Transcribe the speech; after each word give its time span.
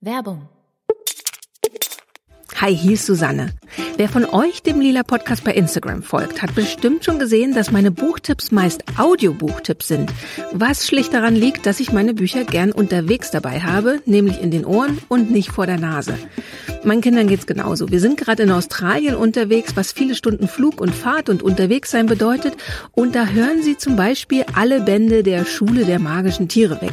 Werbung. 0.00 0.48
Hi, 2.60 2.74
hier 2.74 2.92
ist 2.92 3.06
Susanne. 3.06 3.54
Wer 3.96 4.08
von 4.08 4.24
euch 4.24 4.62
dem 4.62 4.80
Lila 4.80 5.02
Podcast 5.02 5.42
bei 5.42 5.52
Instagram 5.52 6.04
folgt, 6.04 6.40
hat 6.40 6.54
bestimmt 6.54 7.04
schon 7.04 7.18
gesehen, 7.18 7.52
dass 7.52 7.72
meine 7.72 7.90
Buchtipps 7.90 8.52
meist 8.52 8.84
Audiobuchtipps 8.96 9.88
sind. 9.88 10.12
Was 10.52 10.86
schlicht 10.86 11.14
daran 11.14 11.34
liegt, 11.34 11.66
dass 11.66 11.80
ich 11.80 11.92
meine 11.92 12.14
Bücher 12.14 12.44
gern 12.44 12.70
unterwegs 12.70 13.32
dabei 13.32 13.60
habe, 13.60 14.00
nämlich 14.06 14.40
in 14.40 14.52
den 14.52 14.64
Ohren 14.64 14.98
und 15.08 15.32
nicht 15.32 15.50
vor 15.50 15.66
der 15.66 15.78
Nase. 15.78 16.16
Meinen 16.84 17.00
Kindern 17.00 17.28
geht's 17.28 17.46
genauso. 17.46 17.90
Wir 17.90 18.00
sind 18.00 18.16
gerade 18.16 18.44
in 18.44 18.50
Australien 18.50 19.14
unterwegs, 19.14 19.76
was 19.76 19.92
viele 19.92 20.14
Stunden 20.14 20.48
Flug 20.48 20.80
und 20.80 20.94
Fahrt 20.94 21.28
und 21.28 21.42
unterwegs 21.42 21.90
sein 21.90 22.06
bedeutet. 22.06 22.54
Und 22.92 23.14
da 23.14 23.26
hören 23.26 23.62
sie 23.62 23.76
zum 23.76 23.96
Beispiel 23.96 24.44
alle 24.54 24.80
Bände 24.80 25.22
der 25.22 25.44
Schule 25.44 25.84
der 25.84 25.98
magischen 25.98 26.48
Tiere 26.48 26.80
weg. 26.80 26.92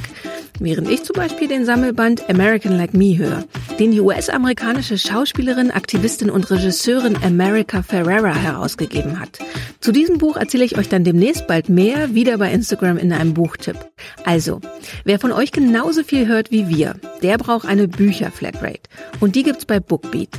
Während 0.60 0.90
ich 0.90 1.04
zum 1.04 1.16
Beispiel 1.16 1.50
den 1.50 1.66
Sammelband 1.66 2.30
American 2.30 2.78
Like 2.78 2.94
Me 2.94 3.18
höre, 3.18 3.44
den 3.78 3.92
die 3.92 4.00
US-amerikanische 4.00 4.98
Schauspielerin, 4.98 5.70
Aktivistin 5.70 6.30
und 6.30 6.50
Regisseurin 6.50 7.18
America 7.24 7.84
Ferrera 7.84 8.34
herausgegeben 8.34 9.20
hat. 9.20 9.40
Zu 9.82 9.92
diesem 9.92 10.18
Buch 10.18 10.38
erzähle 10.38 10.64
ich 10.64 10.78
euch 10.78 10.88
dann 10.88 11.04
demnächst 11.04 11.48
bald 11.48 11.68
mehr, 11.68 12.16
wieder 12.16 12.38
bei 12.38 12.52
Instagram 12.52 12.98
in 12.98 13.12
einem 13.12 13.34
Buchtipp. 13.34 13.78
Also, 14.24 14.62
wer 15.04 15.20
von 15.20 15.34
euch 15.34 15.52
genauso 15.52 16.04
viel 16.04 16.26
hört 16.26 16.52
wie 16.52 16.70
wir, 16.70 16.96
der 17.22 17.38
braucht 17.38 17.68
eine 17.68 17.90
Bücher-Flatrate. 17.90 18.90
Und 19.20 19.36
die 19.36 19.44
gibt's 19.44 19.66
bei 19.66 19.75
Bookbeat. 19.80 20.30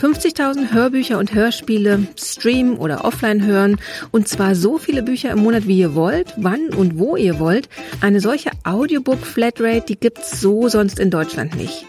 50.000 0.00 0.72
Hörbücher 0.72 1.18
und 1.18 1.32
Hörspiele 1.32 2.06
streamen 2.16 2.76
oder 2.76 3.04
offline 3.04 3.44
hören 3.46 3.80
und 4.10 4.28
zwar 4.28 4.54
so 4.54 4.76
viele 4.76 5.02
Bücher 5.02 5.30
im 5.30 5.38
Monat, 5.38 5.66
wie 5.66 5.78
ihr 5.78 5.94
wollt, 5.94 6.34
wann 6.36 6.68
und 6.74 6.98
wo 6.98 7.16
ihr 7.16 7.38
wollt. 7.38 7.68
Eine 8.00 8.20
solche 8.20 8.50
Audiobook 8.64 9.24
Flatrate, 9.24 9.86
die 9.88 9.98
gibt's 9.98 10.40
so 10.40 10.68
sonst 10.68 10.98
in 10.98 11.10
Deutschland 11.10 11.56
nicht. 11.56 11.86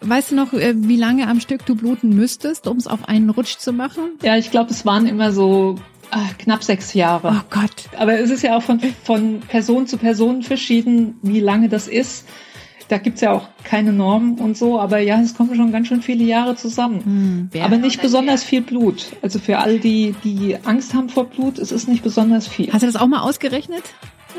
Weißt 0.00 0.32
du 0.32 0.34
noch, 0.34 0.52
äh, 0.52 0.74
wie 0.76 0.96
lange 0.96 1.28
am 1.28 1.40
Stück 1.40 1.64
du 1.66 1.76
bluten 1.76 2.08
müsstest, 2.08 2.66
um 2.66 2.78
es 2.78 2.88
auf 2.88 3.08
einen 3.08 3.30
Rutsch 3.30 3.58
zu 3.58 3.72
machen? 3.72 4.02
Ja, 4.22 4.36
ich 4.36 4.50
glaube, 4.50 4.70
es 4.70 4.84
waren 4.84 5.06
immer 5.06 5.30
so 5.30 5.76
Ach, 6.10 6.38
knapp 6.38 6.62
sechs 6.64 6.94
Jahre. 6.94 7.36
Oh 7.40 7.44
Gott. 7.50 7.88
Aber 7.96 8.18
es 8.18 8.30
ist 8.30 8.42
ja 8.42 8.56
auch 8.56 8.62
von, 8.62 8.80
von 9.04 9.40
Person 9.40 9.86
zu 9.86 9.96
Person 9.96 10.42
verschieden, 10.42 11.18
wie 11.22 11.40
lange 11.40 11.68
das 11.68 11.88
ist. 11.88 12.26
Da 12.88 12.98
gibt's 12.98 13.20
ja 13.20 13.32
auch 13.32 13.48
keine 13.62 13.92
Normen 13.92 14.38
und 14.40 14.58
so, 14.58 14.80
aber 14.80 14.98
ja, 14.98 15.20
es 15.20 15.36
kommen 15.36 15.54
schon 15.54 15.70
ganz 15.70 15.86
schön 15.86 16.02
viele 16.02 16.24
Jahre 16.24 16.56
zusammen. 16.56 17.50
Hm, 17.52 17.62
aber 17.62 17.76
nicht 17.76 18.02
besonders 18.02 18.42
viel 18.42 18.62
Blut. 18.62 19.06
Also 19.22 19.38
für 19.38 19.58
all 19.58 19.78
die, 19.78 20.16
die 20.24 20.56
Angst 20.64 20.92
haben 20.94 21.08
vor 21.08 21.26
Blut, 21.26 21.60
es 21.60 21.70
ist 21.70 21.86
nicht 21.86 22.02
besonders 22.02 22.48
viel. 22.48 22.72
Hast 22.72 22.82
du 22.82 22.86
das 22.86 22.96
auch 22.96 23.06
mal 23.06 23.20
ausgerechnet? 23.20 23.84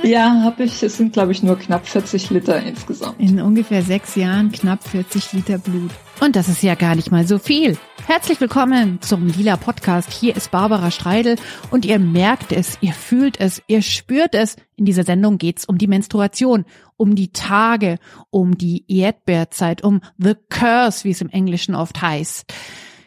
Ja, 0.04 0.42
habe 0.44 0.64
ich. 0.64 0.82
Es 0.84 0.98
sind, 0.98 1.14
glaube 1.14 1.32
ich, 1.32 1.44
nur 1.44 1.58
knapp 1.58 1.88
40 1.88 2.30
Liter 2.32 2.62
insgesamt. 2.64 3.20
In 3.20 3.40
ungefähr 3.40 3.82
sechs 3.82 4.16
Jahren 4.16 4.52
knapp 4.52 4.88
40 4.88 5.34
Liter 5.34 5.58
Blut. 5.58 5.92
Und 6.20 6.36
das 6.36 6.48
ist 6.48 6.64
ja 6.64 6.76
gar 6.76 6.96
nicht 6.96 7.12
mal 7.12 7.26
so 7.26 7.38
viel. 7.38 7.78
Herzlich 8.08 8.42
willkommen 8.42 9.02
zum 9.02 9.28
Lila 9.28 9.58
Podcast. 9.58 10.12
Hier 10.12 10.36
ist 10.36 10.52
Barbara 10.52 10.92
Streidel 10.92 11.36
und 11.70 11.86
ihr 11.86 12.00
merkt 12.00 12.52
es, 12.52 12.78
ihr 12.82 12.94
fühlt 12.94 13.40
es, 13.40 13.62
ihr 13.68 13.82
spürt 13.82 14.36
es. 14.36 14.56
In 14.76 14.86
dieser 14.86 15.04
Sendung 15.04 15.38
geht's 15.38 15.66
um 15.66 15.78
die 15.78 15.88
Menstruation, 15.88 16.66
um 16.98 17.16
die 17.16 17.32
Tage, 17.32 17.98
um 18.30 18.58
die 18.58 18.86
Erdbeerzeit, 18.88 19.84
um 19.84 20.02
The 20.18 20.34
Curse, 20.50 21.04
wie 21.04 21.12
es 21.12 21.22
im 21.22 21.30
Englischen 21.30 21.76
oft 21.76 22.02
heißt. 22.02 22.54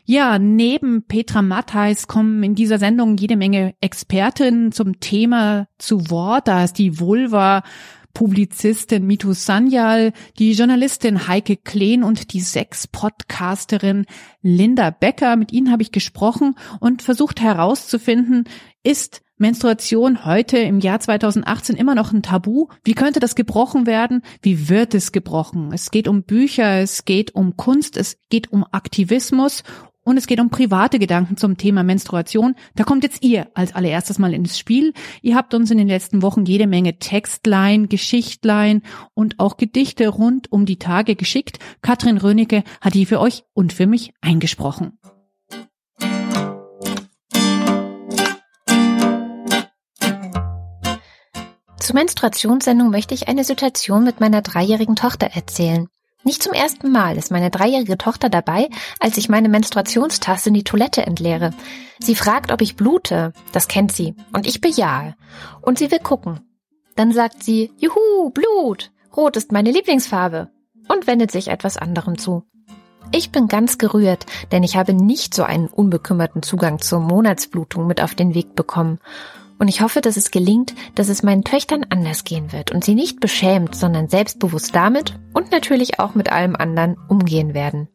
Ja, 0.07 0.39
neben 0.39 1.05
Petra 1.05 1.41
Mattheis 1.41 2.07
kommen 2.07 2.43
in 2.43 2.55
dieser 2.55 2.79
Sendung 2.79 3.17
jede 3.17 3.37
Menge 3.37 3.75
Expertinnen 3.81 4.71
zum 4.71 5.01
Thema 5.01 5.67
zu 5.79 6.11
Wort. 6.11 6.47
Da 6.47 6.65
ist 6.65 6.75
die 6.75 7.01
Vulva 7.01 7.63
Publizistin 8.13 9.07
Mitu 9.07 9.33
Sanyal, 9.33 10.13
die 10.39 10.53
Journalistin 10.53 11.27
Heike 11.27 11.57
Kleen 11.57 12.05
und 12.05 12.35
die 12.35 12.41
Sex-Podcasterin 12.41 14.05
Linda 14.43 14.91
Becker. 14.91 15.37
Mit 15.37 15.53
ihnen 15.53 15.73
habe 15.73 15.83
ich 15.83 15.91
gesprochen 15.91 16.55
und 16.81 17.01
versucht 17.01 17.41
herauszufinden, 17.41 18.45
ist 18.83 19.23
Menstruation 19.39 20.27
heute 20.27 20.59
im 20.59 20.81
Jahr 20.81 21.01
2018 21.01 21.77
immer 21.77 21.95
noch 21.95 22.13
ein 22.13 22.23
Tabu? 22.23 22.69
Wie 22.85 22.95
könnte 22.95 23.21
das 23.21 23.35
gebrochen 23.35 23.87
werden? 23.87 24.23
Wie 24.43 24.69
wird 24.69 24.95
es 24.95 25.13
gebrochen? 25.13 25.73
Es 25.73 25.91
geht 25.91 26.09
um 26.09 26.23
Bücher, 26.25 26.81
es 26.81 27.07
geht 27.07 27.35
um 27.35 27.57
Kunst, 27.57 27.97
es 27.97 28.19
geht 28.29 28.53
um 28.53 28.65
Aktivismus 28.71 29.65
und 30.05 30.19
es 30.19 30.27
geht 30.27 30.39
um 30.39 30.51
private 30.51 30.99
Gedanken 30.99 31.37
zum 31.37 31.57
Thema 31.57 31.83
Menstruation. 31.83 32.55
Da 32.77 32.85
kommt 32.85 33.03
jetzt 33.03 33.25
ihr 33.25 33.49
als 33.55 33.75
allererstes 33.75 34.19
mal 34.19 34.35
ins 34.35 34.59
Spiel. 34.59 34.93
Ihr 35.23 35.35
habt 35.35 35.55
uns 35.55 35.71
in 35.71 35.79
den 35.79 35.89
letzten 35.89 36.23
Wochen 36.23 36.45
jede 36.45 36.67
Menge 36.67 36.99
Textlein, 36.99 37.89
Geschichtlein 37.89 38.83
und 39.15 39.41
auch 39.41 39.57
Gedichte 39.57 40.09
rund 40.09 40.53
um 40.53 40.67
die 40.67 40.79
Tage 40.79 41.17
geschickt. 41.17 41.59
Katrin 41.83 42.19
Rönecke 42.19 42.63
hat 42.81 42.95
die 42.95 43.07
für 43.07 43.19
euch 43.19 43.45
und 43.55 43.73
für 43.73 43.87
mich 43.87 44.13
eingesprochen. 44.21 44.99
Zur 51.81 51.95
Menstruationssendung 51.97 52.91
möchte 52.91 53.13
ich 53.13 53.29
eine 53.29 53.45
Situation 53.45 54.05
mit 54.05 54.19
meiner 54.19 54.41
dreijährigen 54.41 54.97
Tochter 54.97 55.29
erzählen. 55.35 55.89
Nicht 56.25 56.43
zum 56.43 56.55
ersten 56.55 56.91
Mal 56.91 57.19
ist 57.19 57.31
meine 57.31 57.51
dreijährige 57.51 57.99
Tochter 57.99 58.31
dabei, 58.31 58.71
als 58.99 59.19
ich 59.19 59.29
meine 59.29 59.51
Menstruationstasse 59.51 60.49
in 60.49 60.55
die 60.55 60.65
Toilette 60.65 61.07
entleere. 61.07 61.51
Sie 61.99 62.15
fragt, 62.15 62.51
ob 62.51 62.63
ich 62.63 62.77
blute. 62.77 63.35
Das 63.53 63.69
kennt 63.69 63.93
sie. 63.93 64.15
Und 64.33 64.47
ich 64.47 64.63
bejahe. 64.63 65.15
Und 65.61 65.79
sie 65.79 65.91
will 65.91 65.99
gucken. 65.99 66.41
Dann 66.97 67.13
sagt 67.13 67.43
sie, 67.45 67.73
Juhu, 67.77 68.31
Blut. 68.31 68.91
Rot 69.15 69.37
ist 69.37 69.53
meine 69.53 69.71
Lieblingsfarbe. 69.71 70.51
Und 70.89 71.07
wendet 71.07 71.31
sich 71.31 71.49
etwas 71.49 71.77
anderem 71.77 72.17
zu. 72.17 72.45
Ich 73.13 73.31
bin 73.31 73.47
ganz 73.47 73.79
gerührt, 73.79 74.25
denn 74.51 74.63
ich 74.63 74.77
habe 74.77 74.95
nicht 74.95 75.35
so 75.35 75.45
einen 75.45 75.69
unbekümmerten 75.69 76.43
Zugang 76.43 76.81
zur 76.81 77.01
Monatsblutung 77.01 77.87
mit 77.87 78.03
auf 78.03 78.15
den 78.15 78.35
Weg 78.35 78.55
bekommen. 78.55 78.99
Und 79.59 79.69
ich 79.69 79.81
hoffe, 79.81 80.01
dass 80.01 80.17
es 80.17 80.31
gelingt, 80.31 80.75
dass 80.95 81.09
es 81.09 81.23
meinen 81.23 81.45
Töchtern 81.45 81.87
anders 81.89 82.25
gehen 82.25 82.53
wird 82.53 82.73
und 82.73 82.85
sie 82.85 82.95
nicht 82.95 83.21
beschämt, 83.21 83.75
sondern 83.75 84.09
selbstbewusst 84.09 84.75
damit 84.75 85.15
und 85.33 85.53
natürlich 85.53 86.01
auch 86.01 86.15
mit 86.15 86.31
allem 86.31 86.57
anderen 86.57 86.97
umgehen 87.09 87.55
werden. 87.55 87.89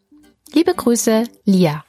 Liebe 0.54 0.74
Grüße, 0.74 1.26
Lia. 1.46 1.84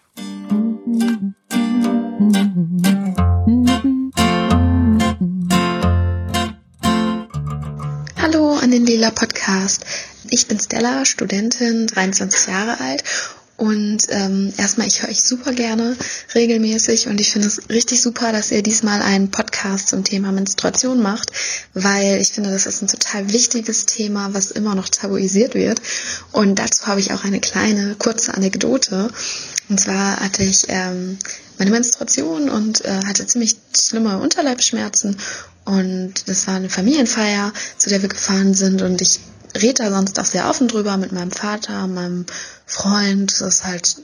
Hallo 8.20 8.54
an 8.54 8.70
den 8.70 8.84
Lila 8.84 9.10
Podcast. 9.10 9.86
Ich 10.28 10.46
bin 10.46 10.58
Stella, 10.60 11.04
Studentin, 11.04 11.86
23 11.86 12.52
Jahre 12.52 12.80
alt 12.80 13.04
und 13.60 14.06
ähm, 14.08 14.54
erstmal, 14.56 14.86
ich 14.86 15.02
höre 15.02 15.10
euch 15.10 15.20
super 15.20 15.52
gerne 15.52 15.94
regelmäßig 16.34 17.08
und 17.08 17.20
ich 17.20 17.30
finde 17.30 17.46
es 17.46 17.68
richtig 17.68 18.00
super, 18.00 18.32
dass 18.32 18.50
ihr 18.50 18.62
diesmal 18.62 19.02
einen 19.02 19.30
Podcast 19.30 19.88
zum 19.88 20.02
Thema 20.02 20.32
Menstruation 20.32 21.02
macht, 21.02 21.30
weil 21.74 22.22
ich 22.22 22.30
finde, 22.30 22.52
das 22.52 22.64
ist 22.64 22.80
ein 22.80 22.88
total 22.88 23.30
wichtiges 23.34 23.84
Thema, 23.84 24.32
was 24.32 24.50
immer 24.50 24.74
noch 24.74 24.88
tabuisiert 24.88 25.54
wird. 25.54 25.82
Und 26.32 26.58
dazu 26.58 26.86
habe 26.86 27.00
ich 27.00 27.12
auch 27.12 27.22
eine 27.24 27.38
kleine, 27.38 27.96
kurze 27.98 28.32
Anekdote. 28.32 29.10
Und 29.68 29.78
zwar 29.78 30.20
hatte 30.20 30.42
ich 30.42 30.64
ähm, 30.68 31.18
meine 31.58 31.70
Menstruation 31.70 32.48
und 32.48 32.82
äh, 32.86 33.00
hatte 33.04 33.26
ziemlich 33.26 33.56
schlimme 33.78 34.20
Unterleibsschmerzen. 34.20 35.18
Und 35.66 36.14
das 36.28 36.46
war 36.46 36.54
eine 36.54 36.70
Familienfeier, 36.70 37.52
zu 37.76 37.90
der 37.90 38.00
wir 38.00 38.08
gefahren 38.08 38.54
sind 38.54 38.80
und 38.80 39.02
ich 39.02 39.20
rede 39.54 39.84
da 39.84 39.90
sonst 39.90 40.18
auch 40.18 40.24
sehr 40.24 40.48
offen 40.48 40.68
drüber 40.68 40.96
mit 40.96 41.12
meinem 41.12 41.30
Vater, 41.30 41.86
meinem 41.86 42.26
Freund. 42.66 43.32
Das 43.40 43.54
ist 43.54 43.64
halt, 43.64 43.96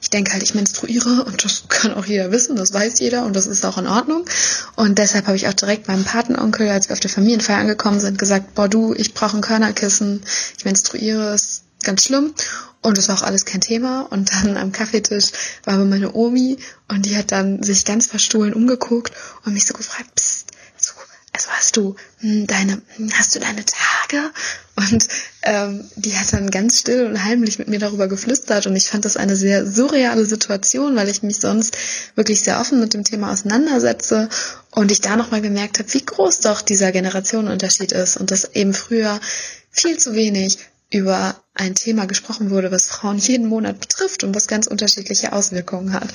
ich 0.00 0.10
denke 0.10 0.32
halt, 0.32 0.42
ich 0.42 0.54
menstruiere 0.54 1.24
und 1.24 1.44
das 1.44 1.64
kann 1.68 1.94
auch 1.94 2.04
jeder 2.04 2.30
wissen, 2.32 2.56
das 2.56 2.72
weiß 2.72 3.00
jeder 3.00 3.24
und 3.24 3.34
das 3.34 3.46
ist 3.46 3.64
auch 3.64 3.78
in 3.78 3.86
Ordnung. 3.86 4.24
Und 4.76 4.98
deshalb 4.98 5.26
habe 5.26 5.36
ich 5.36 5.48
auch 5.48 5.54
direkt 5.54 5.88
meinem 5.88 6.04
Patenonkel, 6.04 6.68
als 6.68 6.88
wir 6.88 6.94
auf 6.94 7.00
der 7.00 7.10
Familienfeier 7.10 7.58
angekommen 7.58 8.00
sind, 8.00 8.18
gesagt, 8.18 8.54
boah 8.54 8.68
du, 8.68 8.94
ich 8.94 9.14
brauche 9.14 9.36
ein 9.36 9.42
Körnerkissen, 9.42 10.22
ich 10.58 10.64
menstruiere, 10.64 11.34
ist 11.34 11.62
ganz 11.82 12.04
schlimm. 12.04 12.34
Und 12.82 12.96
das 12.96 13.08
war 13.08 13.16
auch 13.16 13.22
alles 13.22 13.44
kein 13.44 13.60
Thema. 13.60 14.02
Und 14.10 14.32
dann 14.32 14.56
am 14.56 14.72
Kaffeetisch 14.72 15.32
war 15.64 15.74
aber 15.74 15.84
meine 15.84 16.14
Omi 16.14 16.56
und 16.88 17.04
die 17.04 17.16
hat 17.16 17.30
dann 17.30 17.62
sich 17.62 17.84
ganz 17.84 18.06
verstohlen 18.06 18.54
umgeguckt 18.54 19.12
und 19.44 19.52
mich 19.52 19.66
so 19.66 19.74
gefragt, 19.74 20.14
psst, 20.14 20.49
also 21.32 21.48
hast 21.50 21.76
du 21.76 21.96
hm, 22.18 22.46
deine, 22.46 22.82
hm, 22.96 23.10
hast 23.14 23.34
du 23.34 23.40
deine 23.40 23.64
Tage? 23.64 24.30
Und 24.76 25.06
ähm, 25.42 25.88
die 25.96 26.16
hat 26.16 26.32
dann 26.32 26.50
ganz 26.50 26.80
still 26.80 27.06
und 27.06 27.22
heimlich 27.22 27.58
mit 27.58 27.68
mir 27.68 27.78
darüber 27.78 28.08
geflüstert 28.08 28.66
und 28.66 28.74
ich 28.76 28.88
fand 28.88 29.04
das 29.04 29.16
eine 29.16 29.36
sehr 29.36 29.66
surreale 29.66 30.24
Situation, 30.24 30.96
weil 30.96 31.08
ich 31.08 31.22
mich 31.22 31.38
sonst 31.38 31.76
wirklich 32.14 32.40
sehr 32.40 32.60
offen 32.60 32.80
mit 32.80 32.94
dem 32.94 33.04
Thema 33.04 33.32
auseinandersetze 33.32 34.28
und 34.70 34.90
ich 34.90 35.00
da 35.00 35.16
nochmal 35.16 35.42
gemerkt 35.42 35.78
habe, 35.78 35.92
wie 35.92 36.04
groß 36.04 36.40
doch 36.40 36.62
dieser 36.62 36.92
Generationenunterschied 36.92 37.92
ist 37.92 38.16
und 38.16 38.30
dass 38.30 38.54
eben 38.54 38.74
früher 38.74 39.20
viel 39.70 39.98
zu 39.98 40.14
wenig 40.14 40.58
über 40.90 41.36
ein 41.60 41.74
Thema 41.74 42.06
gesprochen 42.06 42.50
wurde, 42.50 42.72
was 42.72 42.86
Frauen 42.86 43.18
jeden 43.18 43.46
Monat 43.46 43.80
betrifft 43.80 44.24
und 44.24 44.34
was 44.34 44.48
ganz 44.48 44.66
unterschiedliche 44.66 45.32
Auswirkungen 45.32 45.92
hat. 45.92 46.08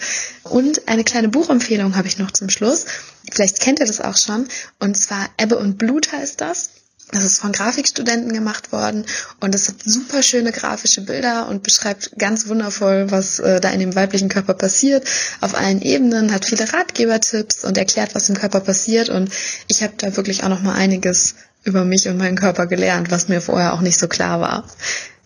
Und 0.44 0.88
eine 0.88 1.04
kleine 1.04 1.30
Buchempfehlung 1.30 1.96
habe 1.96 2.08
ich 2.08 2.18
noch 2.18 2.32
zum 2.32 2.50
Schluss. 2.50 2.86
Vielleicht 3.32 3.60
kennt 3.60 3.80
ihr 3.80 3.86
das 3.86 4.02
auch 4.02 4.18
schon. 4.18 4.48
Und 4.80 4.98
zwar 4.98 5.30
Ebbe 5.40 5.58
und 5.58 5.78
Blut 5.78 6.12
heißt 6.12 6.42
das. 6.42 6.72
Das 7.12 7.24
ist 7.24 7.38
von 7.38 7.52
Grafikstudenten 7.52 8.34
gemacht 8.34 8.72
worden 8.72 9.06
und 9.40 9.54
es 9.54 9.68
hat 9.68 9.76
super 9.86 10.24
schöne 10.24 10.52
grafische 10.52 11.02
Bilder 11.02 11.48
und 11.48 11.62
beschreibt 11.62 12.18
ganz 12.18 12.48
wundervoll, 12.48 13.12
was 13.12 13.38
äh, 13.38 13.62
da 13.62 13.70
in 13.70 13.80
dem 13.80 13.94
weiblichen 13.94 14.28
Körper 14.28 14.56
passiert, 14.56 15.08
auf 15.40 15.54
allen 15.54 15.84
Ebenen, 15.84 16.34
hat 16.34 16.46
viele 16.46 16.74
Ratgebertipps 16.74 17.64
und 17.64 17.78
erklärt, 17.78 18.16
was 18.16 18.30
im 18.30 18.36
Körper 18.36 18.60
passiert 18.60 19.10
und 19.10 19.30
ich 19.68 19.84
habe 19.84 19.94
da 19.98 20.18
wirklich 20.18 20.44
auch 20.44 20.50
noch 20.50 20.64
mal 20.64 20.74
einiges 20.74 21.36
über 21.64 21.86
mich 21.86 22.08
und 22.08 22.18
meinen 22.18 22.38
Körper 22.38 22.66
gelernt, 22.66 23.12
was 23.12 23.28
mir 23.28 23.40
vorher 23.40 23.74
auch 23.74 23.82
nicht 23.82 24.00
so 24.00 24.08
klar 24.08 24.40
war. 24.40 24.66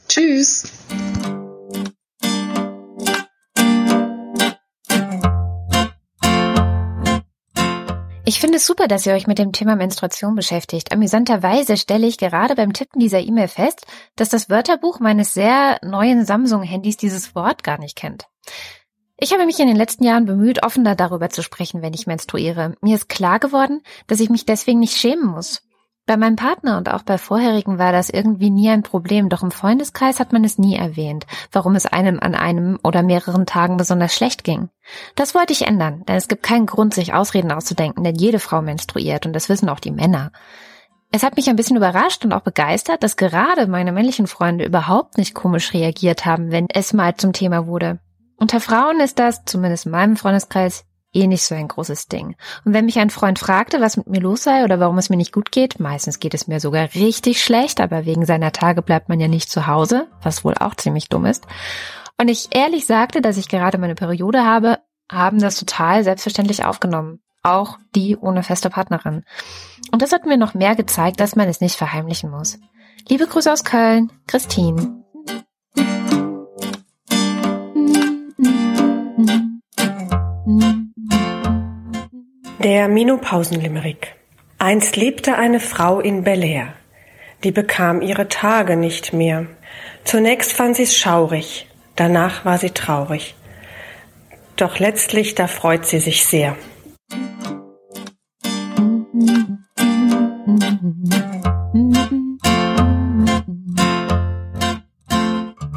Tschüss! 0.10 0.64
Ich 8.26 8.40
finde 8.40 8.58
es 8.58 8.66
super, 8.66 8.88
dass 8.88 9.06
ihr 9.06 9.14
euch 9.14 9.28
mit 9.28 9.38
dem 9.38 9.52
Thema 9.52 9.76
Menstruation 9.76 10.34
beschäftigt. 10.34 10.92
Amüsanterweise 10.92 11.78
stelle 11.78 12.08
ich 12.08 12.18
gerade 12.18 12.56
beim 12.56 12.74
Tippen 12.74 13.00
dieser 13.00 13.20
E-Mail 13.20 13.48
fest, 13.48 13.86
dass 14.16 14.30
das 14.30 14.50
Wörterbuch 14.50 15.00
meines 15.00 15.34
sehr 15.34 15.80
neuen 15.84 16.26
Samsung-Handys 16.26 16.98
dieses 16.98 17.36
Wort 17.36 17.64
gar 17.64 17.80
nicht 17.80 17.96
kennt. 17.96 18.26
Ich 19.18 19.32
habe 19.34 19.46
mich 19.46 19.60
in 19.60 19.68
den 19.68 19.76
letzten 19.76 20.06
Jahren 20.06 20.26
bemüht, 20.26 20.64
offener 20.64 20.96
darüber 20.96 21.30
zu 21.30 21.44
sprechen, 21.44 21.82
wenn 21.84 21.94
ich 21.94 22.08
menstruiere. 22.08 22.76
Mir 22.82 22.96
ist 22.96 23.10
klar 23.10 23.38
geworden, 23.38 23.82
dass 24.08 24.20
ich 24.20 24.30
mich 24.30 24.46
deswegen 24.46 24.80
nicht 24.80 24.98
schämen 24.98 25.28
muss. 25.28 25.62
Bei 26.10 26.18
meinem 26.18 26.38
Partner 26.38 26.80
und 26.80 26.90
auch 26.90 27.04
bei 27.04 27.20
vorherigen 27.20 27.78
war 27.78 27.92
das 27.92 28.10
irgendwie 28.10 28.50
nie 28.50 28.68
ein 28.72 28.82
Problem, 28.82 29.30
doch 29.30 29.44
im 29.44 29.52
Freundeskreis 29.52 30.20
hat 30.20 30.34
man 30.34 30.44
es 30.44 30.58
nie 30.58 30.76
erwähnt, 30.76 31.28
warum 31.52 31.76
es 31.76 31.86
einem 31.86 32.20
an 32.20 32.34
einem 32.34 32.80
oder 32.84 33.04
mehreren 33.04 33.46
Tagen 33.46 33.78
besonders 33.78 34.16
schlecht 34.16 34.44
ging. 34.44 34.70
Das 35.14 35.36
wollte 35.36 35.54
ich 35.54 35.68
ändern, 35.68 36.04
denn 36.08 36.16
es 36.16 36.28
gibt 36.28 36.42
keinen 36.42 36.66
Grund, 36.66 36.96
sich 36.96 37.14
Ausreden 37.14 37.52
auszudenken, 37.52 38.04
denn 38.04 38.16
jede 38.16 38.40
Frau 38.40 38.64
menstruiert 38.64 39.28
und 39.28 39.34
das 39.34 39.50
wissen 39.50 39.70
auch 39.70 39.80
die 39.80 39.92
Männer. 39.92 40.32
Es 41.12 41.22
hat 41.22 41.36
mich 41.36 41.48
ein 41.48 41.56
bisschen 41.56 41.78
überrascht 41.78 42.26
und 42.26 42.34
auch 42.34 42.42
begeistert, 42.42 43.04
dass 43.04 43.16
gerade 43.16 43.68
meine 43.68 43.92
männlichen 43.92 44.26
Freunde 44.26 44.66
überhaupt 44.66 45.20
nicht 45.20 45.36
komisch 45.36 45.76
reagiert 45.76 46.26
haben, 46.26 46.50
wenn 46.50 46.66
es 46.74 46.92
mal 46.92 47.18
zum 47.18 47.34
Thema 47.34 47.68
wurde. 47.68 48.00
Unter 48.36 48.60
Frauen 48.60 49.00
ist 49.00 49.20
das, 49.20 49.46
zumindest 49.46 49.86
in 49.86 49.92
meinem 49.92 50.18
Freundeskreis, 50.18 50.86
eh 51.14 51.28
nicht 51.28 51.44
so 51.44 51.56
ein 51.56 51.68
großes 51.68 52.08
Ding. 52.08 52.36
Und 52.66 52.74
wenn 52.74 52.86
mich 52.86 53.00
ein 53.00 53.10
Freund 53.10 53.40
fragte, 53.40 53.82
was 53.82 53.98
mit 53.98 54.08
mir 54.08 54.22
los 54.22 54.44
sei 54.44 54.64
oder 54.64 54.80
warum 54.80 54.98
es 54.98 55.10
mir 55.10 55.18
nicht 55.18 55.34
gut 55.34 55.52
geht, 55.52 55.80
meistens 55.80 56.20
geht 56.20 56.34
es 56.34 56.48
mir 56.48 56.60
sogar 56.60 56.90
richtig 56.96 57.44
schlecht, 57.44 57.82
aber 57.82 58.06
wegen 58.06 58.26
seiner 58.26 58.52
Tage 58.52 58.82
bleibt 58.82 59.10
man 59.10 59.20
ja 59.20 59.28
nicht 59.28 59.50
zu 59.50 59.68
Hause, 59.68 60.08
was 60.22 60.44
wohl 60.46 60.56
auch 60.56 60.76
ziemlich 60.76 61.10
dumm 61.10 61.26
ist. 61.26 61.46
Und 62.20 62.28
ich 62.28 62.50
ehrlich 62.52 62.86
sagte, 62.86 63.22
dass 63.22 63.38
ich 63.38 63.50
gerade 63.50 63.78
meine 63.78 63.96
Periode 63.96 64.46
habe, 64.46 64.80
haben 65.12 65.40
das 65.40 65.58
total 65.58 66.04
selbstverständlich 66.04 66.66
aufgenommen. 66.66 67.20
Auch 67.42 67.78
die 67.96 68.18
ohne 68.18 68.44
feste 68.44 68.70
Partnerin. 68.70 69.24
Und 69.92 70.02
das 70.02 70.12
hat 70.12 70.26
mir 70.26 70.38
noch 70.38 70.54
mehr 70.54 70.76
gezeigt, 70.76 71.20
dass 71.20 71.36
man 71.36 71.48
es 71.48 71.62
nicht 71.62 71.76
verheimlichen 71.76 72.30
muss. 72.30 72.60
Liebe 73.08 73.26
Grüße 73.26 73.52
aus 73.52 73.64
Köln, 73.64 74.12
Christine. 74.28 75.00
Der 82.62 82.90
Menopausenlimerick. 82.90 84.16
Einst 84.58 84.98
lebte 84.98 85.38
eine 85.38 85.62
Frau 85.62 86.02
in 86.02 86.26
Bel 86.26 86.44
Air. 86.44 86.74
Die 87.46 87.52
bekam 87.52 88.02
ihre 88.02 88.28
Tage 88.28 88.76
nicht 88.76 89.14
mehr. 89.14 89.46
Zunächst 90.04 90.52
fand 90.52 90.76
sie's 90.76 90.98
schaurig, 90.98 91.70
danach 91.96 92.44
war 92.44 92.58
sie 92.58 92.72
traurig. 92.72 93.36
Doch 94.58 94.78
letztlich, 94.78 95.36
da 95.36 95.48
freut 95.48 95.86
sie 95.86 96.00
sich 96.00 96.26
sehr. 96.26 96.58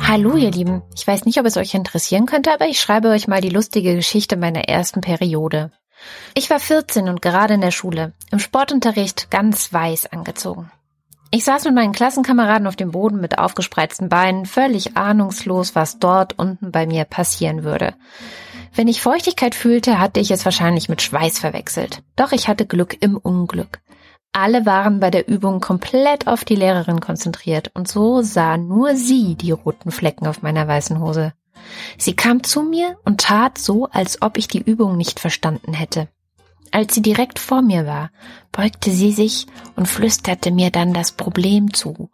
Hallo 0.04 0.36
ihr 0.36 0.50
Lieben, 0.50 0.82
ich 0.96 1.06
weiß 1.06 1.26
nicht, 1.26 1.38
ob 1.38 1.46
es 1.46 1.56
euch 1.56 1.74
interessieren 1.74 2.26
könnte, 2.26 2.52
aber 2.52 2.66
ich 2.66 2.80
schreibe 2.80 3.08
euch 3.10 3.28
mal 3.28 3.40
die 3.40 3.50
lustige 3.50 3.94
Geschichte 3.94 4.36
meiner 4.36 4.68
ersten 4.68 5.00
Periode. 5.00 5.70
Ich 6.34 6.50
war 6.50 6.60
14 6.60 7.08
und 7.08 7.22
gerade 7.22 7.54
in 7.54 7.60
der 7.60 7.70
Schule, 7.70 8.12
im 8.30 8.38
Sportunterricht 8.38 9.30
ganz 9.30 9.72
weiß 9.72 10.12
angezogen. 10.12 10.70
Ich 11.34 11.44
saß 11.44 11.64
mit 11.64 11.74
meinen 11.74 11.92
Klassenkameraden 11.92 12.66
auf 12.66 12.76
dem 12.76 12.90
Boden 12.90 13.18
mit 13.18 13.38
aufgespreizten 13.38 14.10
Beinen, 14.10 14.44
völlig 14.44 14.98
ahnungslos, 14.98 15.74
was 15.74 15.98
dort 15.98 16.38
unten 16.38 16.72
bei 16.72 16.86
mir 16.86 17.04
passieren 17.04 17.64
würde. 17.64 17.94
Wenn 18.74 18.86
ich 18.86 19.00
Feuchtigkeit 19.00 19.54
fühlte, 19.54 19.98
hatte 19.98 20.20
ich 20.20 20.30
es 20.30 20.44
wahrscheinlich 20.44 20.90
mit 20.90 21.00
Schweiß 21.00 21.38
verwechselt. 21.38 22.02
Doch 22.16 22.32
ich 22.32 22.48
hatte 22.48 22.66
Glück 22.66 22.96
im 23.00 23.16
Unglück. 23.16 23.80
Alle 24.32 24.64
waren 24.64 25.00
bei 25.00 25.10
der 25.10 25.28
Übung 25.28 25.60
komplett 25.60 26.26
auf 26.26 26.44
die 26.44 26.56
Lehrerin 26.56 27.00
konzentriert 27.00 27.70
und 27.74 27.86
so 27.86 28.22
sah 28.22 28.56
nur 28.56 28.96
sie 28.96 29.34
die 29.34 29.50
roten 29.50 29.90
Flecken 29.90 30.26
auf 30.26 30.40
meiner 30.40 30.66
weißen 30.66 31.00
Hose. 31.00 31.34
Sie 31.98 32.14
kam 32.14 32.42
zu 32.42 32.62
mir 32.62 32.98
und 33.04 33.20
tat 33.20 33.58
so, 33.58 33.86
als 33.86 34.22
ob 34.22 34.38
ich 34.38 34.48
die 34.48 34.62
Übung 34.62 34.96
nicht 34.96 35.20
verstanden 35.20 35.72
hätte. 35.72 36.08
Als 36.70 36.94
sie 36.94 37.02
direkt 37.02 37.38
vor 37.38 37.60
mir 37.62 37.86
war, 37.86 38.10
beugte 38.50 38.90
sie 38.90 39.12
sich 39.12 39.46
und 39.76 39.86
flüsterte 39.86 40.50
mir 40.50 40.70
dann 40.70 40.94
das 40.94 41.12
Problem 41.12 41.74
zu. 41.74 42.10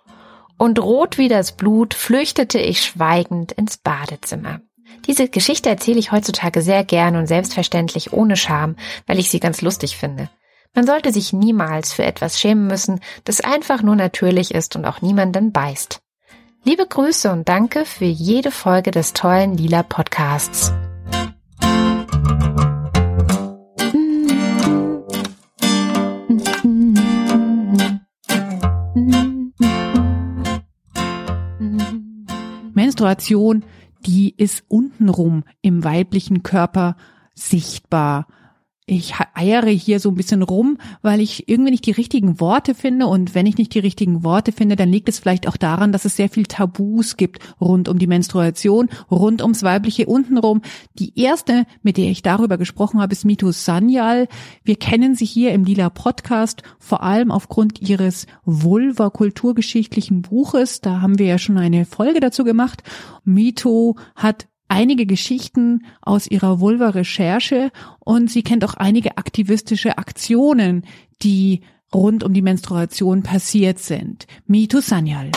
Und 0.56 0.80
rot 0.80 1.18
wie 1.18 1.28
das 1.28 1.52
Blut 1.52 1.94
flüchtete 1.94 2.58
ich 2.58 2.82
schweigend 2.84 3.52
ins 3.52 3.76
Badezimmer. 3.76 4.60
Diese 5.06 5.28
Geschichte 5.28 5.68
erzähle 5.68 6.00
ich 6.00 6.10
heutzutage 6.10 6.62
sehr 6.62 6.82
gern 6.82 7.14
und 7.14 7.26
selbstverständlich 7.26 8.12
ohne 8.12 8.36
Scham, 8.36 8.76
weil 9.06 9.18
ich 9.18 9.30
sie 9.30 9.38
ganz 9.38 9.62
lustig 9.62 9.96
finde. 9.96 10.28
Man 10.74 10.86
sollte 10.86 11.12
sich 11.12 11.32
niemals 11.32 11.92
für 11.92 12.04
etwas 12.04 12.40
schämen 12.40 12.66
müssen, 12.66 13.00
das 13.24 13.40
einfach 13.40 13.82
nur 13.82 13.96
natürlich 13.96 14.52
ist 14.54 14.76
und 14.76 14.84
auch 14.84 15.02
niemanden 15.02 15.52
beißt. 15.52 16.00
Liebe 16.68 16.86
Grüße 16.86 17.32
und 17.32 17.48
danke 17.48 17.86
für 17.86 18.04
jede 18.04 18.50
Folge 18.50 18.90
des 18.90 19.14
tollen 19.14 19.56
Lila 19.56 19.82
Podcasts. 19.82 20.70
Menstruation, 32.74 33.64
die 34.04 34.34
ist 34.36 34.62
untenrum 34.68 35.44
im 35.62 35.84
weiblichen 35.84 36.42
Körper 36.42 36.96
sichtbar 37.32 38.26
ich 38.88 39.14
eiere 39.34 39.70
hier 39.70 40.00
so 40.00 40.08
ein 40.08 40.14
bisschen 40.14 40.42
rum, 40.42 40.78
weil 41.02 41.20
ich 41.20 41.48
irgendwie 41.48 41.72
nicht 41.72 41.86
die 41.86 41.92
richtigen 41.92 42.40
Worte 42.40 42.74
finde. 42.74 43.06
Und 43.06 43.34
wenn 43.34 43.46
ich 43.46 43.58
nicht 43.58 43.74
die 43.74 43.78
richtigen 43.78 44.24
Worte 44.24 44.50
finde, 44.50 44.76
dann 44.76 44.88
liegt 44.88 45.08
es 45.08 45.18
vielleicht 45.18 45.46
auch 45.46 45.56
daran, 45.56 45.92
dass 45.92 46.04
es 46.04 46.16
sehr 46.16 46.28
viel 46.28 46.46
Tabus 46.46 47.16
gibt 47.16 47.38
rund 47.60 47.88
um 47.88 47.98
die 47.98 48.06
Menstruation, 48.06 48.88
rund 49.10 49.42
ums 49.42 49.62
weibliche 49.62 50.06
untenrum. 50.06 50.62
Die 50.98 51.18
erste, 51.20 51.66
mit 51.82 51.98
der 51.98 52.10
ich 52.10 52.22
darüber 52.22 52.56
gesprochen 52.56 53.00
habe, 53.00 53.12
ist 53.12 53.24
Mito 53.24 53.52
Sanyal. 53.52 54.26
Wir 54.64 54.76
kennen 54.76 55.14
sie 55.14 55.26
hier 55.26 55.52
im 55.52 55.64
Lila 55.64 55.90
Podcast, 55.90 56.62
vor 56.78 57.02
allem 57.02 57.30
aufgrund 57.30 57.82
ihres 57.82 58.26
Vulva-kulturgeschichtlichen 58.46 60.22
Buches. 60.22 60.80
Da 60.80 61.02
haben 61.02 61.18
wir 61.18 61.26
ja 61.26 61.38
schon 61.38 61.58
eine 61.58 61.84
Folge 61.84 62.20
dazu 62.20 62.42
gemacht. 62.42 62.82
Mito 63.24 63.96
hat 64.16 64.48
einige 64.68 65.06
Geschichten 65.06 65.84
aus 66.02 66.26
ihrer 66.26 66.60
Vulva-Recherche 66.60 67.70
und 68.00 68.30
sie 68.30 68.42
kennt 68.42 68.64
auch 68.64 68.74
einige 68.74 69.18
aktivistische 69.18 69.98
Aktionen, 69.98 70.84
die 71.22 71.62
rund 71.92 72.22
um 72.22 72.34
die 72.34 72.42
Menstruation 72.42 73.22
passiert 73.22 73.78
sind. 73.78 74.26
Mitu 74.46 74.80
Sanyal. 74.80 75.30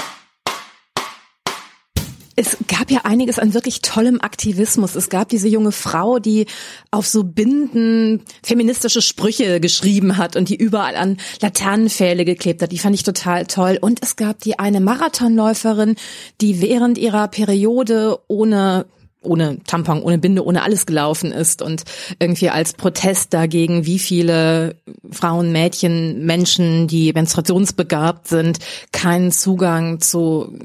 Es 2.38 2.58
gab 2.68 2.90
ja 2.90 3.02
einiges 3.04 3.40
an 3.40 3.54
wirklich 3.54 3.82
tollem 3.82 4.22
Aktivismus. 4.22 4.96
Es 4.96 5.10
gab 5.10 5.30
diese 5.30 5.50
junge 5.50 5.72
Frau, 5.72 6.18
die 6.18 6.46
auf 6.90 7.06
so 7.06 7.24
Binden 7.24 8.24
feministische 8.42 9.02
Sprüche 9.02 9.60
geschrieben 9.60 10.18
hat 10.18 10.36
und 10.36 10.48
die 10.50 10.56
überall 10.56 10.96
an 10.96 11.18
Laternenpfähle 11.42 12.24
geklebt 12.24 12.62
hat. 12.62 12.72
Die 12.72 12.80
fand 12.80 12.96
ich 12.96 13.04
total 13.04 13.46
toll. 13.46 13.78
Und 13.80 14.02
es 14.02 14.16
gab 14.16 14.40
die 14.40 14.58
eine 14.58 14.80
Marathonläuferin, 14.80 15.96
die 16.40 16.62
während 16.62 16.98
ihrer 16.98 17.28
Periode 17.28 18.18
ohne 18.28 18.86
ohne 19.22 19.60
Tampon, 19.66 20.02
ohne 20.02 20.18
Binde, 20.18 20.46
ohne 20.46 20.64
alles 20.64 20.86
gelaufen 20.86 21.32
ist 21.32 21.62
und 21.62 21.84
irgendwie 22.20 22.50
als 22.50 22.74
Protest 22.74 23.34
dagegen, 23.34 23.86
wie 23.86 24.00
viele 24.00 24.76
Frauen, 25.12 25.52
Mädchen, 25.52 26.26
Menschen, 26.26 26.88
die 26.88 27.14
menstruationsbegabt 27.14 28.28
sind, 28.28 28.60
keinen 28.92 29.32
Zugang 29.32 30.02
zu 30.02 30.58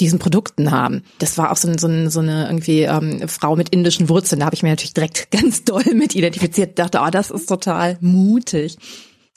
diesen 0.00 0.18
Produkten 0.18 0.70
haben. 0.70 1.02
Das 1.18 1.36
war 1.36 1.52
auch 1.52 1.56
so, 1.56 1.70
so, 1.76 2.08
so 2.08 2.20
eine 2.20 2.46
irgendwie 2.46 2.82
ähm, 2.82 3.28
Frau 3.28 3.54
mit 3.54 3.68
indischen 3.68 4.08
Wurzeln. 4.08 4.40
Da 4.40 4.46
habe 4.46 4.54
ich 4.54 4.62
mir 4.62 4.70
natürlich 4.70 4.94
direkt 4.94 5.30
ganz 5.30 5.64
doll 5.64 5.84
mit 5.94 6.14
identifiziert. 6.14 6.78
Dachte, 6.78 7.00
oh, 7.04 7.10
das 7.10 7.30
ist 7.30 7.46
total 7.46 7.98
mutig. 8.00 8.78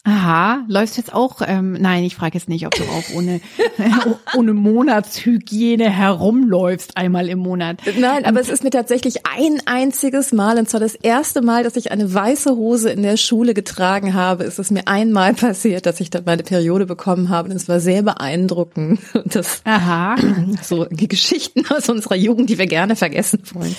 Aha, 0.05 0.65
läufst 0.67 0.98
jetzt 0.98 1.13
auch, 1.13 1.39
ähm, 1.48 1.77
nein, 1.79 2.03
ich 2.03 2.17
frage 2.17 2.38
jetzt 2.38 2.50
nicht, 2.50 2.65
ob 2.65 2.75
du 2.75 2.83
auch 2.83 3.15
ohne, 3.15 3.39
ohne 4.36 4.51
Monatshygiene 4.51 5.89
herumläufst, 5.89 6.98
einmal 6.98 7.29
im 7.29 7.39
Monat. 7.39 7.77
Nein, 7.98 8.25
aber 8.25 8.41
es 8.41 8.50
ist 8.50 8.65
mir 8.65 8.69
tatsächlich 8.69 9.25
ein 9.25 9.62
einziges 9.65 10.33
Mal, 10.33 10.57
und 10.57 10.67
zwar 10.67 10.81
das 10.81 10.95
erste 10.95 11.41
Mal, 11.41 11.63
dass 11.63 11.77
ich 11.77 11.93
eine 11.93 12.13
weiße 12.13 12.51
Hose 12.57 12.89
in 12.89 13.01
der 13.01 13.15
Schule 13.15 13.53
getragen 13.53 14.13
habe, 14.13 14.43
ist 14.43 14.60
es 14.60 14.72
mir 14.72 14.89
einmal 14.89 15.36
passiert, 15.36 15.86
dass 15.86 16.01
ich 16.01 16.10
dann 16.10 16.25
meine 16.25 16.43
Periode 16.43 16.86
bekommen 16.86 17.29
habe 17.29 17.50
und 17.50 17.55
es 17.55 17.69
war 17.69 17.79
sehr 17.79 18.03
beeindruckend. 18.03 19.00
Das, 19.25 19.62
Aha. 19.63 20.15
So 20.62 20.86
die 20.86 21.07
Geschichten 21.07 21.65
aus 21.69 21.88
unserer 21.88 22.15
Jugend, 22.15 22.50
die 22.50 22.57
wir 22.57 22.67
gerne 22.67 22.95
vergessen 22.95 23.41
wollen. 23.53 23.75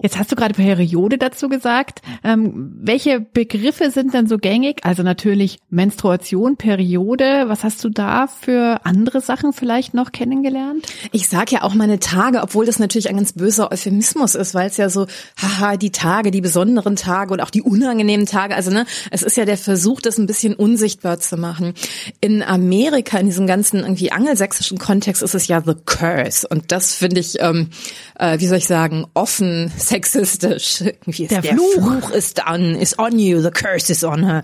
Jetzt 0.00 0.16
hast 0.16 0.30
du 0.30 0.36
gerade 0.36 0.54
Periode 0.54 1.18
dazu 1.18 1.48
gesagt. 1.48 2.02
Ähm, 2.22 2.72
welche 2.80 3.18
Begriffe 3.18 3.90
sind 3.90 4.14
denn 4.14 4.28
so 4.28 4.38
gängig? 4.38 4.84
Also 4.84 5.02
natürlich 5.02 5.58
Menstruation, 5.70 6.56
Periode. 6.56 7.46
Was 7.48 7.64
hast 7.64 7.82
du 7.82 7.88
da 7.88 8.28
für 8.28 8.82
andere 8.84 9.20
Sachen 9.20 9.52
vielleicht 9.52 9.94
noch 9.94 10.12
kennengelernt? 10.12 10.86
Ich 11.10 11.28
sage 11.28 11.56
ja 11.56 11.62
auch 11.64 11.74
meine 11.74 11.98
Tage, 11.98 12.42
obwohl 12.42 12.64
das 12.64 12.78
natürlich 12.78 13.08
ein 13.08 13.16
ganz 13.16 13.32
böser 13.32 13.72
Euphemismus 13.72 14.36
ist, 14.36 14.54
weil 14.54 14.68
es 14.68 14.76
ja 14.76 14.88
so, 14.88 15.08
haha, 15.36 15.76
die 15.76 15.90
Tage, 15.90 16.30
die 16.30 16.42
besonderen 16.42 16.94
Tage 16.94 17.32
und 17.32 17.40
auch 17.40 17.50
die 17.50 17.62
unangenehmen 17.62 18.26
Tage. 18.26 18.54
Also 18.54 18.70
ne, 18.70 18.86
es 19.10 19.24
ist 19.24 19.36
ja 19.36 19.46
der 19.46 19.58
Versuch, 19.58 20.00
das 20.00 20.16
ein 20.16 20.26
bisschen 20.26 20.54
unsichtbar 20.54 21.18
zu 21.18 21.36
machen. 21.36 21.74
In 22.20 22.44
Amerika, 22.44 23.18
in 23.18 23.26
diesem 23.26 23.48
ganzen 23.48 23.80
irgendwie 23.80 24.12
angelsächsischen 24.12 24.78
Kontext, 24.78 25.24
ist 25.24 25.34
es 25.34 25.48
ja 25.48 25.60
the 25.60 25.74
curse. 25.74 26.46
Und 26.46 26.70
das 26.70 26.94
finde 26.94 27.18
ich, 27.18 27.40
ähm, 27.40 27.70
äh, 28.16 28.38
wie 28.38 28.46
soll 28.46 28.58
ich 28.58 28.68
sagen, 28.68 29.04
offen 29.14 29.72
sexistisch. 29.88 30.80
Irgendwie 30.82 31.26
Der 31.26 31.40
der, 31.42 31.54
Fluch. 31.54 31.72
Fluch 31.74 32.10
ist 32.10 32.40
on, 32.46 32.74
is 32.74 32.98
on 32.98 33.18
you, 33.18 33.40
the 33.40 33.50
curse 33.50 33.90
is 33.90 34.04
on 34.04 34.24
her. 34.24 34.42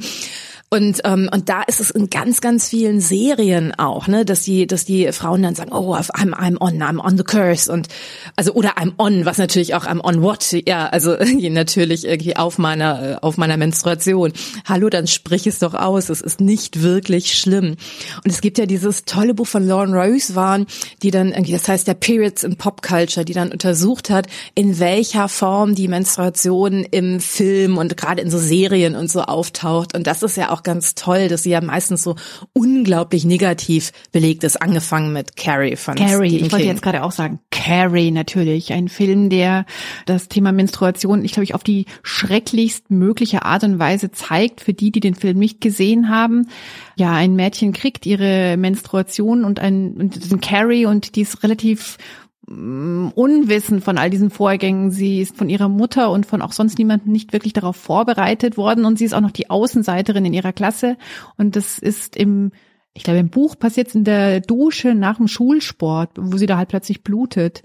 Und, 0.75 1.03
ähm, 1.05 1.31
und 1.33 1.49
da 1.49 1.63
ist 1.63 1.79
es 1.79 1.93
in 1.93 2.11
ganz, 2.11 2.41
ganz 2.41 2.69
vielen 2.69 3.01
Serien 3.01 3.73
auch, 3.79 4.09
ne, 4.09 4.25
dass 4.25 4.43
die, 4.43 4.67
dass 4.67 4.85
die 4.85 5.13
Frauen 5.13 5.41
dann 5.41 5.55
sagen, 5.55 5.71
oh, 5.73 5.95
I'm, 5.95 6.35
I'm 6.35 6.61
on, 6.61 6.83
I'm 6.83 6.99
on 6.99 7.17
the 7.17 7.23
curse 7.23 7.71
und 7.71 7.87
also 8.35 8.55
oder 8.55 8.77
I'm 8.77 8.95
on, 8.99 9.25
was 9.25 9.39
natürlich 9.39 9.77
auch 9.77 9.87
I'm 9.87 10.01
on 10.01 10.21
what, 10.21 10.51
ja, 10.67 10.87
also 10.87 11.17
natürlich 11.51 12.05
irgendwie 12.05 12.35
auf 12.35 12.59
meiner, 12.59 13.13
äh, 13.13 13.17
auf 13.21 13.37
meiner 13.37 13.57
Menstruation. 13.57 14.33
Hallo, 14.65 14.89
dann 14.89 15.07
sprich 15.07 15.47
es 15.47 15.61
doch 15.61 15.75
aus, 15.75 16.09
es 16.09 16.21
ist 16.21 16.41
nicht 16.41 16.83
wirklich 16.83 17.39
schlimm. 17.39 17.77
Und 18.25 18.33
es 18.33 18.41
gibt 18.41 18.59
ja 18.59 18.67
dieses 18.67 19.05
tolle 19.05 19.33
Buch 19.35 19.47
von 19.47 19.65
Lauren 19.65 19.95
Rose 19.95 20.35
waren, 20.35 20.67
die 21.05 21.13
dann 21.13 21.31
irgendwie, 21.31 21.53
das 21.53 21.69
heißt 21.69 21.87
der 21.87 21.95
Periods 21.95 22.43
in 22.43 22.57
Pop 22.57 22.83
Culture, 22.83 23.25
die 23.25 23.33
dann 23.33 23.53
untersucht 23.53 24.11
hat, 24.11 24.27
in 24.57 24.81
welcher 24.81 25.29
Form 25.29 25.77
die 25.77 25.87
Menstruation 25.87 26.83
im 26.83 27.21
Film 27.21 27.79
und 27.79 27.97
gerade 27.97 28.23
in 28.23 28.31
so 28.33 28.39
Serien 28.39 28.97
und 28.97 29.09
so 29.09 29.23
auftaucht. 29.23 29.95
Und 29.95 30.09
das 30.09 30.25
ist 30.25 30.37
ja 30.37 30.51
auch 30.51 30.64
ganz 30.65 30.95
toll, 30.95 31.29
dass 31.29 31.45
sie 31.45 31.51
ja 31.51 31.61
meistens 31.61 32.03
so 32.03 32.17
unglaublich 32.53 33.25
negativ 33.25 33.93
belegt 34.13 34.45
ist, 34.45 34.61
angefangen 34.61 35.13
mit 35.13 35.37
Carrie 35.37 35.77
von 35.77 35.95
Carrie, 35.95 36.29
Stephen 36.31 36.47
ich 36.47 36.53
wollte 36.53 36.65
King. 36.65 36.73
jetzt 36.73 36.83
gerade 36.83 37.03
auch 37.03 37.13
sagen, 37.13 37.39
Carrie 37.51 38.11
natürlich, 38.11 38.73
ein 38.73 38.89
Film, 38.89 39.31
der 39.31 39.67
das 40.07 40.29
Thema 40.29 40.53
Menstruation, 40.53 41.25
ich 41.25 41.33
glaube 41.33 41.45
ich, 41.45 41.55
auf 41.55 41.63
die 41.63 41.87
schrecklichst 42.03 42.91
mögliche 42.91 43.45
Art 43.45 43.65
und 43.65 43.79
Weise 43.79 44.11
zeigt, 44.11 44.61
für 44.61 44.73
die, 44.73 44.91
die 44.91 45.01
den 45.01 45.15
Film 45.15 45.39
nicht 45.39 45.61
gesehen 45.61 46.09
haben. 46.09 46.49
Ja, 46.97 47.13
ein 47.13 47.37
Mädchen 47.37 47.73
kriegt 47.73 48.07
ihre 48.07 48.57
Menstruation 48.57 49.45
und 49.45 49.61
ein, 49.61 49.95
und 49.95 50.33
ein 50.33 50.41
Carrie 50.41 50.87
und 50.87 51.17
die 51.17 51.23
ist 51.23 51.43
relativ 51.43 51.99
unwissend 52.47 53.83
von 53.83 53.99
all 53.99 54.11
diesen 54.11 54.31
Vorgängen. 54.31 54.91
Sie 54.91 55.21
ist 55.21 55.37
von 55.37 55.49
ihrer 55.49 55.69
Mutter 55.69 56.11
und 56.11 56.27
von 56.27 56.43
auch 56.43 56.53
sonst 56.53 56.79
niemandem 56.79 57.13
nicht 57.13 57.33
wirklich 57.33 57.53
darauf 57.53 57.77
vorbereitet 57.77 58.57
worden 58.57 58.85
und 58.85 58.99
sie 58.99 59.05
ist 59.05 59.15
auch 59.15 59.21
noch 59.21 59.31
die 59.31 59.51
Außenseiterin 59.51 60.27
in 60.27 60.35
ihrer 60.35 60.53
Klasse 60.53 60.97
und 61.37 61.57
das 61.57 61.79
ist 61.79 62.17
im 62.17 62.53
ich 62.97 63.03
glaube, 63.03 63.19
im 63.19 63.29
Buch 63.29 63.59
passiert 63.59 63.89
es 63.89 63.97
in 63.97 64.05
der 64.05 64.41
Dusche 64.41 64.95
nach 64.95 65.17
dem 65.17 65.27
Schulsport, 65.27 66.11
wo 66.17 66.37
sie 66.37 66.47
da 66.47 66.57
halt 66.57 66.69
plötzlich 66.69 67.03
blutet. 67.03 67.65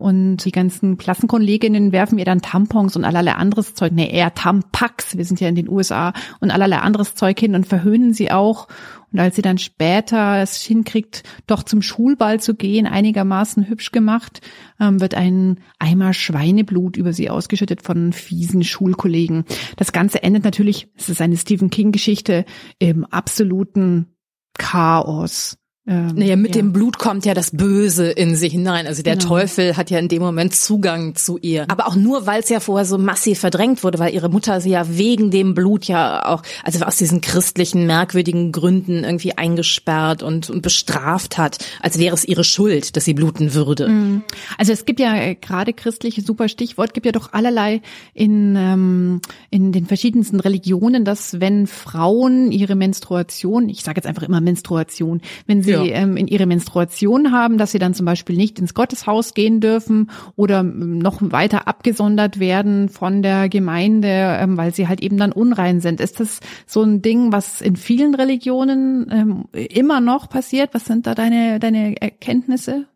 Und 0.00 0.38
die 0.46 0.52
ganzen 0.52 0.96
Klassenkolleginnen 0.96 1.92
werfen 1.92 2.18
ihr 2.18 2.24
dann 2.24 2.40
Tampons 2.40 2.96
und 2.96 3.04
allerlei 3.04 3.34
anderes 3.34 3.74
Zeug, 3.74 3.92
nee, 3.92 4.10
eher 4.10 4.32
Tampax, 4.32 5.18
wir 5.18 5.26
sind 5.26 5.38
ja 5.40 5.48
in 5.48 5.54
den 5.54 5.68
USA, 5.68 6.14
und 6.40 6.50
allerlei 6.50 6.78
anderes 6.78 7.14
Zeug 7.14 7.38
hin 7.38 7.54
und 7.54 7.66
verhöhnen 7.66 8.14
sie 8.14 8.30
auch. 8.30 8.66
Und 9.12 9.18
als 9.20 9.36
sie 9.36 9.42
dann 9.42 9.58
später 9.58 10.40
es 10.40 10.62
hinkriegt, 10.62 11.22
doch 11.46 11.62
zum 11.62 11.82
Schulball 11.82 12.40
zu 12.40 12.54
gehen, 12.54 12.86
einigermaßen 12.86 13.68
hübsch 13.68 13.92
gemacht, 13.92 14.40
ähm, 14.78 15.00
wird 15.00 15.14
ein 15.14 15.60
Eimer 15.78 16.12
Schweineblut 16.12 16.96
über 16.96 17.12
sie 17.12 17.30
ausgeschüttet 17.30 17.82
von 17.82 18.12
fiesen 18.12 18.62
Schulkollegen. 18.62 19.44
Das 19.76 19.92
Ganze 19.92 20.22
endet 20.22 20.44
natürlich, 20.44 20.88
es 20.96 21.08
ist 21.08 21.20
eine 21.20 21.36
Stephen 21.36 21.70
King-Geschichte, 21.70 22.44
im 22.78 23.04
absoluten 23.04 24.14
Chaos. 24.58 25.59
Ähm, 25.86 26.12
Naja, 26.14 26.36
mit 26.36 26.54
ja. 26.54 26.60
dem 26.60 26.72
Blut 26.72 26.98
kommt 26.98 27.24
ja 27.24 27.32
das 27.32 27.52
Böse 27.52 28.10
in 28.10 28.36
sie 28.36 28.50
hinein. 28.50 28.86
Also 28.86 29.02
der 29.02 29.16
Genau. 29.16 29.28
Teufel 29.28 29.78
hat 29.78 29.90
ja 29.90 29.98
in 29.98 30.08
dem 30.08 30.20
Moment 30.20 30.54
Zugang 30.54 31.14
zu 31.14 31.38
ihr. 31.38 31.64
Aber 31.70 31.88
auch 31.88 31.96
nur, 31.96 32.26
weil 32.26 32.40
es 32.40 32.50
ja 32.50 32.60
vorher 32.60 32.84
so 32.84 32.98
massiv 32.98 33.40
verdrängt 33.40 33.82
wurde, 33.82 33.98
weil 33.98 34.12
ihre 34.14 34.28
Mutter 34.28 34.60
sie 34.60 34.70
ja 34.70 34.84
wegen 34.88 35.30
dem 35.30 35.54
Blut 35.54 35.86
ja 35.86 36.26
auch, 36.26 36.42
also 36.64 36.84
aus 36.84 36.98
diesen 36.98 37.22
christlichen, 37.22 37.86
merkwürdigen 37.86 38.52
Gründen 38.52 39.04
irgendwie 39.04 39.38
eingesperrt 39.38 40.22
und, 40.22 40.50
und 40.50 40.60
bestraft 40.60 41.38
hat, 41.38 41.58
als 41.80 41.98
wäre 41.98 42.14
es 42.14 42.26
ihre 42.26 42.44
Schuld, 42.44 42.94
dass 42.96 43.06
sie 43.06 43.14
bluten 43.14 43.54
würde. 43.54 44.22
Also 44.58 44.72
es 44.72 44.84
gibt 44.84 45.00
ja 45.00 45.16
äh, 45.16 45.34
gerade 45.34 45.72
christliche 45.72 46.20
super 46.20 46.48
Stichwort, 46.48 46.92
gibt 46.92 47.06
ja 47.06 47.12
doch 47.12 47.32
allerlei 47.32 47.80
in, 48.12 48.54
ähm, 48.54 49.20
in 49.50 49.72
den 49.72 49.86
verschiedensten 49.86 50.40
Religionen, 50.40 51.06
dass 51.06 51.40
wenn 51.40 51.66
Frauen 51.66 52.52
ihre 52.52 52.74
Menstruation, 52.74 53.70
ich 53.70 53.82
sage 53.82 53.96
jetzt 53.96 54.06
einfach 54.06 54.24
immer 54.24 54.42
Menstruation, 54.42 55.22
wenn 55.46 55.62
sie 55.62 55.70
Ja. 55.70 55.79
Ähm, 55.88 56.16
in 56.16 56.26
ihre 56.26 56.46
Menstruation 56.46 57.32
haben, 57.32 57.58
dass 57.58 57.72
sie 57.72 57.78
dann 57.78 57.94
zum 57.94 58.06
Beispiel 58.06 58.36
nicht 58.36 58.58
ins 58.58 58.74
Gotteshaus 58.74 59.34
gehen 59.34 59.60
dürfen 59.60 60.10
oder 60.36 60.60
ähm, 60.60 60.98
noch 60.98 61.18
weiter 61.20 61.68
abgesondert 61.68 62.40
werden 62.40 62.88
von 62.88 63.22
der 63.22 63.48
Gemeinde, 63.48 64.08
ähm, 64.40 64.56
weil 64.56 64.74
sie 64.74 64.88
halt 64.88 65.00
eben 65.00 65.16
dann 65.16 65.32
unrein 65.32 65.80
sind. 65.80 66.00
Ist 66.00 66.20
das 66.20 66.40
so 66.66 66.82
ein 66.82 67.02
Ding, 67.02 67.32
was 67.32 67.60
in 67.60 67.76
vielen 67.76 68.14
Religionen 68.14 69.06
ähm, 69.10 69.44
immer 69.52 70.00
noch 70.00 70.28
passiert? 70.28 70.70
Was 70.72 70.84
sind 70.84 71.06
da 71.06 71.14
deine, 71.14 71.58
deine 71.58 72.00
Erkenntnisse? 72.00 72.86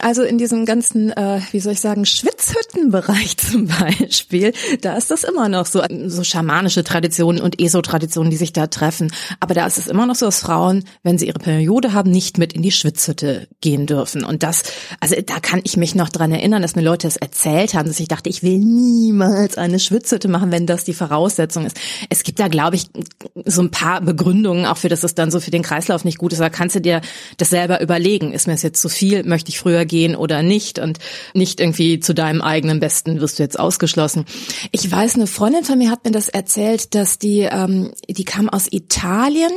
Also 0.00 0.22
in 0.22 0.38
diesem 0.38 0.64
ganzen, 0.64 1.10
äh, 1.10 1.40
wie 1.52 1.60
soll 1.60 1.72
ich 1.72 1.80
sagen, 1.80 2.04
Schwitzhüttenbereich 2.04 3.36
zum 3.36 3.66
Beispiel, 3.66 4.52
da 4.80 4.96
ist 4.96 5.10
das 5.10 5.24
immer 5.24 5.48
noch 5.48 5.66
so, 5.66 5.82
so 6.06 6.24
schamanische 6.24 6.84
Traditionen 6.84 7.40
und 7.40 7.60
ESO-Traditionen, 7.60 8.30
die 8.30 8.36
sich 8.36 8.52
da 8.52 8.66
treffen. 8.66 9.12
Aber 9.40 9.54
da 9.54 9.66
ist 9.66 9.78
es 9.78 9.86
immer 9.86 10.06
noch 10.06 10.14
so, 10.14 10.26
dass 10.26 10.40
Frauen, 10.40 10.84
wenn 11.02 11.18
sie 11.18 11.26
ihre 11.26 11.38
Periode 11.38 11.92
haben, 11.92 12.10
nicht 12.10 12.38
mit 12.38 12.52
in 12.52 12.62
die 12.62 12.72
Schwitzhütte 12.72 13.48
gehen 13.60 13.86
dürfen. 13.86 14.24
Und 14.24 14.42
das, 14.42 14.64
also 15.00 15.14
da 15.24 15.40
kann 15.40 15.60
ich 15.64 15.76
mich 15.76 15.94
noch 15.94 16.08
dran 16.08 16.32
erinnern, 16.32 16.62
dass 16.62 16.76
mir 16.76 16.82
Leute 16.82 17.06
das 17.06 17.16
erzählt 17.16 17.74
haben, 17.74 17.88
dass 17.88 18.00
ich 18.00 18.08
dachte, 18.08 18.30
ich 18.30 18.42
will 18.42 18.58
niemals 18.58 19.58
eine 19.58 19.78
Schwitzhütte 19.78 20.28
machen, 20.28 20.50
wenn 20.52 20.66
das 20.66 20.84
die 20.84 20.94
Voraussetzung 20.94 21.66
ist. 21.66 21.76
Es 22.08 22.22
gibt 22.22 22.40
da, 22.40 22.48
glaube 22.48 22.76
ich, 22.76 22.86
so 23.44 23.62
ein 23.62 23.70
paar 23.70 24.00
Begründungen 24.00 24.66
auch 24.66 24.76
für, 24.76 24.88
dass 24.88 25.04
es 25.04 25.14
dann 25.14 25.30
so 25.30 25.40
für 25.40 25.50
den 25.50 25.62
Kreislauf 25.62 26.04
nicht 26.04 26.18
gut 26.18 26.32
ist. 26.32 26.40
Da 26.40 26.50
kannst 26.50 26.76
du 26.76 26.80
dir 26.80 27.00
das 27.36 27.50
selber 27.50 27.80
überlegen. 27.80 28.32
Ist 28.32 28.46
mir 28.46 28.54
das 28.54 28.62
jetzt 28.62 28.80
zu 28.80 28.88
viel? 28.88 29.17
Möchte 29.24 29.50
ich 29.50 29.58
früher 29.58 29.84
gehen 29.84 30.16
oder 30.16 30.42
nicht? 30.42 30.78
Und 30.78 30.98
nicht 31.34 31.60
irgendwie 31.60 32.00
zu 32.00 32.14
deinem 32.14 32.42
eigenen 32.42 32.80
Besten 32.80 33.20
wirst 33.20 33.38
du 33.38 33.42
jetzt 33.42 33.58
ausgeschlossen. 33.58 34.24
Ich 34.72 34.90
weiß, 34.90 35.16
eine 35.16 35.26
Freundin 35.26 35.64
von 35.64 35.78
mir 35.78 35.90
hat 35.90 36.04
mir 36.04 36.10
das 36.10 36.28
erzählt, 36.28 36.94
dass 36.94 37.18
die, 37.18 37.40
ähm, 37.40 37.92
die 38.08 38.24
kam 38.24 38.48
aus 38.48 38.66
Italien. 38.70 39.52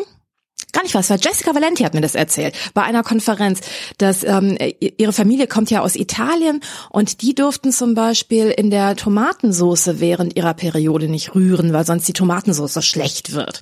Gar 0.73 0.83
nicht 0.83 0.95
was, 0.95 1.09
war 1.09 1.17
Jessica 1.17 1.53
Valenti 1.53 1.83
hat 1.83 1.93
mir 1.93 2.01
das 2.01 2.15
erzählt 2.15 2.55
bei 2.73 2.83
einer 2.83 3.03
Konferenz, 3.03 3.59
dass 3.97 4.23
ähm, 4.23 4.57
ihre 4.79 5.11
Familie 5.11 5.47
kommt 5.47 5.69
ja 5.69 5.81
aus 5.81 5.97
Italien 5.97 6.61
und 6.89 7.21
die 7.21 7.35
durften 7.35 7.71
zum 7.71 7.93
Beispiel 7.93 8.47
in 8.47 8.69
der 8.69 8.95
Tomatensoße 8.95 9.99
während 9.99 10.37
ihrer 10.37 10.53
Periode 10.53 11.09
nicht 11.09 11.35
rühren, 11.35 11.73
weil 11.73 11.85
sonst 11.85 12.07
die 12.07 12.13
Tomatensoße 12.13 12.81
schlecht 12.81 13.33
wird. 13.33 13.61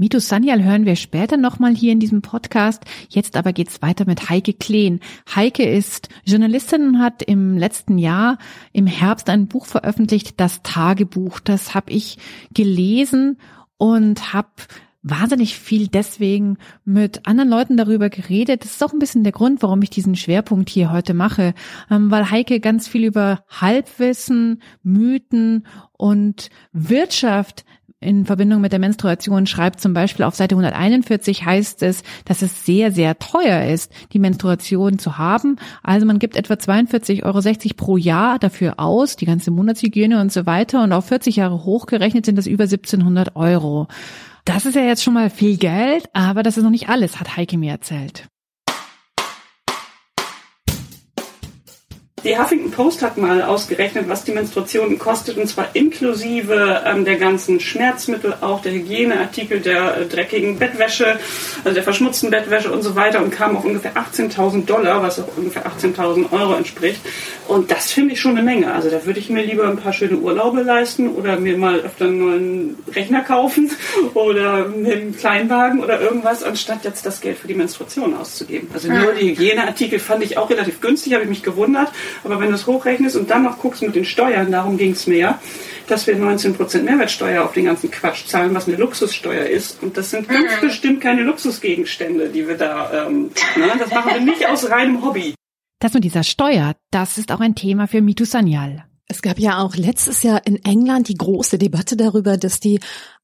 Mito 0.00 0.20
Sanyal 0.20 0.62
hören 0.62 0.86
wir 0.86 0.94
später 0.94 1.36
nochmal 1.36 1.74
hier 1.74 1.90
in 1.90 1.98
diesem 1.98 2.22
Podcast. 2.22 2.84
Jetzt 3.08 3.36
aber 3.36 3.52
geht's 3.52 3.82
weiter 3.82 4.04
mit 4.06 4.30
Heike 4.30 4.52
Kleen. 4.52 5.00
Heike 5.34 5.64
ist 5.64 6.08
Journalistin 6.24 6.86
und 6.86 6.98
hat 7.00 7.24
im 7.24 7.58
letzten 7.58 7.98
Jahr 7.98 8.38
im 8.72 8.86
Herbst 8.86 9.28
ein 9.28 9.48
Buch 9.48 9.66
veröffentlicht, 9.66 10.38
das 10.38 10.62
Tagebuch. 10.62 11.40
Das 11.40 11.74
habe 11.74 11.90
ich 11.90 12.18
gelesen 12.54 13.38
und 13.76 14.32
habe 14.32 14.50
wahnsinnig 15.02 15.58
viel 15.58 15.88
deswegen 15.88 16.58
mit 16.84 17.26
anderen 17.26 17.48
Leuten 17.48 17.76
darüber 17.76 18.08
geredet. 18.08 18.62
Das 18.62 18.72
ist 18.72 18.84
auch 18.84 18.92
ein 18.92 19.00
bisschen 19.00 19.24
der 19.24 19.32
Grund, 19.32 19.62
warum 19.62 19.82
ich 19.82 19.90
diesen 19.90 20.14
Schwerpunkt 20.14 20.68
hier 20.68 20.92
heute 20.92 21.12
mache, 21.12 21.54
ähm, 21.90 22.12
weil 22.12 22.30
Heike 22.30 22.60
ganz 22.60 22.86
viel 22.86 23.04
über 23.04 23.42
Halbwissen, 23.48 24.62
Mythen 24.84 25.66
und 25.92 26.50
Wirtschaft 26.72 27.64
in 28.00 28.26
Verbindung 28.26 28.60
mit 28.60 28.70
der 28.70 28.78
Menstruation 28.78 29.46
schreibt 29.46 29.80
zum 29.80 29.92
Beispiel 29.92 30.24
auf 30.24 30.36
Seite 30.36 30.54
141 30.54 31.44
heißt 31.44 31.82
es, 31.82 32.04
dass 32.24 32.42
es 32.42 32.64
sehr, 32.64 32.92
sehr 32.92 33.18
teuer 33.18 33.64
ist, 33.64 33.92
die 34.12 34.20
Menstruation 34.20 35.00
zu 35.00 35.18
haben. 35.18 35.56
Also 35.82 36.06
man 36.06 36.20
gibt 36.20 36.36
etwa 36.36 36.54
42,60 36.54 37.24
Euro 37.24 37.74
pro 37.76 37.96
Jahr 37.96 38.38
dafür 38.38 38.74
aus, 38.78 39.16
die 39.16 39.26
ganze 39.26 39.50
Monatshygiene 39.50 40.20
und 40.20 40.32
so 40.32 40.46
weiter. 40.46 40.84
Und 40.84 40.92
auf 40.92 41.06
40 41.06 41.36
Jahre 41.36 41.64
hochgerechnet 41.64 42.24
sind 42.24 42.36
das 42.36 42.46
über 42.46 42.64
1700 42.64 43.34
Euro. 43.34 43.88
Das 44.44 44.64
ist 44.64 44.76
ja 44.76 44.82
jetzt 44.82 45.02
schon 45.02 45.14
mal 45.14 45.28
viel 45.28 45.56
Geld, 45.56 46.08
aber 46.12 46.44
das 46.44 46.56
ist 46.56 46.62
noch 46.62 46.70
nicht 46.70 46.88
alles, 46.88 47.18
hat 47.18 47.36
Heike 47.36 47.58
mir 47.58 47.72
erzählt. 47.72 48.28
Die 52.24 52.36
Huffington 52.36 52.70
Post 52.70 53.02
hat 53.02 53.16
mal 53.16 53.42
ausgerechnet, 53.42 54.08
was 54.08 54.24
die 54.24 54.32
Menstruation 54.32 54.98
kostet, 54.98 55.36
und 55.36 55.46
zwar 55.46 55.68
inklusive 55.74 56.82
ähm, 56.84 57.04
der 57.04 57.16
ganzen 57.16 57.60
Schmerzmittel, 57.60 58.34
auch 58.40 58.60
der 58.60 58.72
Hygieneartikel, 58.72 59.60
der 59.60 59.98
äh, 59.98 60.06
dreckigen 60.06 60.58
Bettwäsche, 60.58 61.18
also 61.64 61.74
der 61.74 61.82
verschmutzten 61.82 62.30
Bettwäsche 62.30 62.72
und 62.72 62.82
so 62.82 62.96
weiter 62.96 63.22
und 63.22 63.30
kam 63.30 63.56
auf 63.56 63.64
ungefähr 63.64 63.92
18.000 63.94 64.66
Dollar, 64.66 65.02
was 65.02 65.20
auch 65.20 65.28
ungefähr 65.36 65.64
18.000 65.66 66.32
Euro 66.32 66.54
entspricht. 66.54 67.00
Und 67.46 67.70
das 67.70 67.92
finde 67.92 68.14
ich 68.14 68.20
schon 68.20 68.32
eine 68.32 68.42
Menge. 68.42 68.72
Also 68.72 68.90
da 68.90 69.04
würde 69.06 69.20
ich 69.20 69.30
mir 69.30 69.44
lieber 69.44 69.68
ein 69.68 69.78
paar 69.78 69.92
schöne 69.92 70.16
Urlaube 70.16 70.62
leisten 70.62 71.08
oder 71.08 71.38
mir 71.38 71.56
mal 71.56 71.80
öfter 71.80 72.06
einen 72.06 72.18
neuen 72.18 72.76
Rechner 72.94 73.22
kaufen 73.22 73.70
oder 74.14 74.66
einen 74.66 75.16
Kleinwagen 75.16 75.82
oder 75.82 76.00
irgendwas, 76.00 76.42
anstatt 76.42 76.84
jetzt 76.84 77.06
das 77.06 77.20
Geld 77.20 77.38
für 77.38 77.48
die 77.48 77.54
Menstruation 77.54 78.14
auszugeben. 78.14 78.68
Also 78.74 78.92
nur 78.92 79.12
die 79.12 79.30
Hygieneartikel 79.30 79.98
fand 79.98 80.24
ich 80.24 80.36
auch 80.36 80.50
relativ 80.50 80.80
günstig, 80.80 81.14
habe 81.14 81.22
ich 81.22 81.30
mich 81.30 81.42
gewundert. 81.42 81.90
Aber 82.24 82.40
wenn 82.40 82.48
du 82.48 82.54
es 82.54 82.66
hochrechnest 82.66 83.16
und 83.16 83.30
dann 83.30 83.42
noch 83.42 83.58
guckst 83.58 83.82
mit 83.82 83.94
den 83.94 84.04
Steuern, 84.04 84.50
darum 84.50 84.76
ging 84.76 84.92
es 84.92 85.06
mir 85.06 85.18
ja, 85.18 85.40
dass 85.86 86.06
wir 86.06 86.16
19% 86.16 86.82
Mehrwertsteuer 86.82 87.44
auf 87.44 87.52
den 87.52 87.64
ganzen 87.64 87.90
Quatsch 87.90 88.26
zahlen, 88.26 88.54
was 88.54 88.68
eine 88.68 88.76
Luxussteuer 88.76 89.46
ist. 89.46 89.82
Und 89.82 89.96
das 89.96 90.10
sind 90.10 90.28
ganz 90.28 90.56
mhm. 90.56 90.66
bestimmt 90.66 91.00
keine 91.00 91.22
Luxusgegenstände, 91.22 92.28
die 92.28 92.46
wir 92.46 92.56
da, 92.56 93.06
ähm, 93.06 93.30
ne, 93.56 93.72
das 93.78 93.90
machen 93.90 94.12
wir 94.12 94.20
nicht 94.20 94.46
aus 94.46 94.68
reinem 94.70 95.04
Hobby. 95.04 95.34
Das 95.80 95.94
mit 95.94 96.04
dieser 96.04 96.24
Steuer, 96.24 96.74
das 96.90 97.18
ist 97.18 97.30
auch 97.30 97.40
ein 97.40 97.54
Thema 97.54 97.86
für 97.86 98.02
Mitu 98.02 98.24
Sanyal. 98.24 98.84
Es 99.10 99.22
gab 99.22 99.38
ja 99.38 99.58
auch 99.58 99.74
letztes 99.74 100.22
Jahr 100.22 100.46
in 100.46 100.62
England 100.64 101.08
die 101.08 101.16
große 101.16 101.56
Debatte 101.56 101.96
darüber, 101.96 102.36
dass 102.36 102.60
die 102.60 102.78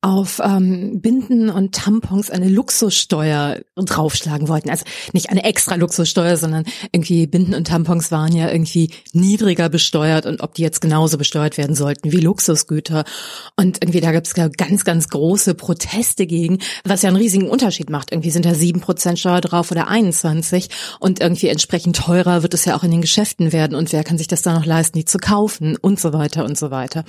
auf 0.05 0.39
ähm, 0.45 1.01
Binden 1.01 1.49
und 1.49 1.75
Tampons 1.75 2.29
eine 2.29 2.51
Luxussteuer 2.51 3.61
draufschlagen 3.75 4.49
wollten. 4.49 4.69
Also 4.69 4.85
nicht 5.15 5.31
eine 5.31 5.45
extra 5.45 5.77
Luxussteuer, 5.77 6.37
sondern 6.37 6.65
irgendwie 6.93 7.27
Binden 7.27 7.55
und 7.55 7.69
Tampons 7.69 8.11
waren 8.11 8.37
ja 8.37 8.51
irgendwie 8.51 8.91
niedriger 9.15 9.71
besteuert 9.71 10.27
und 10.27 10.43
ob 10.43 10.53
die 10.53 10.63
jetzt 10.63 10.83
genauso 10.83 11.17
besteuert 11.17 11.57
werden 11.57 11.75
sollten 11.75 12.13
wie 12.13 12.21
Luxusgüter. 12.21 13.05
Und 13.57 13.83
irgendwie 13.83 14.03
da 14.03 14.13
gab 14.13 14.25
es 14.25 14.35
ganz, 14.35 14.85
ganz 14.85 15.09
große 15.09 15.55
Proteste 15.55 16.27
gegen, 16.27 16.59
was 16.85 17.01
ja 17.01 17.09
einen 17.09 17.17
riesigen 17.17 17.49
Unterschied 17.49 17.89
macht. 17.89 18.13
Irgendwie 18.13 18.31
sind 18.31 18.45
da 18.45 18.53
sieben 18.53 18.83
Prozent 18.83 19.19
Steuer 19.19 19.41
drauf 19.41 19.71
oder 19.71 19.89
21 19.89 20.69
und 21.01 21.21
irgendwie 21.21 21.49
entsprechend 21.49 21.97
teurer 21.97 22.43
wird 22.43 22.53
es 22.53 22.67
ja 22.67 22.77
auch 22.77 22.85
in 22.85 22.91
den 22.91 23.01
Geschäften 23.01 23.55
werden 23.55 23.75
und 23.75 23.91
wer 23.91 24.05
kann 24.05 24.19
sich 24.19 24.29
das 24.29 24.43
dann 24.43 24.57
noch 24.57 24.67
leisten, 24.67 24.99
die 24.99 25.07
zu 25.07 25.17
kaufen 25.17 25.79
und 25.81 25.99
so 25.99 26.13
weiter 26.13 26.45
und 26.45 26.59
so 26.59 26.71
weiter. 26.71 27.05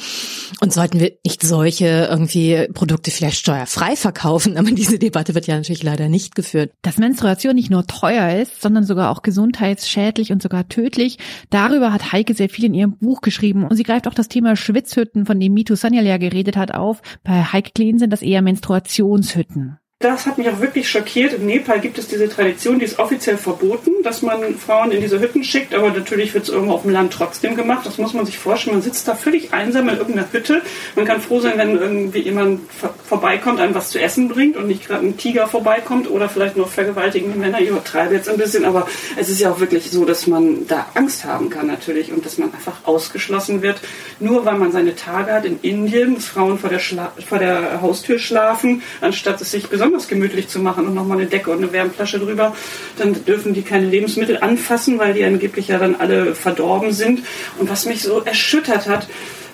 Und 0.61 0.71
sollten 0.71 1.01
wir 1.01 1.11
nicht 1.25 1.43
solche 1.43 2.07
irgendwie 2.09 2.69
Produkte 2.85 3.09
vielleicht 3.09 3.39
steuerfrei 3.39 3.95
verkaufen, 3.95 4.57
aber 4.57 4.69
diese 4.69 4.99
Debatte 4.99 5.33
wird 5.33 5.47
ja 5.47 5.55
natürlich 5.55 5.81
leider 5.81 6.07
nicht 6.07 6.35
geführt. 6.35 6.71
Dass 6.83 6.99
Menstruation 6.99 7.55
nicht 7.55 7.71
nur 7.71 7.87
teuer 7.87 8.39
ist, 8.39 8.61
sondern 8.61 8.83
sogar 8.83 9.09
auch 9.09 9.23
gesundheitsschädlich 9.23 10.31
und 10.31 10.43
sogar 10.43 10.69
tödlich, 10.69 11.17
darüber 11.49 11.91
hat 11.91 12.11
Heike 12.11 12.35
sehr 12.35 12.47
viel 12.47 12.65
in 12.65 12.75
ihrem 12.75 12.97
Buch 12.99 13.21
geschrieben 13.21 13.63
und 13.65 13.75
sie 13.75 13.81
greift 13.81 14.07
auch 14.07 14.13
das 14.13 14.27
Thema 14.27 14.55
Schwitzhütten, 14.55 15.25
von 15.25 15.39
dem 15.39 15.55
Mitu 15.55 15.75
Sanyal 15.75 16.05
ja 16.05 16.17
geredet 16.17 16.57
hat, 16.57 16.75
auf. 16.75 17.01
Bei 17.23 17.43
Heike 17.43 17.71
Kleen 17.73 17.97
sind 17.97 18.13
das 18.13 18.21
eher 18.21 18.43
Menstruationshütten 18.43 19.79
das 20.05 20.25
hat 20.25 20.37
mich 20.37 20.49
auch 20.49 20.59
wirklich 20.59 20.89
schockiert. 20.89 21.33
In 21.33 21.45
Nepal 21.45 21.79
gibt 21.79 21.97
es 21.97 22.07
diese 22.07 22.29
Tradition, 22.29 22.79
die 22.79 22.85
ist 22.85 22.99
offiziell 22.99 23.37
verboten, 23.37 23.91
dass 24.03 24.21
man 24.21 24.55
Frauen 24.55 24.91
in 24.91 25.01
diese 25.01 25.19
Hütten 25.19 25.43
schickt, 25.43 25.73
aber 25.73 25.89
natürlich 25.89 26.33
wird 26.33 26.43
es 26.43 26.49
irgendwo 26.49 26.73
auf 26.73 26.83
dem 26.83 26.91
Land 26.91 27.13
trotzdem 27.13 27.55
gemacht. 27.55 27.85
Das 27.85 27.97
muss 27.97 28.13
man 28.13 28.25
sich 28.25 28.37
vorstellen. 28.37 28.75
Man 28.75 28.83
sitzt 28.83 29.07
da 29.07 29.15
völlig 29.15 29.53
einsam 29.53 29.89
in 29.89 29.97
irgendeiner 29.97 30.31
Hütte. 30.31 30.61
Man 30.95 31.05
kann 31.05 31.21
froh 31.21 31.39
sein, 31.39 31.53
wenn 31.57 31.77
irgendwie 31.77 32.19
jemand 32.19 32.61
vorbeikommt, 33.07 33.59
einem 33.59 33.73
was 33.73 33.89
zu 33.89 33.99
essen 33.99 34.27
bringt 34.27 34.57
und 34.57 34.67
nicht 34.67 34.87
gerade 34.87 35.05
ein 35.05 35.17
Tiger 35.17 35.47
vorbeikommt 35.47 36.09
oder 36.09 36.29
vielleicht 36.29 36.57
noch 36.57 36.69
vergewaltigende 36.69 37.37
Männer. 37.37 37.59
Ich 37.61 37.69
übertreibe 37.69 38.13
jetzt 38.13 38.29
ein 38.29 38.37
bisschen, 38.37 38.65
aber 38.65 38.87
es 39.15 39.29
ist 39.29 39.39
ja 39.39 39.51
auch 39.51 39.59
wirklich 39.59 39.89
so, 39.91 40.05
dass 40.05 40.27
man 40.27 40.67
da 40.67 40.87
Angst 40.93 41.25
haben 41.25 41.49
kann 41.49 41.67
natürlich 41.67 42.11
und 42.11 42.25
dass 42.25 42.37
man 42.37 42.53
einfach 42.53 42.77
ausgeschlossen 42.83 43.61
wird, 43.61 43.79
nur 44.19 44.45
weil 44.45 44.57
man 44.57 44.71
seine 44.71 44.95
Tage 44.95 45.31
hat 45.33 45.45
in 45.45 45.59
Indien, 45.61 46.15
dass 46.15 46.25
Frauen 46.25 46.59
vor 46.59 46.69
der, 46.69 46.79
Schla 46.79 47.11
vor 47.27 47.39
der 47.39 47.81
Haustür 47.81 48.19
schlafen, 48.19 48.81
anstatt 49.01 49.41
es 49.41 49.51
sich 49.51 49.67
besonders 49.67 49.94
besonders 49.95 50.07
gemütlich 50.07 50.47
zu 50.47 50.59
machen 50.59 50.87
und 50.87 50.93
nochmal 50.93 51.17
eine 51.17 51.27
Decke 51.27 51.51
und 51.51 51.57
eine 51.57 51.71
Wärmflasche 51.71 52.19
drüber. 52.19 52.55
Dann 52.97 53.25
dürfen 53.25 53.53
die 53.53 53.61
keine 53.61 53.87
Lebensmittel 53.87 54.37
anfassen, 54.37 54.99
weil 54.99 55.13
die 55.13 55.23
angeblich 55.23 55.69
ja 55.69 55.77
dann 55.77 55.95
alle 55.95 56.35
verdorben 56.35 56.91
sind. 56.91 57.21
Und 57.59 57.69
was 57.69 57.85
mich 57.85 58.01
so 58.01 58.21
erschüttert 58.21 58.87
hat, 58.87 59.07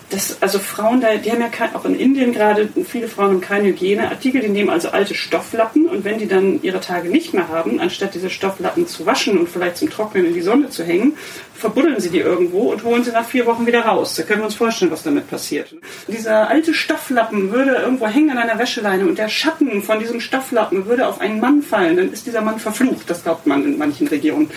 dass 0.10 0.42
also 0.42 0.60
Frauen 0.60 1.00
da, 1.00 1.16
die 1.16 1.32
haben 1.32 1.40
ja 1.40 1.48
kein, 1.48 1.74
auch 1.74 1.86
in 1.86 1.96
Indien 1.96 2.34
gerade, 2.34 2.68
viele 2.86 3.08
Frauen 3.08 3.30
haben 3.30 3.42
keine 3.42 3.70
Hygieneartikel, 3.70 4.42
die 4.42 4.50
nehmen 4.50 4.70
also 4.70 4.90
alte 4.90 5.16
Stofflappen 5.16 5.88
und 5.88 6.04
wenn 6.04 6.18
die 6.18 6.28
dann 6.28 6.62
ihre 6.62 6.82
Tage 6.82 7.08
nicht 7.08 7.34
mehr 7.34 7.48
haben, 7.48 7.80
anstatt 7.80 8.14
diese 8.14 8.30
Stofflappen 8.30 8.88
zu 8.88 9.06
waschen 9.06 9.38
und 9.38 9.48
vielleicht 9.48 9.78
zum 9.78 9.90
Trocknen 9.90 10.26
in 10.26 10.34
die 10.34 10.42
Sonne 10.42 10.70
zu 10.70 10.84
hängen, 10.84 11.14
verbuddeln 11.62 12.00
sie 12.00 12.10
die 12.10 12.20
irgendwo 12.20 12.72
und 12.72 12.84
holen 12.84 13.04
sie 13.04 13.12
nach 13.12 13.26
vier 13.26 13.46
Wochen 13.46 13.68
wieder 13.68 13.82
raus. 13.82 14.16
Da 14.16 14.24
können 14.24 14.42
wir 14.42 14.46
uns 14.46 14.56
vorstellen, 14.56 14.92
was 14.92 15.04
damit 15.04 15.30
passiert. 15.30 15.76
Dieser 16.08 16.50
alte 16.50 16.74
Stofflappen 16.74 17.52
würde 17.52 17.76
irgendwo 17.76 18.08
hängen 18.08 18.32
an 18.32 18.40
einer 18.40 18.58
Wäscheleine 18.58 19.06
und 19.06 19.20
der 19.20 19.30
Schatten 19.30 19.84
von 19.84 20.00
diesem 20.00 20.20
Stofflappen 20.20 20.88
würde 20.88 21.08
auf 21.08 21.22
einen 21.22 21.40
Mann 21.40 21.62
fallen, 21.62 21.98
dann 21.98 22.12
ist 22.12 22.26
dieser 22.26 22.42
Mann 22.42 22.60
verflucht. 22.60 23.08
Das 23.10 23.24
glaubt 23.24 23.46
man 23.46 23.64
in 23.64 23.78
manchen 23.78 24.08
Regionen. 24.08 24.50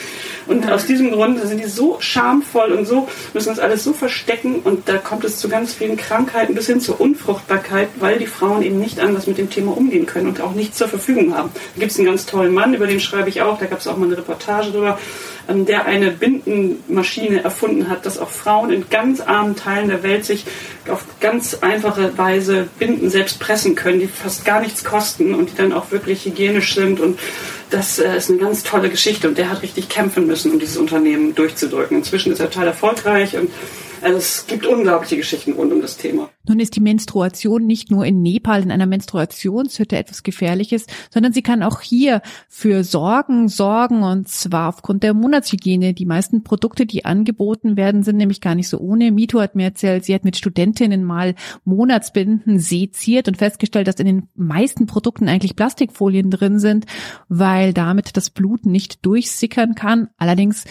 Und 0.47 0.71
aus 0.71 0.87
diesem 0.87 1.11
Grund 1.11 1.39
sind 1.41 1.59
die 1.61 1.69
so 1.69 1.99
schamvoll 2.01 2.73
und 2.73 2.87
so, 2.87 3.07
müssen 3.35 3.51
das 3.51 3.59
alles 3.59 3.85
so 3.85 3.93
verstecken 3.93 4.61
und 4.65 4.89
da 4.89 4.97
kommt 4.97 5.25
es 5.25 5.37
zu 5.37 5.51
ganz 5.51 5.75
vielen 5.75 5.99
Krankheiten 5.99 6.55
bis 6.55 6.67
hin 6.67 6.81
zur 6.81 7.01
Unfruchtbarkeit, 7.01 7.89
weil 8.01 8.19
die 8.19 8.27
Frauen 8.27 8.63
eben 8.63 8.81
nicht 8.81 8.99
anders 8.99 9.27
mit 9.27 9.37
dem 9.37 9.51
Thema 9.51 9.77
umgehen 9.77 10.07
können 10.07 10.29
und 10.29 10.41
auch 10.41 10.53
nichts 10.53 10.79
zur 10.79 10.89
Verfügung 10.89 11.37
haben. 11.37 11.51
Da 11.75 11.81
gibt 11.81 11.93
es 11.93 11.99
einen 11.99 12.07
ganz 12.07 12.25
tollen 12.25 12.55
Mann, 12.55 12.73
über 12.73 12.87
den 12.87 13.01
schreibe 13.01 13.29
ich 13.29 13.43
auch, 13.43 13.59
da 13.59 13.67
gab 13.67 13.81
es 13.81 13.87
auch 13.87 13.99
mal 13.99 14.07
eine 14.07 14.17
Reportage 14.17 14.71
drüber, 14.71 14.99
der 15.49 15.87
eine 15.87 16.11
Bindenmaschine 16.11 17.43
erfunden 17.43 17.89
hat, 17.89 18.07
dass 18.07 18.19
auch 18.19 18.31
Frauen 18.31 18.71
in 18.71 18.89
ganz 18.89 19.21
armen 19.21 19.57
Teilen 19.57 19.89
der 19.89 20.03
Welt 20.03 20.25
sich 20.25 20.45
auf 20.89 21.05
ganz 21.21 21.59
einfache 21.61 22.17
Weise 22.17 22.69
Binden 22.79 23.11
selbst 23.11 23.41
pressen 23.41 23.75
können, 23.75 24.01
die 24.01 24.07
fast 24.07 24.45
gar 24.45 24.61
nichts 24.61 24.85
kosten 24.85 25.35
und 25.35 25.51
die 25.51 25.57
dann 25.57 25.73
auch 25.73 25.91
wirklich 25.91 26.25
hygienisch 26.25 26.75
sind. 26.75 27.01
Und 27.01 27.19
das 27.71 27.99
äh, 27.99 28.17
ist 28.17 28.31
eine 28.31 28.39
ganz 28.39 28.63
tolle 28.63 28.89
Geschichte. 28.89 29.29
Und 29.29 29.39
der 29.39 29.51
hat 29.51 29.63
richtig 29.63 29.89
kämpfen 29.89 30.27
müssen, 30.27 30.53
um 30.53 30.59
dieses 30.59 30.77
Unternehmen 30.77 31.35
durchzudrücken. 31.35 31.99
Inzwischen 31.99 32.33
ist 32.33 32.41
er 32.41 32.51
total 32.51 32.69
erfolgreich 32.69 33.37
und 33.37 33.51
also 34.05 34.19
es 34.19 34.47
gibt 34.47 34.67
unglaubliche 34.67 35.17
Geschichten 35.17 35.53
rund 35.53 35.73
um 35.73 35.81
das 35.81 35.97
Thema. 35.97 36.29
Nun 36.47 36.61
ist 36.61 36.77
die 36.77 36.81
Menstruation 36.81 37.67
nicht 37.67 37.91
nur 37.91 38.05
in 38.05 38.21
Nepal 38.21 38.63
in 38.63 38.71
einer 38.71 38.85
Menstruationshütte 38.85 39.97
etwas 39.97 40.23
Gefährliches, 40.23 40.87
sondern 41.11 41.33
sie 41.33 41.41
kann 41.41 41.63
auch 41.63 41.81
hier 41.81 42.21
für 42.49 42.85
Sorgen 42.85 43.49
sorgen 43.49 44.03
und 44.03 44.29
zwar 44.29 44.69
aufgrund 44.69 45.03
der 45.03 45.15
Monatshygiene. 45.15 45.95
Die 45.95 46.05
meisten 46.05 46.45
Produkte, 46.45 46.85
die 46.85 47.07
angeboten 47.07 47.79
werden, 47.79 48.03
sind 48.03 48.19
nämlich 48.19 48.43
gar 48.43 48.55
nicht 48.55 48.69
so 48.69 48.79
ohne. 48.79 49.11
Mito 49.11 49.41
hat 49.41 49.55
mir 49.55 49.65
erzählt, 49.65 50.05
sie 50.05 50.15
hat 50.15 50.25
mit 50.25 50.37
Studentinnen 50.37 51.03
mal 51.03 51.35
Monatsbinden 51.65 52.59
seziert 52.59 53.27
und 53.27 53.39
festgestellt, 53.39 53.89
dass 53.89 53.97
in 53.97 54.07
den 54.07 54.29
meisten 54.35 54.85
Produkten 54.85 55.29
eigentlich 55.29 55.57
Plastikfolien 55.57 56.31
drin 56.31 56.59
sind, 56.59 56.85
weil 57.31 57.73
damit 57.73 58.19
das 58.19 58.29
Blut 58.29 58.67
nicht 58.67 59.07
durchsickern 59.07 59.75
kann. 59.75 60.09
Allerdings 60.19 60.65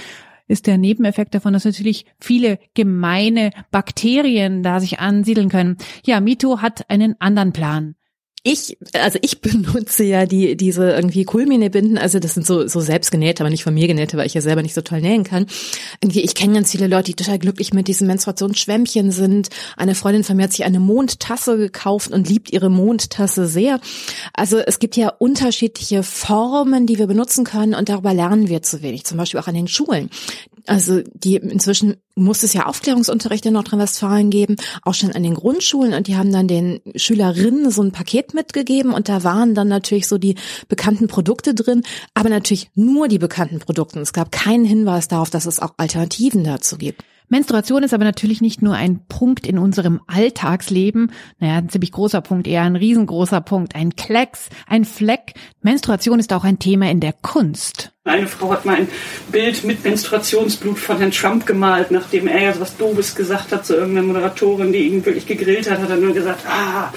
ist 0.48 0.68
der 0.68 0.78
Nebeneffekt 0.78 1.36
davon, 1.36 1.54
dass 1.54 1.66
natürlich 1.66 2.06
viele 2.20 2.60
gemeine 2.74 3.52
Bakterien 3.72 4.64
da 4.64 4.80
sich 4.80 5.00
ansiedeln 5.00 5.50
können. 5.50 5.78
Ja, 6.06 6.20
Mito 6.20 6.62
hat 6.62 6.90
einen 6.90 7.16
anderen 7.20 7.54
Plan. 7.54 7.96
Ich, 8.44 8.78
also 8.94 9.18
ich 9.22 9.40
benutze 9.42 10.04
ja 10.04 10.26
die, 10.26 10.58
diese 10.58 10.92
irgendwie 10.92 11.24
Kulmine-Binden, 11.24 11.98
also 11.98 12.20
das 12.20 12.34
sind 12.34 12.46
so, 12.46 12.68
so 12.68 12.82
selbst 12.82 13.12
genähte, 13.12 13.42
aber 13.42 13.50
nicht 13.50 13.64
von 13.64 13.74
mir 13.74 13.88
genähte, 13.88 14.18
weil 14.18 14.28
ich 14.28 14.34
ja 14.34 14.42
selber 14.42 14.62
nicht 14.62 14.74
so 14.74 14.82
toll 14.82 15.02
nähen 15.02 15.24
kann. 15.24 15.46
Irgendwie, 16.02 16.22
ich 16.22 16.36
kenne 16.36 16.54
ganz 16.54 16.72
viele 16.72 16.88
Leute, 16.88 17.06
die 17.06 17.16
total 17.16 17.40
glücklich 17.40 17.74
mit 17.74 17.88
diesen 17.88 18.08
Menstruationsschwämmchen 18.08 19.12
sind. 19.12 19.50
Eine 19.78 19.96
Freundin 19.96 20.24
von 20.24 20.36
mir 20.36 20.44
hat 20.44 20.52
sich 20.52 20.66
eine 20.66 20.82
Mondtasse 20.82 21.58
gekauft 21.58 22.12
und 22.12 22.28
liebt 22.28 22.52
ihre 22.52 22.70
Mondtasse 22.70 23.48
sehr. 23.48 23.80
Also 24.34 24.60
es 24.60 24.80
gibt 24.80 24.98
ja 24.98 25.10
unterschiedliche 25.10 26.04
Formen, 26.04 26.86
die 26.86 27.00
wir 27.00 27.08
benutzen 27.08 27.46
können 27.46 27.74
und 27.74 27.88
darüber 27.88 28.14
lernen 28.14 28.50
wir 28.50 28.62
zu 28.62 28.82
wenig. 28.82 29.06
Zum 29.06 29.18
Beispiel 29.18 29.40
auch 29.40 29.48
an 29.48 29.56
den 29.56 29.68
Schulen. 29.68 30.10
Also 30.66 31.02
die 31.14 31.36
inzwischen 31.36 31.98
muss 32.16 32.44
es 32.44 32.54
ja 32.54 32.68
Aufklärungsunterricht 32.68 33.46
in 33.46 33.54
Nordrhein-Westfalen 33.54 34.30
geben, 34.30 34.56
auch 34.84 34.94
schon 34.94 35.12
an 35.12 35.24
den 35.24 35.34
Grundschulen 35.34 35.94
und 35.94 36.08
die 36.08 36.16
haben 36.16 36.32
dann 36.32 36.48
den 36.48 36.80
Schülerinnen 36.96 37.70
so 37.72 37.82
ein 37.82 37.92
Paket 37.92 38.34
mitgegeben 38.34 38.94
und 38.94 39.10
da 39.10 39.24
waren 39.24 39.56
dann 39.56 39.68
natürlich 39.68 40.08
so 40.08 40.18
die 40.18 40.36
bekannten 40.68 41.08
Produkte 41.08 41.54
drin, 41.54 41.84
aber 42.14 42.30
natürlich 42.30 42.70
nur 42.76 43.08
die 43.08 43.20
bekannten 43.20 43.60
Produkte. 43.60 44.00
Es 44.00 44.14
gab 44.14 44.32
keinen 44.32 44.66
Hinweis 44.66 45.08
darauf, 45.08 45.30
dass 45.30 45.46
es 45.46 45.60
auch 45.60 45.74
Alternativen 45.78 46.44
dazu 46.44 46.78
gibt. 46.78 47.04
Menstruation 47.34 47.82
ist 47.82 47.96
aber 47.96 48.04
natürlich 48.04 48.42
nicht 48.42 48.62
nur 48.62 48.76
ein 48.76 49.08
Punkt 49.08 49.48
in 49.48 49.58
unserem 49.58 50.02
Alltagsleben, 50.06 51.12
naja, 51.40 51.56
ein 51.56 51.68
ziemlich 51.68 51.92
großer 51.92 52.22
Punkt, 52.22 52.46
eher 52.46 52.62
ein 52.62 52.76
riesengroßer 52.76 53.42
Punkt, 53.42 53.74
ein 53.74 53.96
Klecks, 53.96 54.50
ein 54.68 54.86
Fleck. 54.86 55.34
Menstruation 55.64 56.20
ist 56.20 56.32
auch 56.32 56.44
ein 56.44 56.60
Thema 56.60 56.92
in 56.92 57.00
der 57.00 57.12
Kunst. 57.12 57.92
Eine 58.04 58.28
Frau 58.28 58.52
hat 58.52 58.66
mal 58.66 58.76
ein 58.76 58.88
Bild 59.32 59.64
mit 59.64 59.84
Menstruationsblut 59.84 60.78
von 60.78 61.00
Herrn 61.00 61.10
Trump 61.10 61.48
gemalt, 61.48 61.90
nachdem 61.90 62.28
er 62.28 62.40
ja 62.40 62.54
so 62.54 62.60
was 62.62 62.78
Doofes 62.78 63.16
gesagt 63.16 63.52
hat 63.52 63.66
zu 63.66 63.78
irgendeiner 63.78 64.06
Moderatorin, 64.06 64.72
die 64.72 64.90
ihn 64.90 65.04
wirklich 65.04 65.26
gegrillt 65.26 65.72
hat, 65.72 65.80
hat 65.80 65.90
er 65.90 65.98
nur 65.98 66.14
gesagt, 66.14 66.46
ah, 66.48 66.94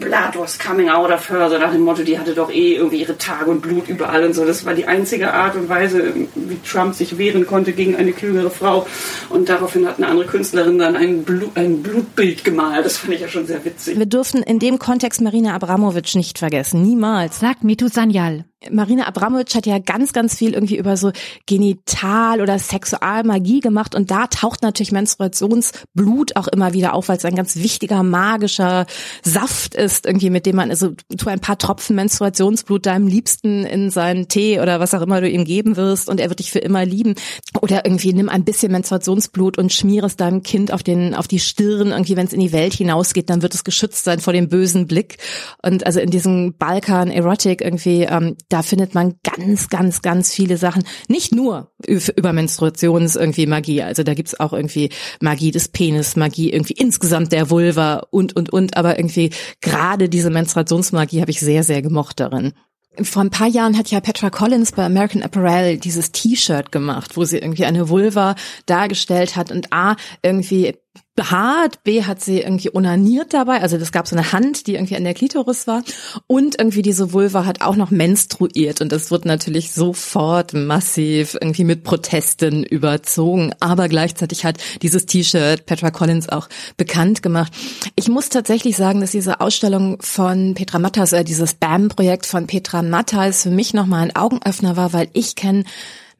Blood 0.00 0.36
was 0.36 0.58
coming 0.58 0.88
out 0.88 1.10
of 1.10 1.28
her, 1.30 1.48
so 1.50 1.58
nach 1.58 1.72
dem 1.72 1.82
Motto, 1.82 2.02
die 2.02 2.18
hatte 2.18 2.34
doch 2.34 2.50
eh 2.50 2.74
irgendwie 2.74 3.00
ihre 3.02 3.16
Tage 3.18 3.50
und 3.50 3.60
Blut 3.60 3.88
überall 3.88 4.24
und 4.24 4.34
so. 4.34 4.44
Das 4.44 4.64
war 4.64 4.74
die 4.74 4.86
einzige 4.86 5.32
Art 5.32 5.54
und 5.54 5.68
Weise, 5.68 6.14
wie 6.34 6.58
Trump 6.68 6.94
sich 6.94 7.18
wehren 7.18 7.46
konnte 7.46 7.72
gegen 7.72 7.94
eine 7.96 8.12
klügere 8.12 8.50
Frau. 8.50 8.86
Und 9.28 9.48
daraufhin 9.48 9.86
hat 9.86 9.98
eine 9.98 10.08
andere 10.08 10.26
Künstlerin 10.26 10.78
dann 10.78 10.96
ein, 10.96 11.22
Blut, 11.22 11.50
ein 11.54 11.82
Blutbild 11.82 12.44
gemalt. 12.44 12.84
Das 12.84 12.96
fand 12.96 13.12
ich 13.12 13.20
ja 13.20 13.28
schon 13.28 13.46
sehr 13.46 13.64
witzig. 13.64 13.98
Wir 13.98 14.06
dürfen 14.06 14.42
in 14.42 14.58
dem 14.58 14.78
Kontext 14.78 15.20
Marina 15.20 15.54
Abramovic 15.54 16.14
nicht 16.14 16.38
vergessen. 16.38 16.82
Niemals. 16.82 17.38
Sagt 17.38 17.62
Mitu 17.62 17.88
Sanyal. 17.88 18.44
Marina 18.68 19.06
Abramovic 19.06 19.54
hat 19.54 19.64
ja 19.64 19.78
ganz, 19.78 20.12
ganz 20.12 20.36
viel 20.36 20.52
irgendwie 20.52 20.76
über 20.76 20.98
so 20.98 21.12
Genital- 21.46 22.42
oder 22.42 22.58
Sexualmagie 22.58 23.60
gemacht 23.60 23.94
und 23.94 24.10
da 24.10 24.26
taucht 24.26 24.62
natürlich 24.62 24.92
Menstruationsblut 24.92 26.36
auch 26.36 26.46
immer 26.46 26.74
wieder 26.74 26.92
auf, 26.92 27.08
weil 27.08 27.16
es 27.16 27.24
ein 27.24 27.34
ganz 27.34 27.56
wichtiger 27.56 28.02
magischer 28.02 28.84
Saft 29.22 29.74
ist, 29.74 30.04
irgendwie 30.04 30.28
mit 30.28 30.44
dem 30.44 30.56
man, 30.56 30.68
also 30.68 30.90
tu 31.16 31.30
ein 31.30 31.40
paar 31.40 31.56
Tropfen 31.56 31.96
Menstruationsblut 31.96 32.84
deinem 32.84 33.06
Liebsten 33.06 33.64
in 33.64 33.90
seinen 33.90 34.28
Tee 34.28 34.60
oder 34.60 34.78
was 34.78 34.92
auch 34.92 35.00
immer 35.00 35.22
du 35.22 35.28
ihm 35.28 35.44
geben 35.44 35.76
wirst 35.76 36.10
und 36.10 36.20
er 36.20 36.28
wird 36.28 36.40
dich 36.40 36.52
für 36.52 36.58
immer 36.58 36.84
lieben. 36.84 37.14
Oder 37.62 37.86
irgendwie 37.86 38.12
nimm 38.12 38.28
ein 38.28 38.44
bisschen 38.44 38.72
Menstruationsblut 38.72 39.56
und 39.56 39.72
schmier 39.72 40.04
es 40.04 40.16
deinem 40.16 40.42
Kind 40.42 40.70
auf 40.70 40.82
den, 40.82 41.14
auf 41.14 41.28
die 41.28 41.40
Stirn, 41.40 41.92
irgendwie 41.92 42.16
wenn 42.16 42.26
es 42.26 42.34
in 42.34 42.40
die 42.40 42.52
Welt 42.52 42.74
hinausgeht, 42.74 43.30
dann 43.30 43.40
wird 43.40 43.54
es 43.54 43.64
geschützt 43.64 44.04
sein 44.04 44.20
vor 44.20 44.34
dem 44.34 44.48
bösen 44.48 44.86
Blick. 44.86 45.16
Und 45.62 45.86
also 45.86 45.98
in 46.00 46.10
diesem 46.10 46.54
Balkan 46.58 47.10
Erotic 47.10 47.62
irgendwie, 47.62 48.02
ähm, 48.02 48.36
da 48.50 48.62
findet 48.62 48.94
man 48.94 49.14
ganz, 49.22 49.68
ganz, 49.68 50.02
ganz 50.02 50.34
viele 50.34 50.58
Sachen. 50.58 50.84
Nicht 51.08 51.32
nur 51.32 51.72
über 51.86 52.32
Menstruations 52.32 53.16
irgendwie 53.16 53.46
Magie. 53.46 53.82
Also 53.82 54.02
da 54.02 54.14
gibt's 54.14 54.38
auch 54.38 54.52
irgendwie 54.52 54.90
Magie 55.20 55.52
des 55.52 55.68
Penis, 55.68 56.16
Magie 56.16 56.52
irgendwie 56.52 56.74
insgesamt 56.74 57.32
der 57.32 57.48
Vulva 57.48 58.06
und, 58.10 58.36
und, 58.36 58.52
und. 58.52 58.76
Aber 58.76 58.98
irgendwie 58.98 59.30
gerade 59.60 60.08
diese 60.08 60.30
Menstruationsmagie 60.30 61.20
habe 61.20 61.30
ich 61.30 61.40
sehr, 61.40 61.62
sehr 61.62 61.80
gemocht 61.80 62.20
darin. 62.20 62.52
Vor 63.00 63.22
ein 63.22 63.30
paar 63.30 63.46
Jahren 63.46 63.78
hat 63.78 63.88
ja 63.90 64.00
Petra 64.00 64.30
Collins 64.30 64.72
bei 64.72 64.84
American 64.84 65.22
Apparel 65.22 65.78
dieses 65.78 66.10
T-Shirt 66.10 66.72
gemacht, 66.72 67.16
wo 67.16 67.24
sie 67.24 67.38
irgendwie 67.38 67.64
eine 67.64 67.88
Vulva 67.88 68.34
dargestellt 68.66 69.36
hat 69.36 69.52
und 69.52 69.72
A, 69.72 69.94
irgendwie 70.22 70.74
behaart, 71.20 71.84
B 71.84 72.04
hat 72.04 72.22
sie 72.22 72.40
irgendwie 72.40 72.74
onaniert 72.74 73.34
dabei, 73.34 73.60
also 73.60 73.76
das 73.76 73.92
gab 73.92 74.08
so 74.08 74.16
eine 74.16 74.32
Hand, 74.32 74.66
die 74.66 74.74
irgendwie 74.74 74.96
an 74.96 75.04
der 75.04 75.12
Klitoris 75.12 75.66
war. 75.66 75.82
Und 76.26 76.58
irgendwie 76.58 76.80
diese 76.80 77.12
Vulva 77.12 77.44
hat 77.44 77.60
auch 77.60 77.76
noch 77.76 77.90
menstruiert. 77.90 78.80
Und 78.80 78.90
das 78.90 79.10
wird 79.10 79.26
natürlich 79.26 79.72
sofort 79.72 80.54
massiv 80.54 81.36
irgendwie 81.38 81.64
mit 81.64 81.84
Protesten 81.84 82.64
überzogen, 82.64 83.52
aber 83.60 83.88
gleichzeitig 83.88 84.46
hat 84.46 84.58
dieses 84.80 85.04
T-Shirt 85.04 85.66
Petra 85.66 85.90
Collins 85.90 86.28
auch 86.30 86.48
bekannt 86.78 87.22
gemacht. 87.22 87.52
Ich 87.96 88.08
muss 88.08 88.30
tatsächlich 88.30 88.76
sagen, 88.76 89.02
dass 89.02 89.10
diese 89.10 89.40
Ausstellung 89.40 89.98
von 90.00 90.54
Petra 90.54 90.78
Matthais, 90.78 91.12
äh, 91.12 91.22
dieses 91.22 91.52
BAM-Projekt 91.54 92.24
von 92.24 92.46
Petra 92.46 92.80
Matthais 92.82 93.42
für 93.42 93.50
mich 93.50 93.74
nochmal 93.74 94.04
ein 94.04 94.16
Augenöffner 94.16 94.76
war, 94.76 94.94
weil 94.94 95.08
ich 95.12 95.36
kenne 95.36 95.64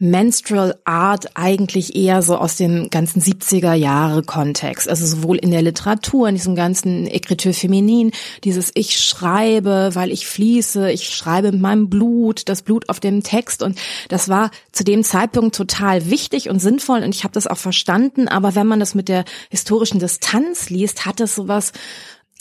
Menstrual 0.02 0.78
Art 0.84 1.36
eigentlich 1.36 1.94
eher 1.94 2.22
so 2.22 2.36
aus 2.36 2.56
dem 2.56 2.88
ganzen 2.88 3.20
70er 3.20 3.74
Jahre 3.74 4.22
Kontext. 4.22 4.88
Also 4.88 5.04
sowohl 5.04 5.36
in 5.36 5.50
der 5.50 5.60
Literatur, 5.60 6.26
in 6.26 6.34
diesem 6.34 6.56
ganzen 6.56 7.06
Écriture 7.06 7.52
Feminin, 7.52 8.10
dieses 8.42 8.70
ich 8.74 8.98
schreibe, 8.98 9.90
weil 9.92 10.10
ich 10.10 10.26
fließe, 10.26 10.90
ich 10.90 11.10
schreibe 11.10 11.52
mit 11.52 11.60
meinem 11.60 11.90
Blut, 11.90 12.48
das 12.48 12.62
Blut 12.62 12.88
auf 12.88 12.98
dem 12.98 13.22
Text. 13.22 13.62
Und 13.62 13.78
das 14.08 14.30
war 14.30 14.50
zu 14.72 14.84
dem 14.84 15.04
Zeitpunkt 15.04 15.54
total 15.54 16.08
wichtig 16.08 16.48
und 16.48 16.60
sinnvoll. 16.60 17.02
Und 17.02 17.14
ich 17.14 17.22
habe 17.24 17.34
das 17.34 17.46
auch 17.46 17.58
verstanden, 17.58 18.26
aber 18.26 18.54
wenn 18.54 18.66
man 18.66 18.80
das 18.80 18.94
mit 18.94 19.08
der 19.10 19.26
historischen 19.50 19.98
Distanz 19.98 20.70
liest, 20.70 21.04
hat 21.04 21.20
es 21.20 21.34
sowas 21.34 21.72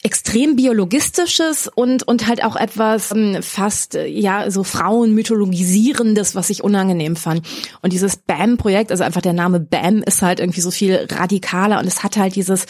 extrem 0.01 0.55
biologistisches 0.55 1.69
und 1.73 2.07
und 2.07 2.27
halt 2.27 2.43
auch 2.43 2.55
etwas 2.55 3.11
ähm, 3.11 3.41
fast 3.41 3.95
äh, 3.95 4.07
ja 4.07 4.49
so 4.49 4.63
Frauenmythologisierendes, 4.63 6.35
was 6.35 6.49
ich 6.49 6.63
unangenehm 6.63 7.15
fand. 7.15 7.45
Und 7.81 7.91
dieses 7.91 8.15
Bam 8.15 8.57
Projekt, 8.57 8.91
also 8.91 9.03
einfach 9.03 9.21
der 9.21 9.33
Name 9.33 9.59
Bam 9.59 10.01
ist 10.03 10.21
halt 10.21 10.39
irgendwie 10.39 10.61
so 10.61 10.71
viel 10.71 11.07
radikaler 11.11 11.79
und 11.79 11.87
es 11.87 12.03
hat 12.03 12.17
halt 12.17 12.35
dieses 12.35 12.65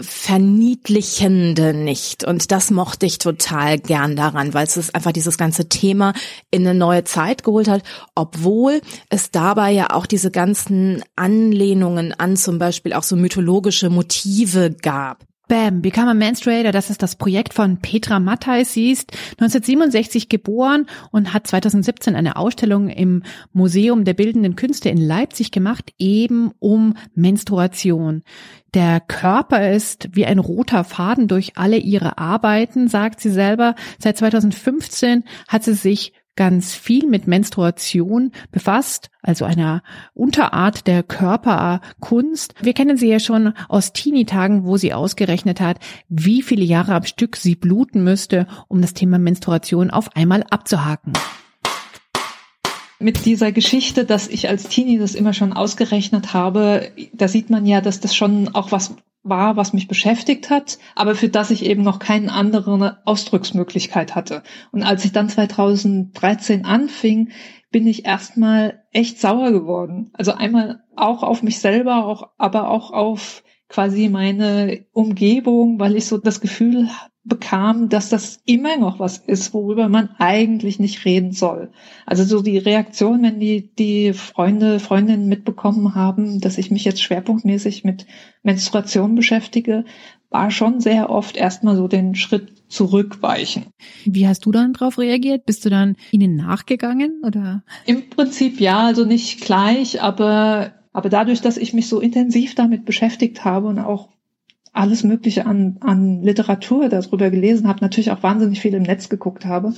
verniedlichende 0.00 1.74
nicht 1.74 2.24
und 2.24 2.50
das 2.50 2.72
mochte 2.72 3.06
ich 3.06 3.18
total 3.18 3.78
gern 3.78 4.16
daran, 4.16 4.52
weil 4.52 4.66
es 4.66 4.92
einfach 4.92 5.12
dieses 5.12 5.38
ganze 5.38 5.68
Thema 5.68 6.12
in 6.50 6.66
eine 6.66 6.76
neue 6.76 7.04
Zeit 7.04 7.44
geholt 7.44 7.68
hat, 7.68 7.82
obwohl 8.16 8.80
es 9.10 9.30
dabei 9.30 9.70
ja 9.70 9.90
auch 9.90 10.06
diese 10.06 10.32
ganzen 10.32 11.04
Anlehnungen 11.14 12.12
an 12.12 12.36
zum 12.36 12.58
Beispiel 12.58 12.92
auch 12.94 13.04
so 13.04 13.14
mythologische 13.14 13.90
Motive 13.90 14.74
gab. 14.82 15.24
Bam, 15.46 15.82
Become 15.82 16.10
a 16.10 16.14
Menstruator, 16.14 16.72
das 16.72 16.88
ist 16.88 17.02
das 17.02 17.16
Projekt 17.16 17.52
von 17.52 17.76
Petra 17.76 18.18
Matthais. 18.18 18.72
Sie 18.72 18.90
ist 18.90 19.12
1967 19.32 20.30
geboren 20.30 20.86
und 21.10 21.34
hat 21.34 21.46
2017 21.46 22.16
eine 22.16 22.36
Ausstellung 22.36 22.88
im 22.88 23.22
Museum 23.52 24.04
der 24.04 24.14
Bildenden 24.14 24.56
Künste 24.56 24.88
in 24.88 24.96
Leipzig 24.96 25.50
gemacht, 25.50 25.92
eben 25.98 26.52
um 26.60 26.94
Menstruation. 27.14 28.22
Der 28.72 29.00
Körper 29.00 29.70
ist 29.70 30.08
wie 30.12 30.24
ein 30.24 30.38
roter 30.38 30.82
Faden 30.82 31.28
durch 31.28 31.52
alle 31.56 31.76
ihre 31.76 32.16
Arbeiten, 32.16 32.88
sagt 32.88 33.20
sie 33.20 33.30
selber. 33.30 33.74
Seit 33.98 34.16
2015 34.16 35.24
hat 35.46 35.62
sie 35.62 35.74
sich 35.74 36.14
ganz 36.36 36.74
viel 36.74 37.06
mit 37.06 37.26
Menstruation 37.26 38.32
befasst, 38.50 39.10
also 39.22 39.44
einer 39.44 39.82
Unterart 40.14 40.86
der 40.86 41.02
Körperkunst. 41.02 42.54
Wir 42.60 42.72
kennen 42.72 42.96
sie 42.96 43.08
ja 43.08 43.20
schon 43.20 43.54
aus 43.68 43.92
Teenie-Tagen, 43.92 44.64
wo 44.64 44.76
sie 44.76 44.92
ausgerechnet 44.92 45.60
hat, 45.60 45.78
wie 46.08 46.42
viele 46.42 46.64
Jahre 46.64 46.94
am 46.94 47.04
Stück 47.04 47.36
sie 47.36 47.54
bluten 47.54 48.04
müsste, 48.04 48.46
um 48.68 48.80
das 48.80 48.94
Thema 48.94 49.18
Menstruation 49.18 49.90
auf 49.90 50.16
einmal 50.16 50.44
abzuhaken 50.50 51.12
mit 53.00 53.26
dieser 53.26 53.52
Geschichte, 53.52 54.04
dass 54.04 54.28
ich 54.28 54.48
als 54.48 54.68
Teenie 54.68 54.98
das 54.98 55.14
immer 55.14 55.34
schon 55.34 55.52
ausgerechnet 55.52 56.32
habe, 56.32 56.90
da 57.12 57.28
sieht 57.28 57.50
man 57.50 57.66
ja, 57.66 57.82
dass 57.82 58.00
das 58.00 58.16
schon 58.16 58.54
auch 58.54 58.72
was 58.72 58.94
war, 59.24 59.56
was 59.56 59.72
mich 59.72 59.88
beschäftigt 59.88 60.50
hat, 60.50 60.78
aber 60.94 61.14
für 61.14 61.28
das 61.28 61.50
ich 61.50 61.64
eben 61.64 61.82
noch 61.82 61.98
keine 61.98 62.30
andere 62.30 62.98
Ausdrucksmöglichkeit 63.04 64.14
hatte. 64.14 64.42
Und 64.70 64.82
als 64.82 65.04
ich 65.04 65.12
dann 65.12 65.28
2013 65.28 66.64
anfing, 66.64 67.30
bin 67.70 67.86
ich 67.86 68.04
erstmal 68.04 68.84
echt 68.92 69.18
sauer 69.18 69.50
geworden. 69.50 70.10
Also 70.12 70.32
einmal 70.32 70.84
auch 70.94 71.22
auf 71.22 71.42
mich 71.42 71.58
selber, 71.58 72.04
auch, 72.04 72.30
aber 72.38 72.68
auch 72.68 72.92
auf 72.92 73.42
quasi 73.68 74.08
meine 74.08 74.84
Umgebung, 74.92 75.80
weil 75.80 75.96
ich 75.96 76.06
so 76.06 76.18
das 76.18 76.40
Gefühl 76.40 76.88
bekam, 77.24 77.88
dass 77.88 78.10
das 78.10 78.40
immer 78.44 78.76
noch 78.76 78.98
was 79.00 79.16
ist, 79.18 79.54
worüber 79.54 79.88
man 79.88 80.10
eigentlich 80.18 80.78
nicht 80.78 81.06
reden 81.06 81.32
soll. 81.32 81.70
Also 82.04 82.24
so 82.24 82.42
die 82.42 82.58
Reaktion, 82.58 83.22
wenn 83.22 83.40
die, 83.40 83.74
die 83.74 84.12
Freunde, 84.12 84.78
Freundinnen 84.78 85.26
mitbekommen 85.26 85.94
haben, 85.94 86.40
dass 86.40 86.58
ich 86.58 86.70
mich 86.70 86.84
jetzt 86.84 87.02
schwerpunktmäßig 87.02 87.82
mit 87.82 88.06
Menstruation 88.42 89.14
beschäftige, 89.14 89.84
war 90.28 90.50
schon 90.50 90.80
sehr 90.80 91.08
oft 91.08 91.36
erstmal 91.36 91.76
so 91.76 91.88
den 91.88 92.14
Schritt 92.14 92.52
zurückweichen. 92.68 93.66
Wie 94.04 94.28
hast 94.28 94.44
du 94.44 94.52
dann 94.52 94.74
darauf 94.74 94.98
reagiert? 94.98 95.46
Bist 95.46 95.64
du 95.64 95.70
dann 95.70 95.96
ihnen 96.10 96.36
nachgegangen 96.36 97.22
oder? 97.24 97.62
Im 97.86 98.10
Prinzip 98.10 98.60
ja, 98.60 98.80
also 98.80 99.06
nicht 99.06 99.40
gleich, 99.40 100.02
aber, 100.02 100.72
aber 100.92 101.08
dadurch, 101.08 101.40
dass 101.40 101.56
ich 101.56 101.72
mich 101.72 101.88
so 101.88 102.00
intensiv 102.00 102.54
damit 102.54 102.84
beschäftigt 102.84 103.44
habe 103.44 103.68
und 103.68 103.78
auch 103.78 104.13
alles 104.74 105.04
Mögliche 105.04 105.46
an, 105.46 105.78
an 105.80 106.22
Literatur 106.22 106.88
darüber 106.88 107.30
gelesen 107.30 107.68
habe, 107.68 107.80
natürlich 107.80 108.10
auch 108.10 108.22
wahnsinnig 108.22 108.60
viel 108.60 108.74
im 108.74 108.82
Netz 108.82 109.08
geguckt 109.08 109.46
habe, 109.46 109.72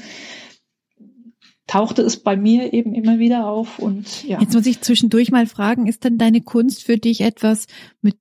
tauchte 1.66 2.02
es 2.02 2.16
bei 2.22 2.36
mir 2.36 2.72
eben 2.72 2.94
immer 2.94 3.18
wieder 3.18 3.46
auf 3.46 3.78
und 3.78 4.24
ja. 4.24 4.40
Jetzt 4.40 4.54
muss 4.54 4.66
ich 4.66 4.80
zwischendurch 4.80 5.30
mal 5.30 5.46
fragen, 5.46 5.86
ist 5.86 6.04
denn 6.04 6.18
deine 6.18 6.40
Kunst 6.40 6.84
für 6.84 6.96
dich 6.96 7.20
etwas, 7.20 7.66
mit 8.00 8.16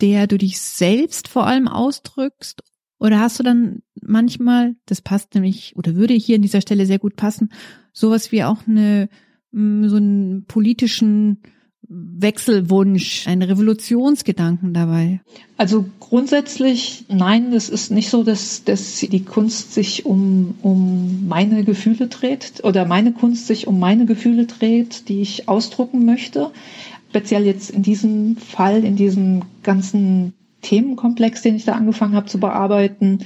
der 0.00 0.26
du 0.26 0.38
dich 0.38 0.60
selbst 0.60 1.28
vor 1.28 1.46
allem 1.46 1.68
ausdrückst? 1.68 2.62
Oder 2.98 3.20
hast 3.20 3.38
du 3.38 3.42
dann 3.42 3.82
manchmal, 4.00 4.74
das 4.86 5.02
passt 5.02 5.34
nämlich 5.34 5.76
oder 5.76 5.94
würde 5.94 6.14
hier 6.14 6.36
an 6.36 6.42
dieser 6.42 6.62
Stelle 6.62 6.86
sehr 6.86 6.98
gut 6.98 7.16
passen, 7.16 7.50
sowas 7.92 8.32
wie 8.32 8.42
auch 8.42 8.66
eine 8.66 9.08
mm, 9.52 9.88
so 9.88 9.96
einen 9.96 10.46
politischen 10.46 11.42
Wechselwunsch, 11.88 13.26
einen 13.26 13.42
Revolutionsgedanken 13.42 14.74
dabei? 14.74 15.20
Also 15.56 15.84
grundsätzlich 16.00 17.04
nein, 17.08 17.52
es 17.52 17.68
ist 17.68 17.90
nicht 17.90 18.10
so, 18.10 18.22
dass, 18.22 18.64
dass 18.64 19.00
die 19.00 19.24
Kunst 19.24 19.74
sich 19.74 20.04
um, 20.04 20.54
um 20.62 21.26
meine 21.28 21.64
Gefühle 21.64 22.08
dreht 22.08 22.64
oder 22.64 22.84
meine 22.84 23.12
Kunst 23.12 23.46
sich 23.46 23.66
um 23.66 23.78
meine 23.78 24.06
Gefühle 24.06 24.46
dreht, 24.46 25.08
die 25.08 25.20
ich 25.20 25.48
ausdrucken 25.48 26.04
möchte. 26.04 26.50
Speziell 27.10 27.46
jetzt 27.46 27.70
in 27.70 27.82
diesem 27.82 28.36
Fall, 28.36 28.84
in 28.84 28.96
diesem 28.96 29.42
ganzen 29.62 30.34
Themenkomplex, 30.62 31.42
den 31.42 31.56
ich 31.56 31.64
da 31.64 31.72
angefangen 31.72 32.14
habe 32.14 32.26
zu 32.26 32.38
bearbeiten, 32.38 33.20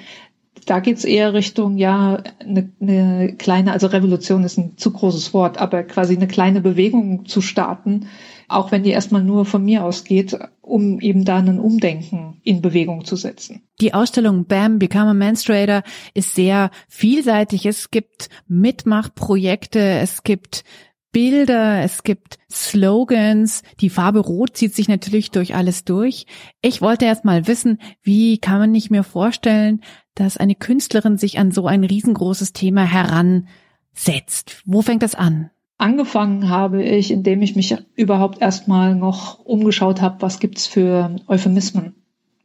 da 0.66 0.80
geht's 0.80 1.04
eher 1.04 1.34
Richtung, 1.34 1.78
ja, 1.78 2.22
eine, 2.38 2.70
eine 2.80 3.34
kleine, 3.36 3.72
also 3.72 3.86
Revolution 3.86 4.44
ist 4.44 4.58
ein 4.58 4.76
zu 4.76 4.92
großes 4.92 5.32
Wort, 5.34 5.58
aber 5.58 5.82
quasi 5.82 6.14
eine 6.14 6.28
kleine 6.28 6.60
Bewegung 6.60 7.26
zu 7.26 7.40
starten, 7.40 8.06
auch 8.50 8.72
wenn 8.72 8.82
die 8.82 8.90
erstmal 8.90 9.22
nur 9.22 9.44
von 9.44 9.64
mir 9.64 9.84
ausgeht, 9.84 10.36
um 10.60 11.00
eben 11.00 11.24
da 11.24 11.38
ein 11.38 11.58
Umdenken 11.58 12.40
in 12.42 12.60
Bewegung 12.60 13.04
zu 13.04 13.16
setzen. 13.16 13.62
Die 13.80 13.94
Ausstellung 13.94 14.46
Bam, 14.46 14.78
Become 14.78 15.10
a 15.10 15.14
Menstruator 15.14 15.82
ist 16.14 16.34
sehr 16.34 16.70
vielseitig. 16.88 17.66
Es 17.66 17.90
gibt 17.90 18.28
Mitmachprojekte, 18.48 19.80
es 19.80 20.22
gibt 20.22 20.64
Bilder, 21.12 21.82
es 21.82 22.02
gibt 22.02 22.38
Slogans. 22.50 23.62
Die 23.80 23.90
Farbe 23.90 24.20
Rot 24.20 24.56
zieht 24.56 24.74
sich 24.74 24.88
natürlich 24.88 25.30
durch 25.30 25.54
alles 25.54 25.84
durch. 25.84 26.26
Ich 26.60 26.80
wollte 26.80 27.04
erst 27.04 27.24
mal 27.24 27.46
wissen, 27.46 27.78
wie 28.02 28.38
kann 28.38 28.58
man 28.58 28.70
nicht 28.70 28.90
mehr 28.90 29.04
vorstellen, 29.04 29.80
dass 30.14 30.36
eine 30.36 30.54
Künstlerin 30.54 31.18
sich 31.18 31.38
an 31.38 31.50
so 31.50 31.66
ein 31.66 31.84
riesengroßes 31.84 32.52
Thema 32.52 32.84
heransetzt? 32.84 34.62
Wo 34.64 34.82
fängt 34.82 35.02
das 35.02 35.14
an? 35.14 35.50
Angefangen 35.80 36.50
habe 36.50 36.82
ich, 36.82 37.10
indem 37.10 37.40
ich 37.40 37.56
mich 37.56 37.74
überhaupt 37.96 38.42
erstmal 38.42 38.94
noch 38.94 39.38
umgeschaut 39.38 40.02
habe, 40.02 40.20
was 40.20 40.38
gibt's 40.38 40.66
für 40.66 41.16
Euphemismen 41.26 41.94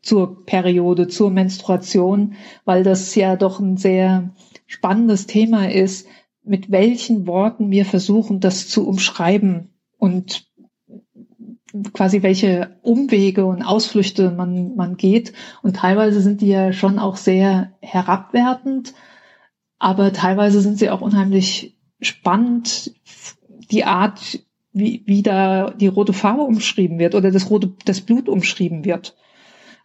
zur 0.02 0.45
Periode, 0.45 1.10
zur 1.10 1.32
Menstruation, 1.32 2.36
weil 2.63 2.84
das 2.84 3.13
ja 3.13 3.36
doch 3.36 3.60
ein 3.60 3.76
sehr 3.76 4.30
spannendes 4.67 5.28
Thema 5.28 5.69
ist, 5.69 6.08
mit 6.45 6.71
welchen 6.71 7.28
Worten 7.28 7.71
wir 7.71 7.84
versuchen, 7.84 8.39
das 8.39 8.69
zu 8.69 8.88
umschreiben 8.88 9.74
und 9.98 10.48
quasi 11.91 12.24
welche 12.24 12.78
Umwege 12.84 13.45
und 13.45 13.63
Ausflüchte 13.63 14.32
man, 14.32 14.78
man 14.78 14.95
geht. 14.95 15.34
Und 15.62 15.76
teilweise 15.76 16.21
sind 16.21 16.39
die 16.39 16.48
ja 16.48 16.71
schon 16.71 17.00
auch 17.00 17.17
sehr 17.17 17.74
herabwertend, 17.82 18.93
aber 19.78 20.13
teilweise 20.13 20.62
sind 20.62 20.80
sie 20.80 20.89
auch 20.89 21.02
unheimlich 21.02 21.74
spannend. 22.01 22.93
Die 23.71 23.84
Art, 23.84 24.39
wie, 24.73 25.03
wie 25.05 25.23
da 25.23 25.71
die 25.71 25.88
rote 25.88 26.13
Farbe 26.13 26.41
umschrieben 26.41 26.99
wird 26.99 27.15
oder 27.15 27.31
das 27.31 27.49
rote, 27.49 27.73
das 27.86 28.01
Blut 28.01 28.29
umschrieben 28.29 28.86
wird. 28.86 29.15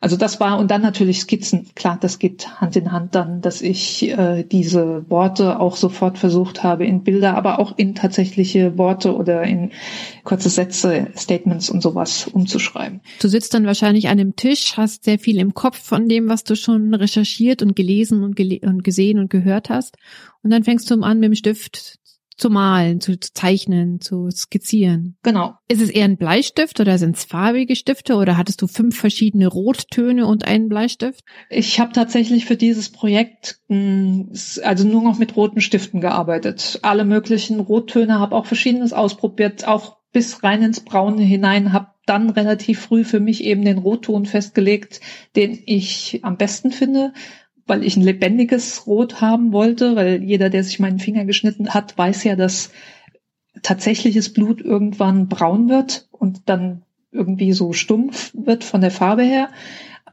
Also 0.03 0.17
das 0.17 0.41
war 0.41 0.59
und 0.59 0.71
dann 0.71 0.81
natürlich 0.81 1.21
Skizzen. 1.21 1.67
Klar, 1.75 1.99
das 2.01 2.19
geht 2.19 2.59
Hand 2.59 2.75
in 2.75 2.91
Hand 2.91 3.15
dann, 3.15 3.43
dass 3.43 3.61
ich 3.61 4.09
äh, 4.09 4.45
diese 4.45 5.05
Worte 5.11 5.61
auch 5.61 5.77
sofort 5.77 6.17
versucht 6.17 6.63
habe 6.63 6.87
in 6.87 7.05
Bilder, 7.05 7.37
aber 7.37 7.59
auch 7.59 7.77
in 7.77 7.95
tatsächliche 7.95 8.79
Worte 8.79 9.15
oder 9.15 9.43
in 9.43 9.73
kurze 10.25 10.49
Sätze, 10.49 11.09
Statements 11.15 11.69
und 11.69 11.83
sowas 11.83 12.27
umzuschreiben. 12.27 13.03
Du 13.21 13.29
sitzt 13.29 13.53
dann 13.53 13.67
wahrscheinlich 13.67 14.09
an 14.09 14.17
dem 14.17 14.37
Tisch, 14.37 14.79
hast 14.79 15.05
sehr 15.05 15.19
viel 15.19 15.39
im 15.39 15.53
Kopf 15.53 15.79
von 15.79 16.09
dem, 16.09 16.31
was 16.31 16.45
du 16.45 16.57
schon 16.57 16.95
recherchiert 16.95 17.61
und 17.61 17.77
gelesen 17.77 18.25
und, 18.25 18.37
gele 18.37 18.59
und 18.63 18.83
gesehen 18.83 19.19
und 19.19 19.29
gehört 19.29 19.69
hast. 19.69 19.99
Und 20.43 20.49
dann 20.49 20.65
fängst 20.65 20.91
du 20.91 20.95
an, 21.03 21.21
mit 21.21 21.29
dem 21.29 21.35
Stift 21.35 22.00
zu 22.41 22.51
malen, 22.51 23.01
zu 23.01 23.19
zeichnen, 23.19 24.01
zu 24.01 24.31
skizzieren. 24.31 25.17
Genau. 25.23 25.55
Ist 25.69 25.83
es 25.83 25.91
eher 25.91 26.05
ein 26.05 26.17
Bleistift 26.17 26.81
oder 26.81 26.99
sind 26.99 27.17
es 27.17 27.25
farbige 27.25 27.77
Stifte 27.77 28.17
oder 28.17 28.37
hattest 28.37 28.63
du 28.63 28.67
fünf 28.67 28.99
verschiedene 28.99 29.47
Rottöne 29.47 30.27
und 30.27 30.47
einen 30.47 30.69
Bleistift? 30.69 31.23
Ich 31.49 31.79
habe 31.79 31.93
tatsächlich 31.93 32.47
für 32.47 32.57
dieses 32.57 32.91
Projekt 32.91 33.61
hm, 33.69 34.33
also 34.63 34.87
nur 34.87 35.03
noch 35.03 35.19
mit 35.19 35.37
roten 35.37 35.61
Stiften 35.61 36.01
gearbeitet. 36.01 36.81
Alle 36.83 37.05
möglichen 37.05 37.61
Rottöne, 37.61 38.19
habe 38.19 38.35
auch 38.35 38.47
verschiedenes 38.47 38.93
ausprobiert, 38.93 39.67
auch 39.67 39.99
bis 40.13 40.43
rein 40.43 40.63
ins 40.63 40.81
Braune 40.81 41.23
hinein, 41.23 41.73
habe 41.73 41.89
dann 42.07 42.31
relativ 42.31 42.81
früh 42.81 43.05
für 43.05 43.21
mich 43.21 43.45
eben 43.45 43.65
den 43.65 43.79
Rotton 43.79 44.27
festgelegt, 44.27 45.01
den 45.37 45.63
ich 45.67 46.21
am 46.23 46.37
besten 46.37 46.73
finde 46.73 47.13
weil 47.71 47.85
ich 47.85 47.97
ein 47.97 48.03
lebendiges 48.03 48.87
Rot 48.89 49.21
haben 49.21 49.53
wollte, 49.53 49.95
weil 49.95 50.25
jeder, 50.25 50.51
der 50.51 50.65
sich 50.65 50.81
meinen 50.81 50.99
Finger 50.99 51.25
geschnitten 51.25 51.73
hat, 51.73 51.97
weiß 51.97 52.25
ja, 52.25 52.35
dass 52.35 52.73
tatsächliches 53.63 54.33
Blut 54.33 54.61
irgendwann 54.61 55.29
braun 55.29 55.69
wird 55.69 56.09
und 56.11 56.49
dann 56.49 56.83
irgendwie 57.13 57.53
so 57.53 57.73
stumpf 57.73 58.33
wird 58.35 58.65
von 58.65 58.81
der 58.81 58.91
Farbe 58.91 59.23
her. 59.23 59.51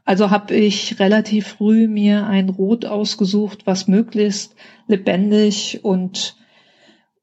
Also 0.04 0.30
habe 0.30 0.54
ich 0.54 1.00
relativ 1.00 1.48
früh 1.48 1.88
mir 1.88 2.26
ein 2.26 2.48
Rot 2.48 2.86
ausgesucht, 2.86 3.66
was 3.66 3.88
möglichst 3.88 4.54
lebendig 4.86 5.80
und 5.82 6.36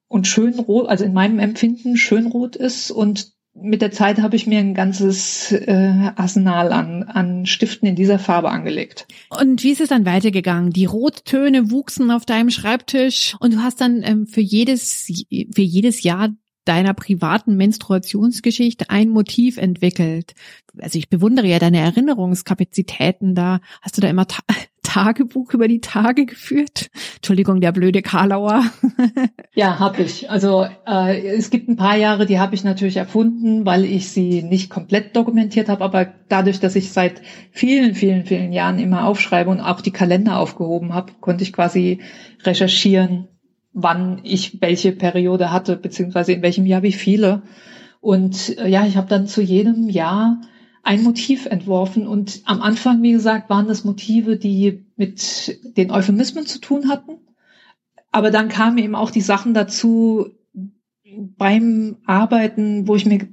und 0.08 0.28
schön 0.28 0.60
rot, 0.60 0.88
also 0.88 1.04
in 1.04 1.14
meinem 1.14 1.40
Empfinden 1.40 1.98
schön 1.98 2.28
rot 2.28 2.56
ist 2.56 2.92
und 2.92 3.35
mit 3.56 3.82
der 3.82 3.92
Zeit 3.92 4.22
habe 4.22 4.36
ich 4.36 4.48
mir 4.48 4.60
ein 4.60 4.74
ganzes 4.74 5.52
äh, 5.52 6.12
Arsenal 6.16 6.74
an, 6.74 7.04
an 7.04 7.46
Stiften 7.46 7.88
in 7.88 7.96
dieser 7.96 8.20
Farbe 8.20 8.50
angelegt. 8.50 9.08
Und 9.30 9.64
wie 9.64 9.72
ist 9.72 9.82
es 9.82 9.90
dann 9.90 10.06
weitergegangen? 10.06 10.72
Die 10.72 10.86
Rottöne 10.86 11.72
wuchsen 11.72 12.12
auf 12.12 12.26
deinem 12.26 12.50
Schreibtisch 12.50 13.36
und 13.40 13.54
du 13.54 13.60
hast 13.60 13.80
dann 13.80 14.04
ähm, 14.04 14.28
für 14.28 14.42
jedes 14.42 15.08
für 15.54 15.62
jedes 15.62 16.04
Jahr 16.04 16.30
deiner 16.66 16.94
privaten 16.94 17.56
Menstruationsgeschichte 17.56 18.90
ein 18.90 19.10
Motiv 19.10 19.58
entwickelt. 19.58 20.34
Also 20.80 20.98
ich 20.98 21.10
bewundere 21.10 21.48
ja 21.48 21.60
deine 21.60 21.78
Erinnerungskapazitäten 21.78 23.36
da. 23.36 23.60
Hast 23.82 23.98
du 23.98 24.02
da 24.02 24.10
immer 24.10 24.28
Tagebuch 24.96 25.54
über 25.54 25.68
die 25.68 25.82
Tage 25.82 26.26
geführt? 26.26 26.90
Entschuldigung, 27.18 27.60
der 27.60 27.74
blöde 27.74 28.02
Karlauer. 28.02 28.64
ja, 29.54 29.78
habe 29.78 30.04
ich. 30.04 30.30
Also 30.30 30.66
äh, 30.88 31.36
es 31.36 31.50
gibt 31.50 31.68
ein 31.68 31.76
paar 31.76 31.98
Jahre, 31.98 32.26
die 32.26 32.40
habe 32.40 32.56
ich 32.56 32.64
natürlich 32.64 32.96
erfunden, 32.96 33.66
weil 33.66 33.84
ich 33.84 34.08
sie 34.08 34.42
nicht 34.42 34.70
komplett 34.70 35.14
dokumentiert 35.14 35.68
habe, 35.68 35.84
aber 35.84 36.08
dadurch, 36.30 36.62
dass 36.62 36.78
ich 36.78 36.94
seit 36.94 37.22
vielen, 37.52 37.94
vielen, 37.94 38.26
vielen 38.26 38.54
Jahren 38.54 38.80
immer 38.80 39.06
aufschreibe 39.06 39.50
und 39.50 39.60
auch 39.60 39.82
die 39.82 39.92
Kalender 39.92 40.40
aufgehoben 40.40 40.94
habe, 40.94 41.12
konnte 41.20 41.44
ich 41.44 41.52
quasi 41.52 42.00
recherchieren, 42.46 43.28
wann 43.74 44.22
ich 44.24 44.62
welche 44.62 44.94
Periode 44.94 45.52
hatte, 45.52 45.76
beziehungsweise 45.76 46.32
in 46.32 46.42
welchem 46.42 46.66
Jahr 46.66 46.84
wie 46.84 46.94
viele. 46.94 47.42
Und 48.00 48.58
äh, 48.60 48.70
ja, 48.70 48.86
ich 48.86 48.96
habe 48.96 49.10
dann 49.10 49.28
zu 49.28 49.42
jedem 49.42 49.90
Jahr 49.90 50.40
ein 50.86 51.04
Motiv 51.04 51.48
entworfen. 51.48 52.08
Und 52.08 52.44
am 52.46 52.62
Anfang, 52.62 53.02
wie 53.02 53.12
gesagt, 53.12 53.50
waren 53.50 53.68
das 53.68 53.84
Motive, 53.84 54.38
die 54.38 54.86
mit 54.96 55.60
den 55.76 55.92
Euphemismen 55.92 56.46
zu 56.46 56.60
tun 56.60 56.90
hatten. 56.90 57.18
Aber 58.12 58.32
dann 58.32 58.50
kamen 58.50 58.78
eben 58.78 58.96
auch 58.96 59.10
die 59.10 59.22
Sachen 59.22 59.54
dazu 59.54 60.28
beim 61.38 61.98
Arbeiten, 62.06 62.88
wo 62.88 62.96
ich 62.96 63.06
mir 63.06 63.28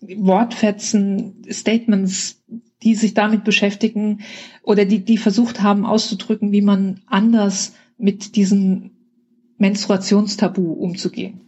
Wortfetzen, 0.00 1.42
Statements, 1.50 2.42
die 2.82 2.94
sich 2.94 3.14
damit 3.14 3.44
beschäftigen 3.44 4.20
oder 4.62 4.84
die, 4.84 5.04
die 5.04 5.18
versucht 5.18 5.62
haben 5.62 5.86
auszudrücken, 5.86 6.52
wie 6.52 6.62
man 6.62 7.00
anders 7.06 7.74
mit 7.96 8.36
diesen 8.36 8.90
Menstruationstabu 9.56 10.72
umzugehen. 10.72 11.40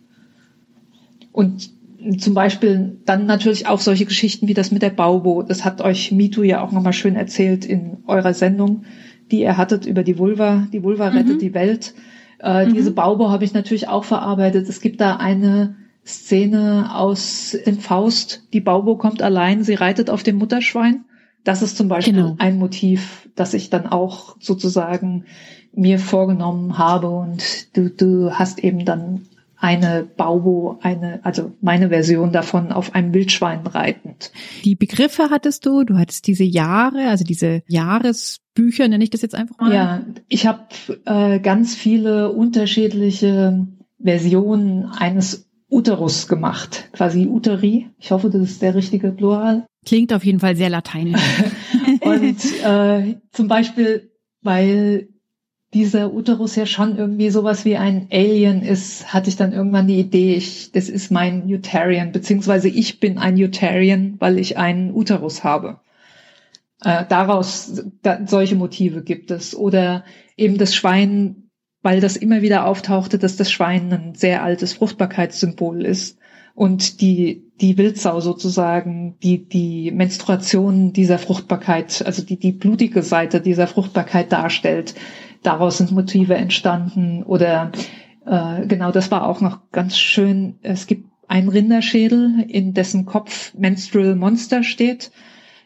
Und 1.30 1.70
zum 2.18 2.34
Beispiel 2.34 2.98
dann 3.04 3.26
natürlich 3.26 3.66
auch 3.66 3.80
solche 3.80 4.06
Geschichten 4.06 4.48
wie 4.48 4.54
das 4.54 4.70
mit 4.70 4.82
der 4.82 4.90
Baubo. 4.90 5.42
Das 5.42 5.64
hat 5.64 5.80
euch 5.80 6.12
Mitu 6.12 6.42
ja 6.42 6.62
auch 6.62 6.72
nochmal 6.72 6.92
schön 6.92 7.16
erzählt 7.16 7.64
in 7.64 7.98
eurer 8.06 8.34
Sendung, 8.34 8.84
die 9.30 9.40
ihr 9.40 9.56
hattet 9.56 9.86
über 9.86 10.02
die 10.02 10.18
Vulva. 10.18 10.66
Die 10.72 10.82
Vulva 10.82 11.10
mhm. 11.10 11.16
rettet 11.16 11.42
die 11.42 11.54
Welt. 11.54 11.94
Äh, 12.40 12.66
mhm. 12.66 12.74
Diese 12.74 12.92
Baubo 12.92 13.30
habe 13.30 13.44
ich 13.44 13.52
natürlich 13.52 13.88
auch 13.88 14.04
verarbeitet. 14.04 14.68
Es 14.68 14.80
gibt 14.80 15.00
da 15.00 15.16
eine 15.16 15.76
Szene 16.06 16.94
aus 16.94 17.56
dem 17.66 17.78
Faust. 17.78 18.46
Die 18.52 18.60
Baubo 18.60 18.96
kommt 18.96 19.22
allein, 19.22 19.62
sie 19.62 19.74
reitet 19.74 20.10
auf 20.10 20.22
dem 20.22 20.36
Mutterschwein. 20.36 21.04
Das 21.44 21.62
ist 21.62 21.76
zum 21.76 21.88
Beispiel 21.88 22.14
genau. 22.14 22.36
ein 22.38 22.58
Motiv, 22.58 23.28
das 23.34 23.54
ich 23.54 23.70
dann 23.70 23.86
auch 23.86 24.36
sozusagen 24.40 25.24
mir 25.72 25.98
vorgenommen 25.98 26.78
habe 26.78 27.08
und 27.08 27.76
du, 27.76 27.90
du 27.90 28.32
hast 28.32 28.58
eben 28.58 28.84
dann 28.84 29.22
eine 29.60 30.08
Baubo, 30.16 30.78
eine, 30.80 31.20
also 31.22 31.52
meine 31.60 31.90
Version 31.90 32.32
davon 32.32 32.72
auf 32.72 32.94
einem 32.94 33.12
Wildschwein 33.12 33.66
reitend. 33.66 34.32
Die 34.64 34.74
Begriffe 34.74 35.28
hattest 35.30 35.66
du, 35.66 35.84
du 35.84 35.98
hattest 35.98 36.26
diese 36.26 36.44
Jahre, 36.44 37.08
also 37.08 37.24
diese 37.24 37.62
Jahresbücher, 37.68 38.88
nenne 38.88 39.04
ich 39.04 39.10
das 39.10 39.20
jetzt 39.20 39.34
einfach 39.34 39.58
mal. 39.58 39.72
Ja, 39.72 40.04
ich 40.28 40.46
habe 40.46 40.64
äh, 41.04 41.38
ganz 41.40 41.74
viele 41.74 42.32
unterschiedliche 42.32 43.66
Versionen 44.02 44.86
eines 44.86 45.50
Uterus 45.68 46.26
gemacht, 46.26 46.88
quasi 46.92 47.26
Uteri. 47.26 47.90
Ich 47.98 48.10
hoffe, 48.12 48.30
das 48.30 48.42
ist 48.42 48.62
der 48.62 48.74
richtige 48.74 49.12
Plural. 49.12 49.66
Klingt 49.84 50.12
auf 50.12 50.24
jeden 50.24 50.40
Fall 50.40 50.56
sehr 50.56 50.70
lateinisch. 50.70 51.20
Und 52.00 52.64
äh, 52.64 53.16
zum 53.30 53.46
Beispiel, 53.46 54.10
weil 54.42 55.08
dieser 55.72 56.12
Uterus 56.12 56.56
ja 56.56 56.66
schon 56.66 56.96
irgendwie 56.96 57.30
sowas 57.30 57.64
wie 57.64 57.76
ein 57.76 58.08
Alien 58.10 58.62
ist, 58.62 59.12
hatte 59.12 59.28
ich 59.28 59.36
dann 59.36 59.52
irgendwann 59.52 59.86
die 59.86 60.00
Idee, 60.00 60.34
ich, 60.34 60.72
das 60.72 60.88
ist 60.88 61.12
mein 61.12 61.44
Utarian, 61.46 62.10
beziehungsweise 62.10 62.68
ich 62.68 62.98
bin 62.98 63.18
ein 63.18 63.36
Utarian, 63.36 64.16
weil 64.18 64.38
ich 64.38 64.58
einen 64.58 64.92
Uterus 64.92 65.44
habe. 65.44 65.78
Äh, 66.82 67.04
daraus 67.08 67.84
da, 68.02 68.20
solche 68.26 68.56
Motive 68.56 69.02
gibt 69.02 69.30
es. 69.30 69.54
Oder 69.54 70.04
eben 70.36 70.58
das 70.58 70.74
Schwein, 70.74 71.50
weil 71.82 72.00
das 72.00 72.16
immer 72.16 72.42
wieder 72.42 72.66
auftauchte, 72.66 73.18
dass 73.18 73.36
das 73.36 73.50
Schwein 73.52 73.92
ein 73.92 74.14
sehr 74.14 74.42
altes 74.42 74.72
Fruchtbarkeitssymbol 74.72 75.84
ist 75.84 76.18
und 76.54 77.00
die 77.00 77.46
die 77.60 77.78
Wildsau 77.78 78.20
sozusagen 78.20 79.16
die 79.22 79.46
die 79.46 79.92
Menstruation 79.92 80.92
dieser 80.92 81.18
Fruchtbarkeit, 81.18 82.02
also 82.04 82.22
die 82.22 82.38
die 82.38 82.52
blutige 82.52 83.02
Seite 83.02 83.40
dieser 83.40 83.66
Fruchtbarkeit 83.66 84.32
darstellt 84.32 84.94
daraus 85.42 85.78
sind 85.78 85.92
Motive 85.92 86.34
entstanden 86.34 87.22
oder 87.22 87.72
äh, 88.26 88.66
genau 88.66 88.92
das 88.92 89.10
war 89.10 89.26
auch 89.26 89.40
noch 89.40 89.70
ganz 89.70 89.98
schön. 89.98 90.58
Es 90.62 90.86
gibt 90.86 91.08
einen 91.28 91.48
Rinderschädel, 91.48 92.44
in 92.48 92.74
dessen 92.74 93.06
Kopf 93.06 93.54
Menstrual 93.54 94.16
Monster 94.16 94.62
steht 94.62 95.10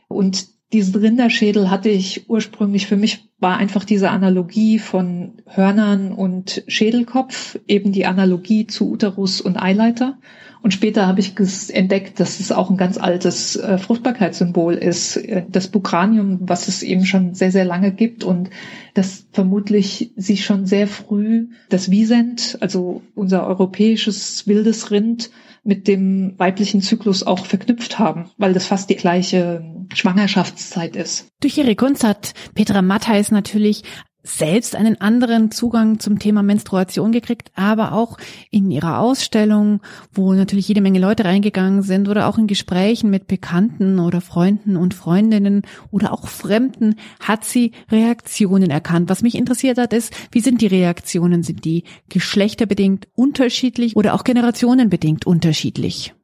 und 0.08 0.48
diesen 0.72 0.96
Rinderschädel 0.96 1.70
hatte 1.70 1.88
ich 1.88 2.28
ursprünglich 2.28 2.86
für 2.86 2.96
mich 2.96 3.30
war 3.38 3.58
einfach 3.58 3.84
diese 3.84 4.10
Analogie 4.10 4.78
von 4.78 5.42
Hörnern 5.46 6.12
und 6.12 6.64
Schädelkopf, 6.66 7.58
eben 7.68 7.92
die 7.92 8.06
Analogie 8.06 8.66
zu 8.66 8.90
Uterus 8.90 9.40
und 9.40 9.56
Eileiter. 9.56 10.18
Und 10.64 10.70
später 10.70 11.06
habe 11.06 11.20
ich 11.20 11.34
entdeckt, 11.68 12.20
dass 12.20 12.40
es 12.40 12.50
auch 12.50 12.70
ein 12.70 12.78
ganz 12.78 12.96
altes 12.96 13.54
äh, 13.54 13.76
Fruchtbarkeitssymbol 13.76 14.72
ist, 14.72 15.18
äh, 15.18 15.44
das 15.46 15.68
Bukranium, 15.68 16.38
was 16.40 16.68
es 16.68 16.82
eben 16.82 17.04
schon 17.04 17.34
sehr, 17.34 17.52
sehr 17.52 17.66
lange 17.66 17.92
gibt 17.92 18.24
und 18.24 18.48
das 18.94 19.26
vermutlich 19.30 20.12
sich 20.16 20.46
schon 20.46 20.64
sehr 20.64 20.86
früh 20.86 21.48
das 21.68 21.90
Wiesent, 21.90 22.56
also 22.62 23.02
unser 23.14 23.46
europäisches 23.46 24.46
wildes 24.46 24.90
Rind, 24.90 25.30
mit 25.64 25.86
dem 25.86 26.32
weiblichen 26.38 26.80
Zyklus 26.80 27.26
auch 27.26 27.44
verknüpft 27.44 27.98
haben, 27.98 28.30
weil 28.38 28.54
das 28.54 28.64
fast 28.64 28.88
die 28.88 28.96
gleiche 28.96 29.62
Schwangerschaftszeit 29.92 30.96
ist. 30.96 31.26
Durch 31.40 31.58
ihre 31.58 31.76
Kunst 31.76 32.04
hat 32.04 32.32
Petra 32.54 32.80
Mattheis 32.80 33.30
natürlich 33.30 33.82
selbst 34.24 34.74
einen 34.74 35.00
anderen 35.00 35.50
Zugang 35.50 36.00
zum 36.00 36.18
Thema 36.18 36.42
Menstruation 36.42 37.12
gekriegt, 37.12 37.52
aber 37.54 37.92
auch 37.92 38.16
in 38.50 38.70
ihrer 38.70 38.98
Ausstellung, 38.98 39.80
wo 40.12 40.32
natürlich 40.32 40.66
jede 40.66 40.80
Menge 40.80 40.98
Leute 40.98 41.26
reingegangen 41.26 41.82
sind 41.82 42.08
oder 42.08 42.26
auch 42.26 42.38
in 42.38 42.46
Gesprächen 42.46 43.10
mit 43.10 43.28
Bekannten 43.28 44.00
oder 44.00 44.22
Freunden 44.22 44.76
und 44.76 44.94
Freundinnen 44.94 45.62
oder 45.90 46.12
auch 46.12 46.26
Fremden 46.26 46.96
hat 47.20 47.44
sie 47.44 47.72
Reaktionen 47.92 48.70
erkannt. 48.70 49.10
Was 49.10 49.22
mich 49.22 49.34
interessiert 49.34 49.76
hat, 49.76 49.92
ist, 49.92 50.12
wie 50.32 50.40
sind 50.40 50.62
die 50.62 50.68
Reaktionen? 50.68 51.42
Sind 51.42 51.66
die 51.66 51.84
geschlechterbedingt 52.08 53.08
unterschiedlich 53.14 53.94
oder 53.94 54.14
auch 54.14 54.24
generationenbedingt 54.24 55.26
unterschiedlich? 55.26 56.14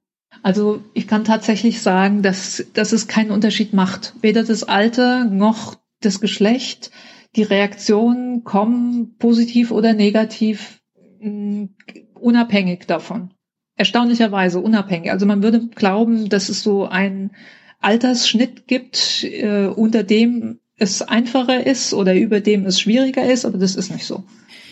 Also 0.42 0.80
ich 0.94 1.06
kann 1.06 1.24
tatsächlich 1.24 1.82
sagen, 1.82 2.22
dass, 2.22 2.64
dass 2.72 2.92
es 2.92 3.08
keinen 3.08 3.30
Unterschied 3.30 3.74
macht. 3.74 4.14
Weder 4.22 4.42
das 4.42 4.64
Alter 4.64 5.24
noch 5.26 5.76
das 6.00 6.20
Geschlecht 6.20 6.90
die 7.36 7.42
Reaktionen 7.42 8.44
kommen 8.44 9.16
positiv 9.18 9.70
oder 9.70 9.92
negativ 9.92 10.80
mh, 11.20 11.68
unabhängig 12.14 12.86
davon. 12.86 13.32
Erstaunlicherweise 13.76 14.60
unabhängig. 14.60 15.10
Also 15.10 15.26
man 15.26 15.42
würde 15.42 15.68
glauben, 15.68 16.28
dass 16.28 16.48
es 16.48 16.62
so 16.62 16.86
einen 16.86 17.30
Altersschnitt 17.78 18.66
gibt, 18.66 19.24
äh, 19.24 19.66
unter 19.66 20.02
dem 20.02 20.60
es 20.76 21.02
einfacher 21.02 21.66
ist 21.66 21.94
oder 21.94 22.14
über 22.14 22.40
dem 22.40 22.66
es 22.66 22.80
schwieriger 22.80 23.30
ist, 23.30 23.44
aber 23.44 23.58
das 23.58 23.76
ist 23.76 23.90
nicht 23.90 24.04
so. 24.04 24.24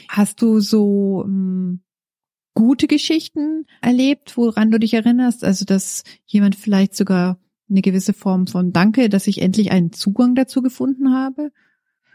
Hast 0.08 0.40
du 0.40 0.60
so 0.60 1.22
ähm, 1.26 1.80
gute 2.54 2.86
Geschichten 2.86 3.66
erlebt, 3.82 4.36
woran 4.36 4.70
du 4.70 4.78
dich 4.78 4.94
erinnerst? 4.94 5.44
Also, 5.44 5.64
dass 5.64 6.04
jemand 6.26 6.56
vielleicht 6.56 6.96
sogar 6.96 7.38
eine 7.70 7.82
gewisse 7.82 8.14
Form 8.14 8.46
von 8.46 8.72
Danke, 8.72 9.10
dass 9.10 9.26
ich 9.26 9.42
endlich 9.42 9.70
einen 9.70 9.92
Zugang 9.92 10.34
dazu 10.34 10.62
gefunden 10.62 11.12
habe? 11.12 11.52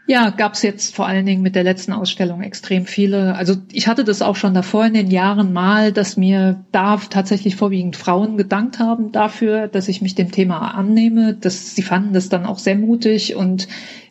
Ja, 0.06 0.28
gab's 0.28 0.60
jetzt 0.60 0.94
vor 0.94 1.06
allen 1.06 1.24
Dingen 1.24 1.40
mit 1.40 1.54
der 1.54 1.64
letzten 1.64 1.92
Ausstellung 1.92 2.42
extrem 2.42 2.84
viele. 2.84 3.36
Also 3.36 3.56
ich 3.72 3.88
hatte 3.88 4.04
das 4.04 4.20
auch 4.20 4.36
schon 4.36 4.52
davor 4.52 4.84
in 4.84 4.92
den 4.92 5.10
Jahren 5.10 5.54
mal, 5.54 5.92
dass 5.92 6.18
mir 6.18 6.62
da 6.72 6.96
tatsächlich 6.98 7.56
vorwiegend 7.56 7.96
Frauen 7.96 8.36
gedankt 8.36 8.78
haben 8.78 9.12
dafür, 9.12 9.66
dass 9.66 9.88
ich 9.88 10.02
mich 10.02 10.14
dem 10.14 10.30
Thema 10.30 10.74
annehme. 10.74 11.32
Dass 11.32 11.74
sie 11.74 11.82
fanden 11.82 12.12
das 12.12 12.28
dann 12.28 12.44
auch 12.44 12.58
sehr 12.58 12.76
mutig 12.76 13.34
und 13.34 13.66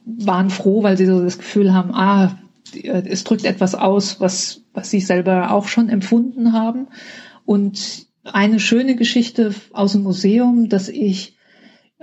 waren 0.06 0.50
froh, 0.50 0.82
weil 0.82 0.98
sie 0.98 1.06
so 1.06 1.22
das 1.22 1.38
Gefühl 1.38 1.74
haben, 1.74 1.94
ah, 1.94 2.40
es 2.84 3.24
drückt 3.24 3.46
etwas 3.46 3.76
aus, 3.76 4.20
was, 4.20 4.62
was 4.74 4.90
sie 4.90 5.00
selber 5.00 5.52
auch 5.52 5.68
schon 5.68 5.90
empfunden 5.90 6.54
haben. 6.54 6.88
Und 7.46 8.08
eine 8.24 8.60
schöne 8.60 8.96
Geschichte 8.96 9.54
aus 9.74 9.92
dem 9.92 10.02
Museum, 10.02 10.70
dass 10.70 10.90
ich 10.90 11.36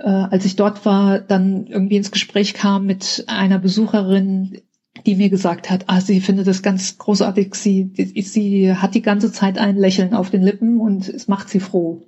äh, 0.03 0.07
als 0.07 0.45
ich 0.45 0.55
dort 0.55 0.85
war, 0.85 1.19
dann 1.19 1.67
irgendwie 1.67 1.97
ins 1.97 2.11
Gespräch 2.11 2.53
kam 2.53 2.85
mit 2.85 3.25
einer 3.27 3.59
Besucherin, 3.59 4.61
die 5.05 5.15
mir 5.15 5.29
gesagt 5.29 5.69
hat, 5.69 5.85
ah, 5.87 6.01
sie 6.01 6.21
findet 6.21 6.47
das 6.47 6.63
ganz 6.63 6.97
großartig, 6.97 7.55
sie, 7.55 7.91
sie 8.21 8.75
hat 8.75 8.95
die 8.95 9.01
ganze 9.01 9.31
Zeit 9.31 9.57
ein 9.57 9.77
Lächeln 9.77 10.13
auf 10.13 10.29
den 10.29 10.41
Lippen 10.41 10.79
und 10.79 11.07
es 11.07 11.27
macht 11.27 11.49
sie 11.49 11.59
froh, 11.59 12.07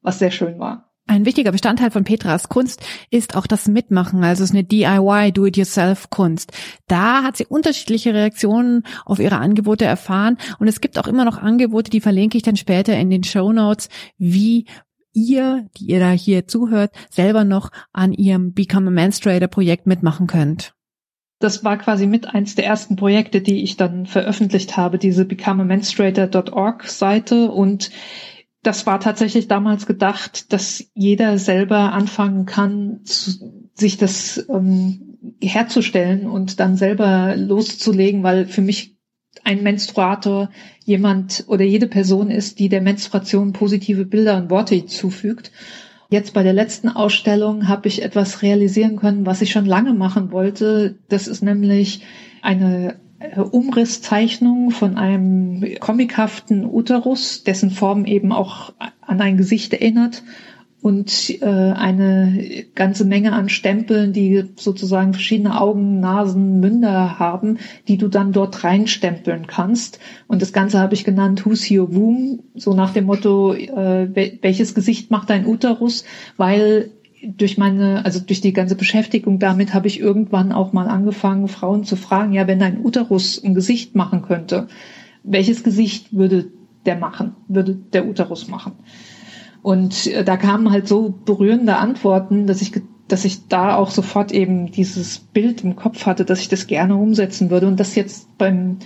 was 0.00 0.18
sehr 0.18 0.30
schön 0.30 0.58
war. 0.58 0.88
Ein 1.08 1.26
wichtiger 1.26 1.50
Bestandteil 1.50 1.90
von 1.90 2.04
Petras 2.04 2.48
Kunst 2.48 2.80
ist 3.10 3.36
auch 3.36 3.48
das 3.48 3.66
Mitmachen, 3.66 4.22
also 4.22 4.44
es 4.44 4.50
ist 4.50 4.54
eine 4.54 4.64
DIY, 4.64 5.32
Do-it-yourself-Kunst. 5.32 6.52
Da 6.86 7.24
hat 7.24 7.36
sie 7.36 7.44
unterschiedliche 7.44 8.14
Reaktionen 8.14 8.84
auf 9.04 9.18
ihre 9.18 9.38
Angebote 9.38 9.84
erfahren 9.84 10.38
und 10.60 10.68
es 10.68 10.80
gibt 10.80 10.98
auch 10.98 11.08
immer 11.08 11.24
noch 11.24 11.38
Angebote, 11.38 11.90
die 11.90 12.00
verlinke 12.00 12.36
ich 12.36 12.44
dann 12.44 12.56
später 12.56 12.96
in 12.96 13.10
den 13.10 13.24
Show 13.24 13.52
Notes, 13.52 13.88
wie 14.16 14.66
ihr, 15.12 15.68
die 15.76 15.86
ihr 15.86 16.00
da 16.00 16.10
hier 16.10 16.46
zuhört, 16.46 16.92
selber 17.10 17.44
noch 17.44 17.70
an 17.92 18.12
ihrem 18.12 18.52
Become 18.52 18.88
a 18.88 18.90
Menstruator 18.90 19.48
Projekt 19.48 19.86
mitmachen 19.86 20.26
könnt. 20.26 20.74
Das 21.38 21.64
war 21.64 21.76
quasi 21.76 22.06
mit 22.06 22.32
eins 22.34 22.54
der 22.54 22.66
ersten 22.66 22.94
Projekte, 22.94 23.40
die 23.40 23.64
ich 23.64 23.76
dann 23.76 24.06
veröffentlicht 24.06 24.76
habe, 24.76 24.98
diese 24.98 25.24
becomeamenstruator.org 25.24 26.84
Seite 26.84 27.50
und 27.50 27.90
das 28.62 28.86
war 28.86 29.00
tatsächlich 29.00 29.48
damals 29.48 29.86
gedacht, 29.86 30.52
dass 30.52 30.84
jeder 30.94 31.38
selber 31.38 31.92
anfangen 31.92 32.46
kann, 32.46 33.00
zu, 33.04 33.68
sich 33.74 33.96
das 33.96 34.46
ähm, 34.48 35.18
herzustellen 35.42 36.26
und 36.26 36.60
dann 36.60 36.76
selber 36.76 37.34
loszulegen, 37.36 38.22
weil 38.22 38.46
für 38.46 38.60
mich 38.60 38.91
ein 39.44 39.62
Menstruator 39.62 40.50
jemand 40.84 41.44
oder 41.46 41.64
jede 41.64 41.86
Person 41.86 42.30
ist, 42.30 42.58
die 42.58 42.68
der 42.68 42.82
Menstruation 42.82 43.52
positive 43.52 44.04
Bilder 44.04 44.36
und 44.36 44.50
Worte 44.50 44.86
zufügt. 44.86 45.52
Jetzt 46.10 46.34
bei 46.34 46.42
der 46.42 46.52
letzten 46.52 46.88
Ausstellung 46.88 47.68
habe 47.68 47.88
ich 47.88 48.02
etwas 48.02 48.42
realisieren 48.42 48.96
können, 48.96 49.24
was 49.24 49.40
ich 49.40 49.50
schon 49.50 49.64
lange 49.64 49.94
machen 49.94 50.30
wollte. 50.30 50.96
Das 51.08 51.26
ist 51.26 51.42
nämlich 51.42 52.02
eine 52.42 52.96
Umrisszeichnung 53.36 54.70
von 54.70 54.96
einem 54.96 55.64
comichaften 55.80 56.66
Uterus, 56.66 57.44
dessen 57.44 57.70
Form 57.70 58.04
eben 58.04 58.32
auch 58.32 58.72
an 59.00 59.20
ein 59.20 59.36
Gesicht 59.36 59.72
erinnert 59.72 60.22
und 60.82 61.30
äh, 61.40 61.46
eine 61.46 62.64
ganze 62.74 63.04
Menge 63.04 63.32
an 63.32 63.48
Stempeln, 63.48 64.12
die 64.12 64.42
sozusagen 64.56 65.12
verschiedene 65.12 65.60
Augen, 65.60 66.00
Nasen, 66.00 66.58
Münder 66.58 67.20
haben, 67.20 67.58
die 67.86 67.98
du 67.98 68.08
dann 68.08 68.32
dort 68.32 68.64
reinstempeln 68.64 69.46
kannst. 69.46 70.00
Und 70.26 70.42
das 70.42 70.52
Ganze 70.52 70.80
habe 70.80 70.94
ich 70.94 71.04
genannt 71.04 71.46
Who's 71.46 71.70
Your 71.70 71.94
Womb, 71.94 72.42
so 72.56 72.74
nach 72.74 72.92
dem 72.92 73.04
Motto, 73.04 73.54
äh, 73.54 74.38
welches 74.42 74.74
Gesicht 74.74 75.12
macht 75.12 75.30
dein 75.30 75.46
Uterus, 75.46 76.04
weil 76.36 76.90
durch 77.24 77.56
meine, 77.56 78.04
also 78.04 78.18
durch 78.18 78.40
die 78.40 78.52
ganze 78.52 78.74
Beschäftigung 78.74 79.38
damit 79.38 79.74
habe 79.74 79.86
ich 79.86 80.00
irgendwann 80.00 80.50
auch 80.50 80.72
mal 80.72 80.88
angefangen, 80.88 81.46
Frauen 81.46 81.84
zu 81.84 81.94
fragen, 81.94 82.32
ja, 82.32 82.48
wenn 82.48 82.58
dein 82.58 82.84
Uterus 82.84 83.40
ein 83.44 83.54
Gesicht 83.54 83.94
machen 83.94 84.22
könnte, 84.22 84.66
welches 85.22 85.62
Gesicht 85.62 86.12
würde 86.12 86.46
der 86.84 86.96
machen, 86.96 87.36
würde 87.46 87.76
der 87.76 88.08
Uterus 88.08 88.48
machen? 88.48 88.72
Und 89.62 90.06
äh, 90.08 90.24
da 90.24 90.36
kamen 90.36 90.70
halt 90.70 90.88
so 90.88 91.14
berührende 91.24 91.76
Antworten, 91.76 92.46
dass 92.46 92.62
ich, 92.62 92.72
dass 93.08 93.24
ich 93.24 93.48
da 93.48 93.76
auch 93.76 93.90
sofort 93.90 94.32
eben 94.32 94.70
dieses 94.70 95.18
Bild 95.18 95.62
im 95.62 95.76
Kopf 95.76 96.06
hatte, 96.06 96.24
dass 96.24 96.40
ich 96.40 96.48
das 96.48 96.66
gerne 96.66 96.96
umsetzen 96.96 97.50
würde 97.50 97.68
und 97.68 97.78
das 97.78 97.94
jetzt 97.94 98.36
beim 98.38 98.78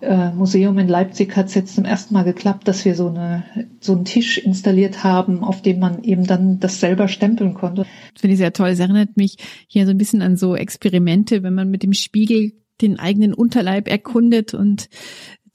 äh, 0.00 0.30
Museum 0.32 0.78
in 0.78 0.88
Leipzig 0.88 1.36
hat 1.36 1.46
es 1.46 1.54
jetzt 1.54 1.74
zum 1.74 1.84
ersten 1.84 2.14
Mal 2.14 2.24
geklappt, 2.24 2.68
dass 2.68 2.84
wir 2.84 2.94
so, 2.94 3.08
eine, 3.08 3.44
so 3.80 3.92
einen 3.92 4.04
Tisch 4.04 4.38
installiert 4.38 5.04
haben, 5.04 5.44
auf 5.44 5.62
dem 5.62 5.78
man 5.78 6.02
eben 6.04 6.26
dann 6.26 6.60
das 6.60 6.80
selber 6.80 7.08
stempeln 7.08 7.54
konnte. 7.54 7.86
Finde 8.14 8.34
ich 8.34 8.38
sehr 8.38 8.52
toll. 8.52 8.68
Es 8.68 8.80
erinnert 8.80 9.16
mich 9.16 9.36
hier 9.66 9.86
so 9.86 9.90
ein 9.90 9.98
bisschen 9.98 10.22
an 10.22 10.36
so 10.36 10.56
Experimente, 10.56 11.42
wenn 11.42 11.54
man 11.54 11.70
mit 11.70 11.82
dem 11.82 11.92
Spiegel 11.92 12.52
den 12.80 12.98
eigenen 12.98 13.34
Unterleib 13.34 13.88
erkundet 13.88 14.52
und 14.52 14.88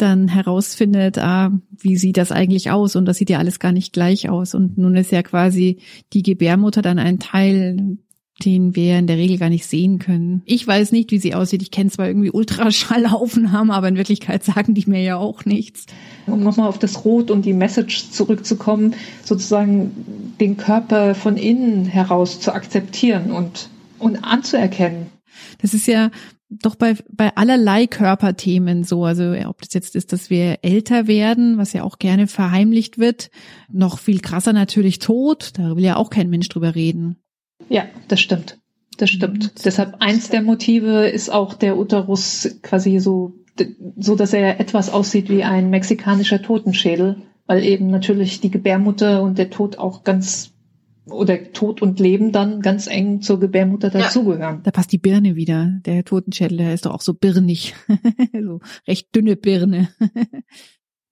dann 0.02 0.28
herausfindet, 0.28 1.18
ah, 1.18 1.52
wie 1.78 1.98
sieht 1.98 2.18
das 2.18 2.32
eigentlich 2.32 2.72
aus? 2.72 2.96
Und 2.96 3.06
das 3.06 3.18
sieht 3.18 3.30
ja 3.30 3.38
alles 3.40 3.60
gar 3.60 3.72
nicht 3.72 3.94
gleich 3.94 4.30
aus. 4.30 4.56
Und 4.56 4.78
nun 4.78 4.96
ist 4.96 5.12
ja 5.12 5.24
quasi 5.24 5.78
die 6.14 6.24
Gebärmutter 6.24 6.82
dann 6.82 7.00
ein 7.00 7.20
Teil, 7.20 7.98
den 8.44 8.76
wir 8.76 8.98
in 8.98 9.08
der 9.08 9.18
Regel 9.18 9.38
gar 9.38 9.50
nicht 9.50 9.66
sehen 9.66 10.00
können. 10.00 10.42
Ich 10.46 10.66
weiß 10.66 10.92
nicht, 10.92 11.12
wie 11.12 11.20
sie 11.20 11.36
aussieht. 11.36 11.62
Ich 11.62 11.72
kenne 11.72 11.90
zwar 11.90 12.08
irgendwie 12.08 12.32
Ultraschallaufnahmen, 12.32 13.72
aber 13.72 13.90
in 13.90 13.98
Wirklichkeit 13.98 14.44
sagen 14.44 14.74
die 14.74 14.86
mir 14.88 15.02
ja 15.02 15.18
auch 15.18 15.46
nichts. 15.46 15.86
Um 16.26 16.42
nochmal 16.42 16.70
auf 16.70 16.80
das 16.80 17.04
Rot 17.06 17.32
und 17.32 17.46
die 17.46 17.54
Message 17.54 18.12
zurückzukommen, 18.12 18.96
sozusagen 19.24 20.36
den 20.40 20.58
Körper 20.58 21.16
von 21.16 21.38
innen 21.38 21.86
heraus 21.86 22.40
zu 22.40 22.54
akzeptieren 22.54 23.32
und, 23.32 23.70
und 23.98 24.24
anzuerkennen. 24.24 25.08
Das 25.62 25.74
ist 25.74 25.88
ja 25.88 26.10
doch 26.50 26.76
bei, 26.76 26.96
bei 27.12 27.36
allerlei 27.36 27.86
Körperthemen 27.86 28.84
so, 28.84 29.06
also 29.06 29.34
ob 29.48 29.62
das 29.62 29.74
jetzt 29.74 29.96
ist, 29.96 30.12
dass 30.14 30.30
wir 30.30 30.60
älter 30.64 31.08
werden, 31.08 31.58
was 31.58 31.74
ja 31.74 31.84
auch 31.84 32.00
gerne 32.00 32.28
verheimlicht 32.28 32.98
wird, 32.98 33.30
noch 33.72 34.00
viel 34.00 34.20
krasser 34.20 34.54
natürlich 34.54 35.00
tot, 35.00 35.52
da 35.58 35.76
will 35.76 35.84
ja 35.84 35.96
auch 35.96 36.10
kein 36.10 36.30
Mensch 36.30 36.50
drüber 36.50 36.74
reden. 36.74 37.18
Ja, 37.70 37.86
das 38.08 38.20
stimmt. 38.20 38.58
Das 38.98 39.10
stimmt. 39.10 39.44
Mhm. 39.44 39.62
Deshalb 39.64 39.96
eins 40.00 40.30
der 40.30 40.42
Motive 40.42 41.08
ist 41.08 41.32
auch 41.32 41.54
der 41.54 41.78
Uterus 41.78 42.58
quasi 42.64 43.00
so, 43.00 43.34
so 43.98 44.16
dass 44.16 44.34
er 44.34 44.60
etwas 44.60 44.90
aussieht 44.90 45.30
wie 45.30 45.44
ein 45.44 45.70
mexikanischer 45.70 46.42
Totenschädel, 46.42 47.18
weil 47.46 47.64
eben 47.64 47.90
natürlich 47.90 48.42
die 48.42 48.52
Gebärmutter 48.52 49.22
und 49.22 49.38
der 49.38 49.52
Tod 49.52 49.78
auch 49.78 50.04
ganz 50.04 50.52
oder 51.12 51.52
Tod 51.52 51.82
und 51.82 52.00
Leben 52.00 52.32
dann 52.32 52.62
ganz 52.62 52.88
eng 52.88 53.22
zur 53.22 53.40
Gebärmutter 53.40 53.90
dazugehören. 53.90 54.58
Ja. 54.58 54.62
Da 54.64 54.72
passt 54.72 54.92
die 54.92 54.98
Birne 54.98 55.36
wieder. 55.36 55.80
Der 55.86 56.04
Totenschädel, 56.04 56.58
der 56.58 56.74
ist 56.74 56.86
doch 56.86 56.94
auch 56.94 57.02
so 57.02 57.14
birnig. 57.14 57.76
so 58.34 58.60
recht 58.88 59.16
dünne 59.16 59.36
Birne. 59.36 59.90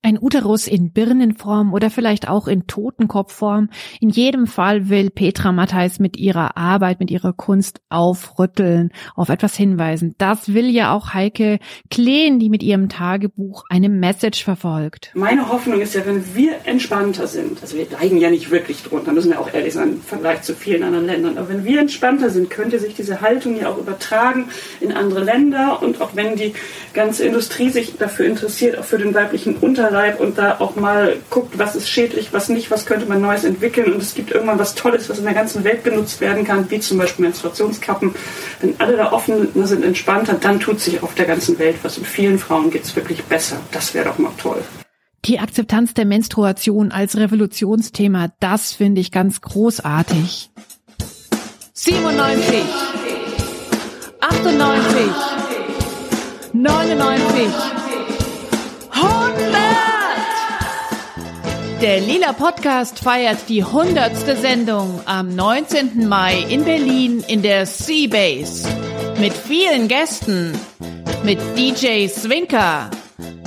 Ein 0.03 0.19
Uterus 0.21 0.67
in 0.67 0.93
Birnenform 0.93 1.73
oder 1.73 1.89
vielleicht 1.89 2.29
auch 2.29 2.47
in 2.47 2.67
Totenkopfform. 2.67 3.71
In 3.99 4.09
jedem 4.09 4.45
Fall 4.45 4.89
will 4.89 5.09
Petra 5.09 5.51
Matthijs 5.51 5.97
mit 5.97 6.17
ihrer 6.17 6.55
Arbeit, 6.55 6.99
mit 6.99 7.09
ihrer 7.09 7.33
Kunst 7.33 7.81
aufrütteln, 7.89 8.91
auf 9.15 9.29
etwas 9.29 9.55
hinweisen. 9.55 10.13
Das 10.19 10.53
will 10.53 10.69
ja 10.69 10.93
auch 10.93 11.15
Heike 11.15 11.57
Kleen, 11.89 12.37
die 12.37 12.49
mit 12.49 12.61
ihrem 12.61 12.89
Tagebuch 12.89 13.65
eine 13.69 13.89
Message 13.89 14.43
verfolgt. 14.43 15.11
Meine 15.15 15.49
Hoffnung 15.49 15.81
ist 15.81 15.95
ja, 15.95 16.05
wenn 16.05 16.35
wir 16.35 16.53
entspannter 16.65 17.25
sind, 17.25 17.59
also 17.61 17.75
wir 17.75 17.87
leiden 17.89 18.19
ja 18.19 18.29
nicht 18.29 18.51
wirklich 18.51 18.83
drunter, 18.83 19.11
müssen 19.11 19.31
wir 19.31 19.41
auch 19.41 19.51
ehrlich 19.51 19.73
sein, 19.73 19.93
im 19.93 20.01
Vergleich 20.01 20.43
zu 20.43 20.53
vielen 20.53 20.83
anderen 20.83 21.07
Ländern, 21.07 21.37
aber 21.39 21.49
wenn 21.49 21.65
wir 21.65 21.81
entspannter 21.81 22.29
sind, 22.29 22.51
könnte 22.51 22.79
sich 22.79 22.93
diese 22.93 23.21
Haltung 23.21 23.59
ja 23.59 23.69
auch 23.69 23.79
übertragen 23.79 24.49
in 24.79 24.91
andere 24.91 25.23
Länder 25.23 25.81
und 25.81 26.01
auch 26.01 26.11
wenn 26.13 26.35
die 26.35 26.53
ganze 26.93 27.25
Industrie 27.25 27.71
sich 27.71 27.97
dafür 27.97 28.27
interessiert, 28.27 28.77
auch 28.77 28.85
für 28.85 28.99
den 28.99 29.13
weiblichen 29.15 29.55
Unterleib, 29.57 29.86
Unterleib 29.88 30.19
und 30.19 30.38
da 30.38 30.57
auch 30.59 30.75
mal 30.75 31.17
guckt, 31.29 31.57
was 31.57 31.75
ist 31.75 31.89
schädlich, 31.89 32.33
was 32.33 32.49
nicht, 32.49 32.69
was 32.71 32.85
könnte 32.85 33.05
man 33.05 33.21
Neues 33.21 33.45
entwickeln 33.45 33.93
und 33.93 34.01
es 34.01 34.15
gibt 34.15 34.31
irgendwann 34.31 34.59
was 34.59 34.75
Tolles, 34.75 35.09
was 35.09 35.17
in 35.17 35.23
der 35.23 35.33
ganzen 35.33 35.63
Welt 35.63 35.83
genutzt 35.83 36.19
werden 36.19 36.43
kann, 36.43 36.69
wie 36.69 36.79
zum 36.79 36.97
Beispiel 36.97 37.23
Menstruationskappen. 37.23 38.13
Wenn 38.59 38.75
alle 38.79 38.97
da 38.97 39.13
offen 39.13 39.49
sind, 39.65 39.85
entspannter, 39.85 40.33
dann 40.33 40.59
tut 40.59 40.81
sich 40.81 41.01
auf 41.03 41.15
der 41.15 41.25
ganzen 41.25 41.57
Welt 41.57 41.77
was 41.83 41.97
und 41.97 42.05
vielen 42.05 42.38
Frauen 42.38 42.69
geht 42.69 42.83
es 42.83 42.95
wirklich 42.95 43.23
besser. 43.23 43.57
Das 43.71 43.93
wäre 43.93 44.09
doch 44.09 44.17
mal 44.17 44.31
toll. 44.38 44.61
Die 45.25 45.39
Akzeptanz 45.39 45.93
der 45.93 46.05
Menstruation 46.05 46.91
als 46.91 47.15
Revolutionsthema, 47.15 48.29
das 48.39 48.73
finde 48.73 48.99
ich 49.01 49.11
ganz 49.11 49.39
großartig. 49.41 50.51
97, 51.73 52.63
98, 54.19 55.01
99, 56.53 57.86
Der 61.82 61.99
Lila 61.99 62.34
Podcast 62.34 62.97
feiert 62.97 63.49
die 63.49 63.63
hundertste 63.63 64.36
Sendung 64.36 64.99
am 65.05 65.36
19. 65.36 66.07
Mai 66.07 66.41
in 66.49 66.65
Berlin 66.65 67.23
in 67.28 67.43
der 67.43 67.67
Seabase. 67.67 68.67
Mit 69.19 69.34
vielen 69.34 69.88
Gästen. 69.88 70.57
Mit 71.23 71.38
DJ 71.55 72.07
Swinker. 72.07 72.89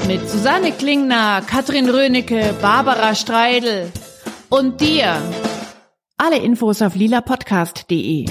Mit 0.06 0.28
Susanne 0.28 0.70
Klingner, 0.70 1.42
Katrin 1.44 1.90
Rönecke, 1.90 2.54
Barbara 2.62 3.16
Streidel 3.16 3.90
und 4.48 4.80
dir. 4.80 5.20
Alle 6.16 6.38
Infos 6.38 6.82
auf 6.82 6.94
lilapodcast.de. 6.94 8.26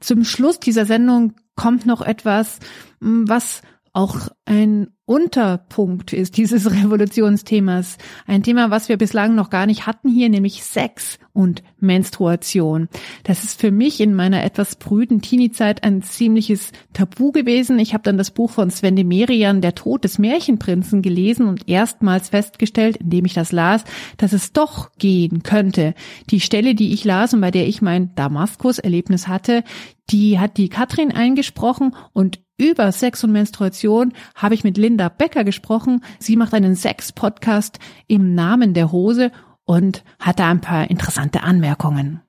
Zum 0.00 0.24
Schluss 0.24 0.58
dieser 0.58 0.84
Sendung 0.84 1.34
kommt 1.54 1.86
noch 1.86 2.02
etwas, 2.02 2.58
was 2.98 3.62
auch 3.92 4.16
ein 4.50 4.88
Unterpunkt 5.06 6.12
ist 6.12 6.36
dieses 6.36 6.70
Revolutionsthemas. 6.72 7.98
Ein 8.26 8.42
Thema, 8.42 8.70
was 8.70 8.88
wir 8.88 8.96
bislang 8.96 9.36
noch 9.36 9.48
gar 9.48 9.64
nicht 9.64 9.86
hatten 9.86 10.08
hier, 10.08 10.28
nämlich 10.28 10.64
Sex 10.64 11.20
und 11.32 11.62
Menstruation. 11.78 12.88
Das 13.22 13.44
ist 13.44 13.60
für 13.60 13.70
mich 13.70 14.00
in 14.00 14.12
meiner 14.12 14.42
etwas 14.42 14.74
brüden 14.74 15.22
Teenie-Zeit 15.22 15.84
ein 15.84 16.02
ziemliches 16.02 16.72
Tabu 16.92 17.30
gewesen. 17.30 17.78
Ich 17.78 17.94
habe 17.94 18.02
dann 18.02 18.18
das 18.18 18.32
Buch 18.32 18.50
von 18.50 18.70
Sven 18.70 18.96
de 18.96 19.04
Merian, 19.04 19.60
Der 19.60 19.76
Tod 19.76 20.02
des 20.02 20.18
Märchenprinzen, 20.18 21.00
gelesen 21.00 21.46
und 21.46 21.68
erstmals 21.68 22.30
festgestellt, 22.30 22.96
indem 22.96 23.26
ich 23.26 23.34
das 23.34 23.52
las, 23.52 23.84
dass 24.16 24.32
es 24.32 24.52
doch 24.52 24.90
gehen 24.98 25.44
könnte. 25.44 25.94
Die 26.30 26.40
Stelle, 26.40 26.74
die 26.74 26.92
ich 26.92 27.04
las 27.04 27.34
und 27.34 27.40
bei 27.40 27.52
der 27.52 27.68
ich 27.68 27.82
mein 27.82 28.16
Damaskus-Erlebnis 28.16 29.28
hatte, 29.28 29.62
die 30.10 30.40
hat 30.40 30.56
die 30.56 30.68
Katrin 30.68 31.12
eingesprochen 31.12 31.94
und 32.12 32.40
über 32.60 32.92
Sex 32.92 33.24
und 33.24 33.32
Menstruation 33.32 34.12
habe 34.42 34.54
ich 34.54 34.64
mit 34.64 34.76
Linda 34.76 35.08
Becker 35.08 35.44
gesprochen. 35.44 36.02
Sie 36.18 36.36
macht 36.36 36.54
einen 36.54 36.74
Sex-Podcast 36.74 37.78
im 38.06 38.34
Namen 38.34 38.74
der 38.74 38.92
Hose 38.92 39.32
und 39.64 40.04
hat 40.18 40.38
da 40.38 40.50
ein 40.50 40.60
paar 40.60 40.90
interessante 40.90 41.42
Anmerkungen. 41.42 42.20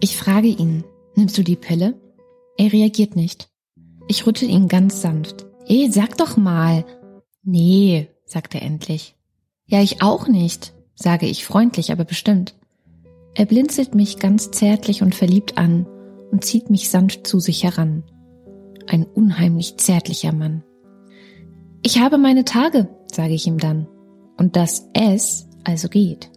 Ich 0.00 0.16
frage 0.16 0.48
ihn, 0.48 0.84
nimmst 1.14 1.36
du 1.38 1.42
die 1.42 1.56
Pille? 1.56 2.00
Er 2.56 2.72
reagiert 2.72 3.16
nicht. 3.16 3.48
Ich 4.06 4.26
rüttel 4.26 4.48
ihn 4.48 4.68
ganz 4.68 5.02
sanft. 5.02 5.46
Ey, 5.66 5.90
sag 5.90 6.16
doch 6.16 6.36
mal. 6.36 6.84
Nee, 7.42 8.08
sagt 8.24 8.54
er 8.54 8.62
endlich. 8.62 9.16
Ja, 9.66 9.82
ich 9.82 10.02
auch 10.02 10.28
nicht, 10.28 10.72
sage 10.94 11.26
ich 11.26 11.44
freundlich, 11.44 11.92
aber 11.92 12.04
bestimmt. 12.04 12.54
Er 13.34 13.44
blinzelt 13.44 13.94
mich 13.94 14.18
ganz 14.18 14.50
zärtlich 14.50 15.02
und 15.02 15.14
verliebt 15.14 15.58
an 15.58 15.86
und 16.30 16.44
zieht 16.44 16.70
mich 16.70 16.90
sanft 16.90 17.26
zu 17.26 17.38
sich 17.38 17.64
heran 17.64 18.02
ein 18.88 19.04
unheimlich 19.04 19.76
zärtlicher 19.76 20.32
Mann. 20.32 20.64
Ich 21.90 21.98
habe 21.98 22.18
meine 22.18 22.44
Tage, 22.44 22.86
sage 23.10 23.32
ich 23.32 23.46
ihm 23.46 23.56
dann, 23.56 23.88
und 24.36 24.56
dass 24.56 24.90
es 24.92 25.48
also 25.64 25.88
geht. 25.88 26.30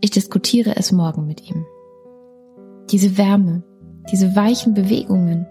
Ich 0.00 0.10
diskutiere 0.10 0.74
es 0.74 0.90
morgen 0.90 1.26
mit 1.26 1.50
ihm. 1.50 1.66
Diese 2.90 3.18
Wärme, 3.18 3.62
diese 4.10 4.34
weichen 4.34 4.72
Bewegungen, 4.72 5.46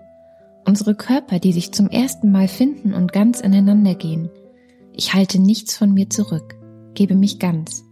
unsere 0.66 0.96
Körper, 0.96 1.38
die 1.38 1.54
sich 1.54 1.72
zum 1.74 1.90
ersten 1.90 2.32
Mal 2.32 2.48
finden 2.48 2.96
und 2.96 3.14
ganz 3.14 3.40
ineinander 3.40 3.94
gehen. 3.94 4.32
Ich 4.94 5.14
halte 5.14 5.40
nichts 5.40 5.78
von 5.78 5.94
mir 5.94 6.10
zurück, 6.10 6.56
gebe 6.96 7.14
mich 7.14 7.38
ganz, 7.38 7.84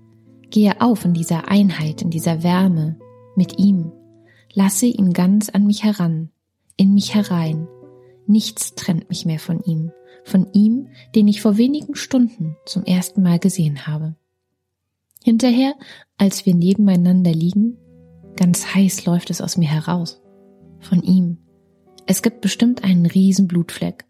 gehe 0.49 0.81
auf 0.81 1.05
in 1.05 1.13
dieser 1.13 1.51
Einheit, 1.51 2.01
in 2.01 2.09
dieser 2.09 2.41
Wärme, 2.41 2.97
mit 3.35 3.59
ihm, 3.59 3.91
lasse 4.55 4.87
ihn 4.87 5.13
ganz 5.13 5.49
an 5.49 5.67
mich 5.67 5.83
heran, 5.83 6.31
in 6.77 6.95
mich 6.95 7.13
herein, 7.13 7.67
Nichts 8.29 8.75
trennt 8.75 9.07
mich 9.07 9.25
mehr 9.25 9.39
von 9.39 9.61
ihm, 9.63 9.93
von 10.27 10.47
ihm, 10.53 10.89
den 11.15 11.27
ich 11.27 11.41
vor 11.41 11.57
wenigen 11.57 11.95
Stunden 11.95 12.55
zum 12.65 12.83
ersten 12.83 13.23
Mal 13.23 13.39
gesehen 13.39 13.87
habe. 13.87 14.15
Hinterher, 15.23 15.73
als 16.17 16.45
wir 16.45 16.53
nebeneinander 16.53 17.31
liegen, 17.31 17.77
ganz 18.35 18.73
heiß 18.73 19.05
läuft 19.05 19.29
es 19.29 19.41
aus 19.41 19.57
mir 19.57 19.69
heraus. 19.69 20.21
Von 20.79 21.01
ihm. 21.01 21.39
Es 22.05 22.21
gibt 22.21 22.41
bestimmt 22.41 22.83
einen 22.83 23.05
riesen 23.05 23.47
Blutfleck. 23.47 24.05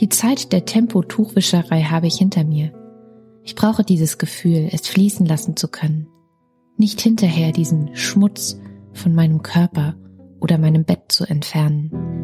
Die 0.00 0.08
Zeit 0.08 0.52
der 0.52 0.64
Tempotuchwischerei 0.64 1.82
habe 1.82 2.06
ich 2.06 2.16
hinter 2.16 2.44
mir. 2.44 2.72
Ich 3.42 3.54
brauche 3.54 3.84
dieses 3.84 4.18
Gefühl, 4.18 4.68
es 4.72 4.88
fließen 4.88 5.26
lassen 5.26 5.56
zu 5.56 5.68
können. 5.68 6.08
Nicht 6.76 7.00
hinterher 7.00 7.52
diesen 7.52 7.94
Schmutz 7.94 8.58
von 8.92 9.14
meinem 9.14 9.42
Körper 9.42 9.96
oder 10.40 10.58
meinem 10.58 10.84
Bett 10.84 11.12
zu 11.12 11.24
entfernen. 11.24 12.23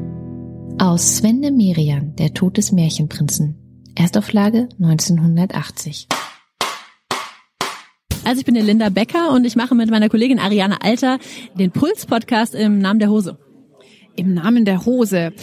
Aus 0.81 1.19
Sven 1.19 1.43
de 1.43 1.51
Merian, 1.51 2.17
Der 2.17 2.33
Tod 2.33 2.57
des 2.57 2.73
Märchenprinzen. 2.73 3.55
Erstauflage 3.97 4.67
1980. 4.79 6.09
Also 8.25 8.39
ich 8.41 8.47
bin 8.47 8.55
die 8.55 8.63
Linda 8.63 8.89
Becker 8.89 9.31
und 9.31 9.45
ich 9.45 9.57
mache 9.57 9.75
mit 9.75 9.91
meiner 9.91 10.09
Kollegin 10.09 10.39
Ariane 10.39 10.81
Alter 10.81 11.19
den 11.55 11.71
Puls-Podcast 11.71 12.55
im 12.55 12.79
Namen 12.79 12.99
der 12.99 13.11
Hose. 13.11 13.39
Im 14.17 14.33
Namen 14.33 14.65
der 14.65 14.87
Hose. 14.87 15.35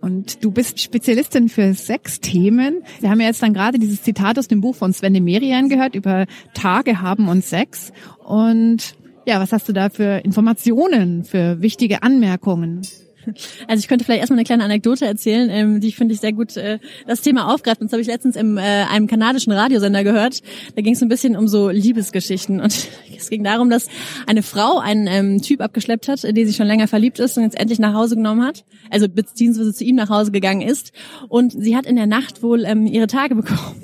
Und 0.00 0.44
du 0.44 0.52
bist 0.52 0.80
Spezialistin 0.80 1.48
für 1.48 1.74
Sexthemen. 1.74 2.84
Wir 3.00 3.10
haben 3.10 3.20
ja 3.20 3.26
jetzt 3.26 3.42
dann 3.42 3.52
gerade 3.52 3.80
dieses 3.80 4.00
Zitat 4.00 4.38
aus 4.38 4.46
dem 4.46 4.60
Buch 4.60 4.76
von 4.76 4.92
Sven 4.92 5.14
de 5.14 5.20
Merian 5.20 5.68
gehört 5.68 5.96
über 5.96 6.26
Tage 6.54 7.02
haben 7.02 7.26
und 7.26 7.44
Sex. 7.44 7.92
Und 8.24 8.94
ja, 9.26 9.40
was 9.40 9.52
hast 9.52 9.68
du 9.68 9.72
da 9.72 9.88
für 9.88 10.24
Informationen, 10.24 11.24
für 11.24 11.60
wichtige 11.60 12.04
Anmerkungen? 12.04 12.82
Also 13.66 13.80
ich 13.80 13.88
könnte 13.88 14.04
vielleicht 14.04 14.20
erstmal 14.20 14.38
eine 14.38 14.44
kleine 14.44 14.64
Anekdote 14.64 15.06
erzählen, 15.06 15.48
ähm, 15.50 15.80
die 15.80 15.92
finde 15.92 16.14
ich 16.14 16.20
sehr 16.20 16.32
gut 16.32 16.56
äh, 16.56 16.78
das 17.06 17.22
Thema 17.22 17.52
aufgreift. 17.52 17.80
Und 17.80 17.86
das 17.86 17.92
habe 17.92 18.02
ich 18.02 18.08
letztens 18.08 18.36
im 18.36 18.58
äh, 18.58 18.60
einem 18.60 19.06
kanadischen 19.06 19.52
Radiosender 19.52 20.04
gehört. 20.04 20.40
Da 20.74 20.82
ging 20.82 20.94
es 20.94 21.02
ein 21.02 21.08
bisschen 21.08 21.36
um 21.36 21.48
so 21.48 21.70
Liebesgeschichten. 21.70 22.60
Und 22.60 22.88
es 23.16 23.30
ging 23.30 23.44
darum, 23.44 23.70
dass 23.70 23.88
eine 24.26 24.42
Frau 24.42 24.78
einen 24.78 25.06
ähm, 25.06 25.42
Typ 25.42 25.60
abgeschleppt 25.60 26.08
hat, 26.08 26.24
in 26.24 26.34
den 26.34 26.46
sie 26.46 26.54
schon 26.54 26.66
länger 26.66 26.88
verliebt 26.88 27.18
ist 27.18 27.36
und 27.36 27.44
jetzt 27.44 27.58
endlich 27.58 27.78
nach 27.78 27.94
Hause 27.94 28.16
genommen 28.16 28.44
hat. 28.44 28.64
Also 28.90 29.08
beziehungsweise 29.08 29.72
zu 29.72 29.84
ihm 29.84 29.96
nach 29.96 30.10
Hause 30.10 30.30
gegangen 30.30 30.62
ist. 30.62 30.92
Und 31.28 31.52
sie 31.52 31.76
hat 31.76 31.86
in 31.86 31.96
der 31.96 32.06
Nacht 32.06 32.42
wohl 32.42 32.64
ähm, 32.64 32.86
ihre 32.86 33.06
Tage 33.06 33.34
bekommen. 33.34 33.82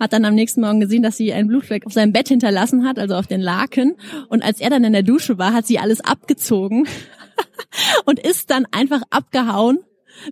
Hat 0.00 0.12
dann 0.12 0.24
am 0.24 0.34
nächsten 0.34 0.60
Morgen 0.60 0.80
gesehen, 0.80 1.02
dass 1.02 1.16
sie 1.16 1.32
einen 1.32 1.48
Blutfleck 1.48 1.86
auf 1.86 1.92
seinem 1.92 2.12
Bett 2.12 2.28
hinterlassen 2.28 2.86
hat, 2.86 2.98
also 2.98 3.14
auf 3.14 3.26
den 3.26 3.40
Laken. 3.40 3.96
Und 4.28 4.42
als 4.42 4.60
er 4.60 4.70
dann 4.70 4.84
in 4.84 4.92
der 4.92 5.02
Dusche 5.02 5.38
war, 5.38 5.52
hat 5.52 5.66
sie 5.66 5.78
alles 5.78 6.00
abgezogen, 6.00 6.86
und 8.04 8.18
ist 8.18 8.50
dann 8.50 8.66
einfach 8.70 9.02
abgehauen 9.10 9.80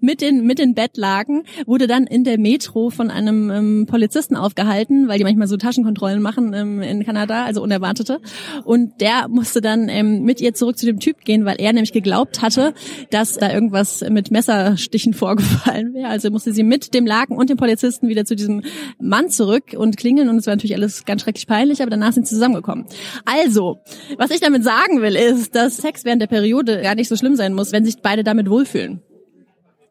mit 0.00 0.20
den 0.20 0.46
mit 0.46 0.58
den 0.58 0.74
Bettlaken 0.74 1.44
wurde 1.66 1.86
dann 1.86 2.06
in 2.06 2.24
der 2.24 2.38
Metro 2.38 2.90
von 2.90 3.10
einem 3.10 3.50
ähm, 3.50 3.86
Polizisten 3.86 4.36
aufgehalten, 4.36 5.08
weil 5.08 5.18
die 5.18 5.24
manchmal 5.24 5.48
so 5.48 5.56
Taschenkontrollen 5.56 6.22
machen 6.22 6.52
ähm, 6.54 6.82
in 6.82 7.04
Kanada, 7.04 7.44
also 7.44 7.62
unerwartete. 7.62 8.20
Und 8.64 9.00
der 9.00 9.28
musste 9.28 9.60
dann 9.60 9.88
ähm, 9.88 10.22
mit 10.22 10.40
ihr 10.40 10.54
zurück 10.54 10.78
zu 10.78 10.86
dem 10.86 10.98
Typ 10.98 11.24
gehen, 11.24 11.44
weil 11.44 11.56
er 11.60 11.72
nämlich 11.72 11.92
geglaubt 11.92 12.42
hatte, 12.42 12.74
dass 13.10 13.34
da 13.34 13.52
irgendwas 13.52 14.04
mit 14.08 14.30
Messerstichen 14.30 15.14
vorgefallen 15.14 15.94
wäre. 15.94 16.08
Also 16.08 16.30
musste 16.30 16.52
sie 16.52 16.62
mit 16.62 16.94
dem 16.94 17.06
Laken 17.06 17.36
und 17.36 17.50
dem 17.50 17.56
Polizisten 17.56 18.08
wieder 18.08 18.24
zu 18.24 18.36
diesem 18.36 18.62
Mann 19.00 19.30
zurück 19.30 19.74
und 19.76 19.96
klingeln. 19.96 20.28
Und 20.28 20.36
es 20.36 20.46
war 20.46 20.54
natürlich 20.54 20.74
alles 20.74 21.04
ganz 21.04 21.22
schrecklich 21.22 21.46
peinlich, 21.46 21.82
aber 21.82 21.90
danach 21.90 22.12
sind 22.12 22.26
sie 22.26 22.34
zusammengekommen. 22.34 22.86
Also, 23.24 23.78
was 24.18 24.30
ich 24.30 24.40
damit 24.40 24.64
sagen 24.64 25.02
will, 25.02 25.16
ist, 25.16 25.54
dass 25.54 25.78
Sex 25.78 26.04
während 26.04 26.22
der 26.22 26.26
Periode 26.26 26.82
gar 26.82 26.94
nicht 26.94 27.08
so 27.08 27.16
schlimm 27.16 27.36
sein 27.36 27.54
muss, 27.54 27.72
wenn 27.72 27.84
sich 27.84 27.96
beide 28.02 28.24
damit 28.24 28.50
wohlfühlen. 28.50 29.02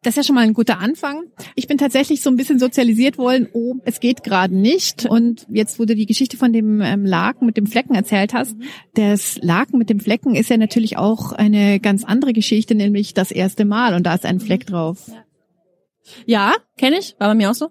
Das 0.05 0.11
ist 0.11 0.17
ja 0.17 0.23
schon 0.23 0.35
mal 0.35 0.43
ein 0.43 0.53
guter 0.53 0.79
Anfang. 0.79 1.23
Ich 1.55 1.67
bin 1.67 1.79
tatsächlich 1.79 2.21
so 2.21 2.29
ein 2.29 2.35
bisschen 2.35 2.59
sozialisiert 2.59 3.17
worden, 3.17 3.49
oh, 3.53 3.77
es 3.85 3.99
geht 3.99 4.23
gerade 4.23 4.55
nicht. 4.55 5.07
Und 5.07 5.47
jetzt, 5.49 5.79
wo 5.79 5.85
du 5.85 5.95
die 5.95 6.05
Geschichte 6.05 6.37
von 6.37 6.53
dem 6.53 6.79
ähm, 6.79 7.05
Laken 7.07 7.47
mit 7.47 7.57
dem 7.57 7.65
Flecken 7.65 7.95
erzählt 7.95 8.35
hast, 8.35 8.55
das 8.93 9.39
Laken 9.41 9.79
mit 9.79 9.89
dem 9.89 9.99
Flecken 9.99 10.35
ist 10.35 10.51
ja 10.51 10.57
natürlich 10.57 10.97
auch 10.97 11.31
eine 11.31 11.79
ganz 11.79 12.03
andere 12.03 12.33
Geschichte, 12.33 12.75
nämlich 12.75 13.15
das 13.15 13.31
erste 13.31 13.65
Mal 13.65 13.95
und 13.95 14.03
da 14.03 14.13
ist 14.13 14.25
ein 14.25 14.39
Fleck 14.39 14.67
drauf. 14.67 15.09
Ja, 16.25 16.53
kenne 16.77 16.97
ich, 16.99 17.15
war 17.19 17.29
bei 17.29 17.35
mir 17.35 17.49
auch 17.49 17.55
so. 17.55 17.69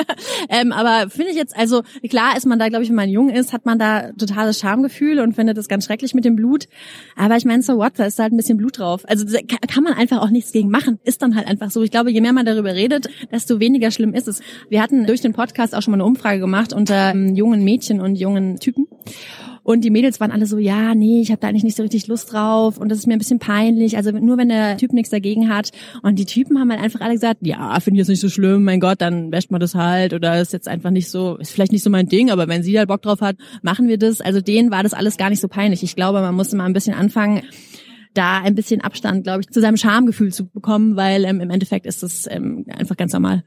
ähm, 0.48 0.72
aber 0.72 1.10
finde 1.10 1.30
ich 1.30 1.36
jetzt, 1.36 1.56
also 1.56 1.82
klar 2.08 2.36
ist 2.36 2.46
man 2.46 2.58
da, 2.58 2.68
glaube 2.68 2.82
ich, 2.84 2.88
wenn 2.88 2.96
man 2.96 3.08
jung 3.08 3.28
ist, 3.28 3.52
hat 3.52 3.66
man 3.66 3.78
da 3.78 4.12
totales 4.12 4.58
Schamgefühl 4.58 5.20
und 5.20 5.34
findet 5.34 5.56
das 5.56 5.68
ganz 5.68 5.84
schrecklich 5.84 6.14
mit 6.14 6.24
dem 6.24 6.36
Blut. 6.36 6.66
Aber 7.16 7.36
ich 7.36 7.44
meine, 7.44 7.62
so 7.62 7.76
what, 7.76 7.92
da 7.96 8.04
ist 8.04 8.18
halt 8.18 8.32
ein 8.32 8.36
bisschen 8.36 8.58
Blut 8.58 8.78
drauf. 8.78 9.04
Also 9.06 9.24
kann 9.68 9.84
man 9.84 9.94
einfach 9.94 10.20
auch 10.20 10.30
nichts 10.30 10.52
gegen 10.52 10.70
machen. 10.70 10.98
Ist 11.04 11.22
dann 11.22 11.36
halt 11.36 11.46
einfach 11.46 11.70
so. 11.70 11.82
Ich 11.82 11.90
glaube, 11.90 12.10
je 12.10 12.20
mehr 12.20 12.32
man 12.32 12.46
darüber 12.46 12.74
redet, 12.74 13.08
desto 13.30 13.60
weniger 13.60 13.90
schlimm 13.90 14.14
ist 14.14 14.28
es. 14.28 14.40
Wir 14.68 14.82
hatten 14.82 15.06
durch 15.06 15.20
den 15.20 15.32
Podcast 15.32 15.74
auch 15.74 15.82
schon 15.82 15.92
mal 15.92 15.96
eine 15.96 16.04
Umfrage 16.04 16.40
gemacht 16.40 16.72
unter 16.72 17.10
ähm, 17.10 17.34
jungen 17.34 17.64
Mädchen 17.64 18.00
und 18.00 18.16
jungen 18.16 18.58
Typen. 18.58 18.86
Und 19.66 19.82
die 19.82 19.90
Mädels 19.90 20.20
waren 20.20 20.30
alle 20.30 20.46
so, 20.46 20.58
ja, 20.58 20.94
nee, 20.94 21.20
ich 21.20 21.32
habe 21.32 21.40
da 21.40 21.48
eigentlich 21.48 21.64
nicht 21.64 21.76
so 21.76 21.82
richtig 21.82 22.06
Lust 22.06 22.32
drauf 22.32 22.78
und 22.78 22.88
das 22.88 22.98
ist 22.98 23.08
mir 23.08 23.14
ein 23.14 23.18
bisschen 23.18 23.40
peinlich. 23.40 23.96
Also 23.96 24.12
nur 24.12 24.38
wenn 24.38 24.48
der 24.48 24.76
Typ 24.76 24.92
nichts 24.92 25.10
dagegen 25.10 25.52
hat. 25.52 25.72
Und 26.04 26.20
die 26.20 26.24
Typen 26.24 26.60
haben 26.60 26.70
halt 26.70 26.80
einfach 26.80 27.00
alle 27.00 27.14
gesagt, 27.14 27.44
ja, 27.44 27.80
finde 27.80 27.96
ich 27.96 28.02
jetzt 28.02 28.08
nicht 28.08 28.20
so 28.20 28.28
schlimm, 28.28 28.62
mein 28.62 28.78
Gott, 28.78 29.00
dann 29.00 29.32
wäscht 29.32 29.50
man 29.50 29.58
das 29.60 29.74
halt 29.74 30.14
oder 30.14 30.40
ist 30.40 30.52
jetzt 30.52 30.68
einfach 30.68 30.90
nicht 30.90 31.10
so, 31.10 31.36
ist 31.38 31.50
vielleicht 31.50 31.72
nicht 31.72 31.82
so 31.82 31.90
mein 31.90 32.06
Ding, 32.06 32.30
aber 32.30 32.46
wenn 32.46 32.62
sie 32.62 32.78
halt 32.78 32.86
Bock 32.86 33.02
drauf 33.02 33.20
hat, 33.20 33.38
machen 33.62 33.88
wir 33.88 33.98
das. 33.98 34.20
Also 34.20 34.40
denen 34.40 34.70
war 34.70 34.84
das 34.84 34.94
alles 34.94 35.16
gar 35.16 35.30
nicht 35.30 35.40
so 35.40 35.48
peinlich. 35.48 35.82
Ich 35.82 35.96
glaube, 35.96 36.20
man 36.20 36.36
musste 36.36 36.54
mal 36.54 36.66
ein 36.66 36.72
bisschen 36.72 36.94
anfangen, 36.94 37.42
da 38.14 38.40
ein 38.40 38.54
bisschen 38.54 38.80
Abstand, 38.80 39.24
glaube 39.24 39.40
ich, 39.40 39.48
zu 39.48 39.60
seinem 39.60 39.76
Schamgefühl 39.76 40.32
zu 40.32 40.46
bekommen, 40.46 40.94
weil 40.94 41.24
ähm, 41.24 41.40
im 41.40 41.50
Endeffekt 41.50 41.86
ist 41.86 42.04
das 42.04 42.28
ähm, 42.30 42.64
einfach 42.68 42.96
ganz 42.96 43.12
normal. 43.12 43.42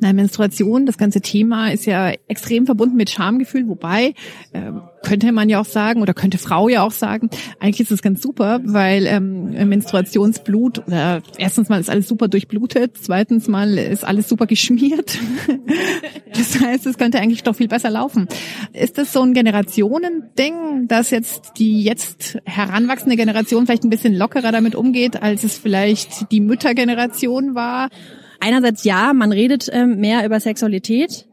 Nein, 0.00 0.16
Menstruation, 0.16 0.86
das 0.86 0.96
ganze 0.96 1.20
Thema 1.20 1.68
ist 1.68 1.84
ja 1.84 2.12
extrem 2.26 2.64
verbunden 2.64 2.96
mit 2.96 3.10
Schamgefühl, 3.10 3.68
wobei 3.68 4.14
äh, 4.52 4.72
könnte 5.02 5.30
man 5.32 5.50
ja 5.50 5.60
auch 5.60 5.66
sagen 5.66 6.00
oder 6.00 6.14
könnte 6.14 6.38
Frau 6.38 6.68
ja 6.68 6.82
auch 6.82 6.90
sagen, 6.90 7.28
eigentlich 7.58 7.80
ist 7.80 7.92
es 7.92 8.00
ganz 8.00 8.22
super, 8.22 8.60
weil 8.64 9.06
ähm, 9.06 9.68
Menstruationsblut 9.68 10.86
oder 10.86 11.20
erstens 11.36 11.68
mal 11.68 11.80
ist 11.80 11.90
alles 11.90 12.08
super 12.08 12.28
durchblutet, 12.28 12.96
zweitens 12.98 13.46
mal 13.46 13.76
ist 13.76 14.04
alles 14.04 14.26
super 14.28 14.46
geschmiert. 14.46 15.18
das 16.32 16.58
heißt, 16.60 16.86
es 16.86 16.96
könnte 16.96 17.18
eigentlich 17.18 17.42
doch 17.42 17.56
viel 17.56 17.68
besser 17.68 17.90
laufen. 17.90 18.26
Ist 18.72 18.96
das 18.96 19.12
so 19.12 19.20
ein 19.20 19.34
Generationending, 19.34 20.88
dass 20.88 21.10
jetzt 21.10 21.52
die 21.58 21.82
jetzt 21.82 22.38
heranwachsende 22.46 23.16
Generation 23.16 23.66
vielleicht 23.66 23.84
ein 23.84 23.90
bisschen 23.90 24.16
lockerer 24.16 24.50
damit 24.50 24.74
umgeht, 24.74 25.22
als 25.22 25.44
es 25.44 25.58
vielleicht 25.58 26.30
die 26.32 26.40
Müttergeneration 26.40 27.54
war? 27.54 27.90
Einerseits 28.40 28.84
ja, 28.84 29.12
man 29.12 29.32
redet 29.32 29.68
ähm, 29.72 29.96
mehr 29.98 30.24
über 30.24 30.40
Sexualität, 30.40 31.26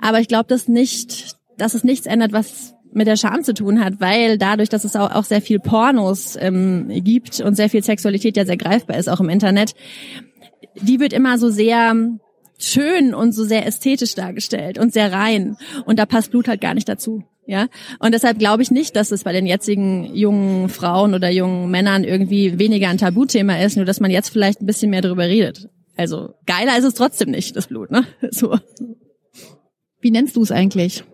aber 0.00 0.20
ich 0.20 0.28
glaube, 0.28 0.48
dass 0.48 0.68
nicht, 0.68 1.36
dass 1.56 1.74
es 1.74 1.84
nichts 1.84 2.06
ändert, 2.06 2.32
was 2.32 2.74
mit 2.92 3.06
der 3.06 3.16
Scham 3.16 3.42
zu 3.42 3.54
tun 3.54 3.84
hat, 3.84 4.00
weil 4.00 4.38
dadurch, 4.38 4.68
dass 4.68 4.84
es 4.84 4.96
auch, 4.96 5.10
auch 5.10 5.24
sehr 5.24 5.42
viel 5.42 5.58
Pornos 5.58 6.36
ähm, 6.40 6.88
gibt 7.02 7.40
und 7.40 7.56
sehr 7.56 7.68
viel 7.68 7.82
Sexualität 7.82 8.36
ja 8.36 8.44
sehr 8.44 8.56
greifbar 8.56 8.96
ist, 8.96 9.08
auch 9.08 9.20
im 9.20 9.28
Internet, 9.28 9.74
die 10.80 11.00
wird 11.00 11.12
immer 11.12 11.38
so 11.38 11.50
sehr 11.50 11.94
schön 12.58 13.14
und 13.14 13.32
so 13.32 13.44
sehr 13.44 13.66
ästhetisch 13.66 14.14
dargestellt 14.14 14.78
und 14.78 14.92
sehr 14.92 15.12
rein. 15.12 15.56
Und 15.86 15.98
da 15.98 16.06
passt 16.06 16.30
Blut 16.30 16.48
halt 16.48 16.60
gar 16.60 16.74
nicht 16.74 16.88
dazu. 16.88 17.24
Ja, 17.46 17.66
und 17.98 18.14
deshalb 18.14 18.38
glaube 18.38 18.62
ich 18.62 18.70
nicht, 18.70 18.96
dass 18.96 19.10
es 19.10 19.24
bei 19.24 19.32
den 19.32 19.44
jetzigen 19.44 20.14
jungen 20.14 20.70
Frauen 20.70 21.12
oder 21.12 21.30
jungen 21.30 21.70
Männern 21.70 22.02
irgendwie 22.02 22.58
weniger 22.58 22.88
ein 22.88 22.96
Tabuthema 22.96 23.58
ist, 23.58 23.76
nur 23.76 23.84
dass 23.84 24.00
man 24.00 24.10
jetzt 24.10 24.30
vielleicht 24.30 24.62
ein 24.62 24.66
bisschen 24.66 24.90
mehr 24.90 25.02
darüber 25.02 25.24
redet. 25.24 25.68
Also 25.96 26.34
geiler 26.46 26.76
ist 26.76 26.84
es 26.84 26.94
trotzdem 26.94 27.30
nicht, 27.30 27.56
das 27.56 27.68
Blut, 27.68 27.90
ne? 27.90 28.06
So. 28.30 28.58
Wie 30.00 30.10
nennst 30.10 30.36
du 30.36 30.42
es 30.42 30.50
eigentlich? 30.50 31.04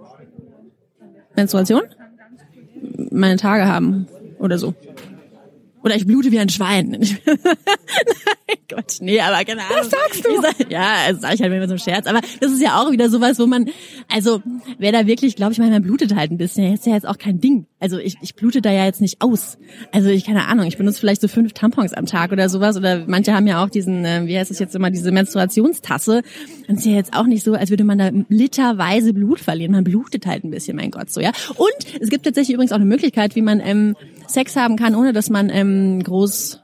Menstruation? 1.36 1.82
Meine 3.10 3.36
Tage 3.36 3.66
haben 3.66 4.08
oder 4.38 4.58
so. 4.58 4.74
Oder 5.82 5.96
ich 5.96 6.06
blute 6.06 6.30
wie 6.30 6.38
ein 6.38 6.48
Schwein. 6.48 6.90
Nein, 7.26 8.58
Gott, 8.68 8.96
nee, 9.00 9.20
aber 9.20 9.44
keine 9.44 9.62
Ahnung. 9.62 9.78
Was 9.78 9.90
sagst 9.90 10.24
du? 10.24 10.40
Sag, 10.40 10.70
ja, 10.70 11.10
das 11.10 11.20
sage 11.20 11.34
ich 11.34 11.42
halt 11.42 11.52
immer 11.52 11.68
so 11.68 11.74
ein 11.74 11.78
Scherz. 11.78 12.06
Aber 12.06 12.20
das 12.40 12.52
ist 12.52 12.60
ja 12.62 12.80
auch 12.80 12.90
wieder 12.90 13.08
sowas, 13.08 13.38
wo 13.38 13.46
man, 13.46 13.70
also 14.08 14.42
wer 14.78 14.92
da 14.92 15.06
wirklich, 15.06 15.36
glaube 15.36 15.52
ich, 15.52 15.58
mal, 15.58 15.70
man 15.70 15.82
blutet 15.82 16.14
halt 16.14 16.30
ein 16.30 16.36
bisschen. 16.36 16.70
Das 16.70 16.80
ist 16.80 16.86
ja 16.86 16.94
jetzt 16.94 17.06
auch 17.06 17.18
kein 17.18 17.40
Ding. 17.40 17.66
Also 17.78 17.98
ich, 17.98 18.16
ich 18.20 18.34
blute 18.34 18.60
da 18.60 18.70
ja 18.70 18.84
jetzt 18.84 19.00
nicht 19.00 19.22
aus. 19.22 19.58
Also 19.92 20.08
ich 20.10 20.24
keine 20.24 20.46
Ahnung, 20.46 20.66
ich 20.66 20.76
benutze 20.76 21.00
vielleicht 21.00 21.22
so 21.22 21.28
fünf 21.28 21.54
Tampons 21.54 21.94
am 21.94 22.06
Tag 22.06 22.30
oder 22.32 22.48
sowas. 22.48 22.76
Oder 22.76 23.04
manche 23.06 23.32
haben 23.32 23.46
ja 23.46 23.64
auch 23.64 23.70
diesen, 23.70 24.04
äh, 24.04 24.26
wie 24.26 24.38
heißt 24.38 24.50
das 24.50 24.58
jetzt 24.58 24.74
immer, 24.74 24.90
diese 24.90 25.12
Menstruationstasse. 25.12 26.22
Das 26.68 26.78
ist 26.78 26.86
ja 26.86 26.92
jetzt 26.92 27.14
auch 27.14 27.26
nicht 27.26 27.42
so, 27.42 27.54
als 27.54 27.70
würde 27.70 27.84
man 27.84 27.98
da 27.98 28.10
literweise 28.28 29.14
Blut 29.14 29.40
verlieren. 29.40 29.72
Man 29.72 29.84
blutet 29.84 30.26
halt 30.26 30.44
ein 30.44 30.50
bisschen, 30.50 30.76
mein 30.76 30.90
Gott, 30.90 31.10
so 31.10 31.20
ja. 31.20 31.32
Und 31.56 32.00
es 32.00 32.10
gibt 32.10 32.24
tatsächlich 32.24 32.54
übrigens 32.54 32.72
auch 32.72 32.76
eine 32.76 32.84
Möglichkeit, 32.84 33.34
wie 33.34 33.42
man 33.42 33.60
ähm, 33.60 33.96
Sex 34.32 34.56
haben 34.56 34.76
kann, 34.76 34.94
ohne 34.94 35.12
dass 35.12 35.30
man 35.30 35.50
ähm, 35.50 36.02
groß 36.02 36.60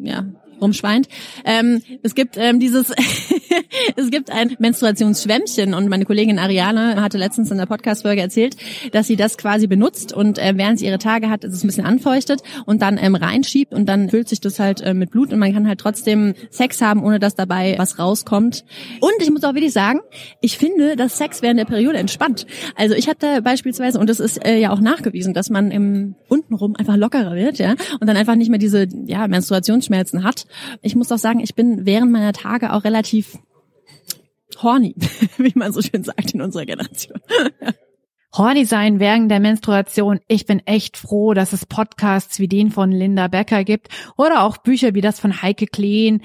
ja, 0.00 0.24
rumschweint. 0.60 1.08
Ähm, 1.44 1.82
es 2.02 2.14
gibt 2.14 2.36
ähm, 2.36 2.60
dieses, 2.60 2.90
es 3.96 4.10
gibt 4.10 4.30
ein 4.30 4.56
Menstruationsschwämmchen 4.58 5.74
und 5.74 5.88
meine 5.88 6.04
Kollegin 6.04 6.38
Ariane 6.38 7.00
hatte 7.00 7.18
letztens 7.18 7.50
in 7.50 7.58
der 7.58 7.66
Podcast-Folge 7.66 8.20
erzählt, 8.20 8.56
dass 8.92 9.06
sie 9.06 9.16
das 9.16 9.38
quasi 9.38 9.66
benutzt 9.66 10.12
und 10.12 10.38
äh, 10.38 10.52
während 10.56 10.78
sie 10.78 10.86
ihre 10.86 10.98
Tage 10.98 11.30
hat, 11.30 11.44
ist 11.44 11.54
es 11.54 11.64
ein 11.64 11.68
bisschen 11.68 11.86
anfeuchtet 11.86 12.42
und 12.66 12.82
dann 12.82 12.98
ähm, 12.98 13.14
reinschiebt 13.14 13.72
und 13.72 13.86
dann 13.86 14.10
füllt 14.10 14.28
sich 14.28 14.40
das 14.40 14.58
halt 14.58 14.80
äh, 14.80 14.94
mit 14.94 15.10
Blut 15.10 15.32
und 15.32 15.38
man 15.38 15.52
kann 15.52 15.68
halt 15.68 15.80
trotzdem 15.80 16.34
Sex 16.50 16.80
haben, 16.80 17.02
ohne 17.02 17.18
dass 17.18 17.34
dabei 17.34 17.74
was 17.78 17.98
rauskommt. 17.98 18.64
Und 19.00 19.14
ich 19.20 19.30
muss 19.30 19.44
auch 19.44 19.54
wirklich 19.54 19.72
sagen, 19.72 20.00
ich 20.40 20.58
finde, 20.58 20.96
dass 20.96 21.18
Sex 21.18 21.42
während 21.42 21.58
der 21.58 21.64
Periode 21.64 21.98
entspannt. 21.98 22.46
Also 22.76 22.94
ich 22.94 23.08
hatte 23.08 23.42
beispielsweise, 23.42 23.98
und 23.98 24.08
das 24.08 24.20
ist 24.20 24.44
äh, 24.44 24.58
ja 24.58 24.70
auch 24.70 24.80
nachgewiesen, 24.80 25.34
dass 25.34 25.50
man 25.50 25.70
im 25.70 26.14
untenrum 26.28 26.76
einfach 26.76 26.96
lockerer 26.96 27.34
wird, 27.34 27.58
ja, 27.58 27.74
und 28.00 28.06
dann 28.06 28.16
einfach 28.16 28.34
nicht 28.34 28.50
mehr 28.50 28.58
diese 28.58 28.86
ja, 29.06 29.26
Menstruationsschmerzen 29.28 30.24
hat. 30.24 30.46
Ich 30.82 30.96
muss 30.96 31.12
auch 31.12 31.18
sagen, 31.18 31.40
ich 31.40 31.54
bin 31.54 31.86
während 31.86 32.12
meiner 32.12 32.32
Tage 32.32 32.72
auch 32.72 32.84
relativ 32.84 33.38
horny, 34.62 34.94
wie 35.36 35.52
man 35.54 35.72
so 35.72 35.82
schön 35.82 36.04
sagt 36.04 36.32
in 36.32 36.42
unserer 36.42 36.66
Generation. 36.66 37.20
Horny 38.36 38.66
sein 38.66 39.00
während 39.00 39.30
der 39.30 39.40
Menstruation. 39.40 40.20
Ich 40.28 40.44
bin 40.44 40.60
echt 40.66 40.98
froh, 40.98 41.32
dass 41.32 41.54
es 41.54 41.64
Podcasts 41.64 42.38
wie 42.38 42.46
den 42.46 42.70
von 42.70 42.92
Linda 42.92 43.26
Becker 43.28 43.64
gibt 43.64 43.88
oder 44.18 44.42
auch 44.42 44.58
Bücher 44.58 44.94
wie 44.94 45.00
das 45.00 45.18
von 45.18 45.40
Heike 45.40 45.66
Kleen. 45.66 46.20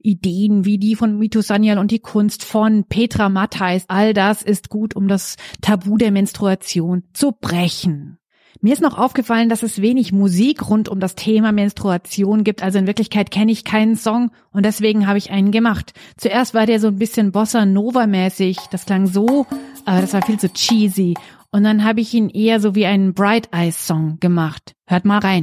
Ideen 0.00 0.64
wie 0.64 0.78
die 0.78 0.94
von 0.94 1.18
Mito 1.18 1.40
Sanyal 1.40 1.78
und 1.78 1.90
die 1.90 1.98
Kunst 1.98 2.44
von 2.44 2.84
Petra 2.84 3.28
Matthijs. 3.28 3.84
All 3.88 4.14
das 4.14 4.42
ist 4.42 4.68
gut, 4.68 4.94
um 4.94 5.08
das 5.08 5.36
Tabu 5.60 5.96
der 5.96 6.12
Menstruation 6.12 7.02
zu 7.12 7.32
brechen. 7.32 8.18
Mir 8.60 8.72
ist 8.72 8.82
noch 8.82 8.98
aufgefallen, 8.98 9.48
dass 9.48 9.62
es 9.62 9.80
wenig 9.80 10.10
Musik 10.10 10.68
rund 10.68 10.88
um 10.88 10.98
das 10.98 11.14
Thema 11.14 11.52
Menstruation 11.52 12.42
gibt. 12.42 12.60
Also 12.60 12.78
in 12.78 12.88
Wirklichkeit 12.88 13.30
kenne 13.30 13.52
ich 13.52 13.64
keinen 13.64 13.94
Song 13.94 14.32
und 14.50 14.66
deswegen 14.66 15.06
habe 15.06 15.18
ich 15.18 15.30
einen 15.30 15.52
gemacht. 15.52 15.92
Zuerst 16.16 16.54
war 16.54 16.66
der 16.66 16.80
so 16.80 16.88
ein 16.88 16.98
bisschen 16.98 17.30
Bossa 17.30 17.64
Nova 17.64 18.08
mäßig. 18.08 18.58
Das 18.72 18.84
klang 18.84 19.06
so, 19.06 19.46
aber 19.84 20.00
das 20.00 20.12
war 20.12 20.22
viel 20.22 20.40
zu 20.40 20.52
cheesy. 20.52 21.14
Und 21.52 21.62
dann 21.62 21.84
habe 21.84 22.00
ich 22.00 22.12
ihn 22.12 22.30
eher 22.30 22.58
so 22.58 22.74
wie 22.74 22.86
einen 22.86 23.14
Bright 23.14 23.48
Eyes 23.54 23.86
Song 23.86 24.18
gemacht. 24.18 24.74
Hört 24.88 25.04
mal 25.04 25.18
rein. 25.18 25.42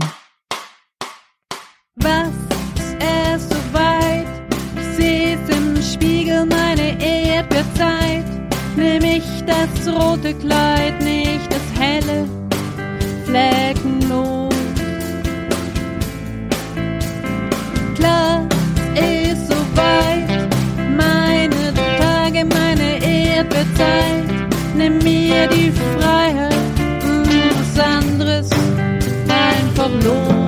Was 1.96 2.28
ist 3.38 3.50
so 3.50 3.74
weit? 3.74 4.28
Siehst 4.98 5.58
im 5.58 5.82
Spiegel 5.82 6.46
meine 6.46 7.02
Erdbeerzeit. 7.02 8.26
Nimm 8.76 9.04
ich 9.04 9.24
das 9.46 9.88
rote 9.88 10.34
Kleid, 10.34 11.02
nicht 11.02 11.50
das 11.50 11.80
helle 11.80 12.45
fleckenlos. 13.36 14.54
Klar 17.96 18.48
ist 18.96 19.48
so 19.48 19.58
weit, 19.76 20.30
meine 20.96 21.74
Tage, 21.98 22.46
meine 22.46 23.04
Erdbeerzeit. 23.04 24.24
Nimm 24.76 25.00
mir 25.00 25.48
die 25.48 25.72
Freiheit, 25.72 26.54
was 27.58 27.80
anderes 27.84 28.50
einfach 29.28 29.90
los. 30.04 30.45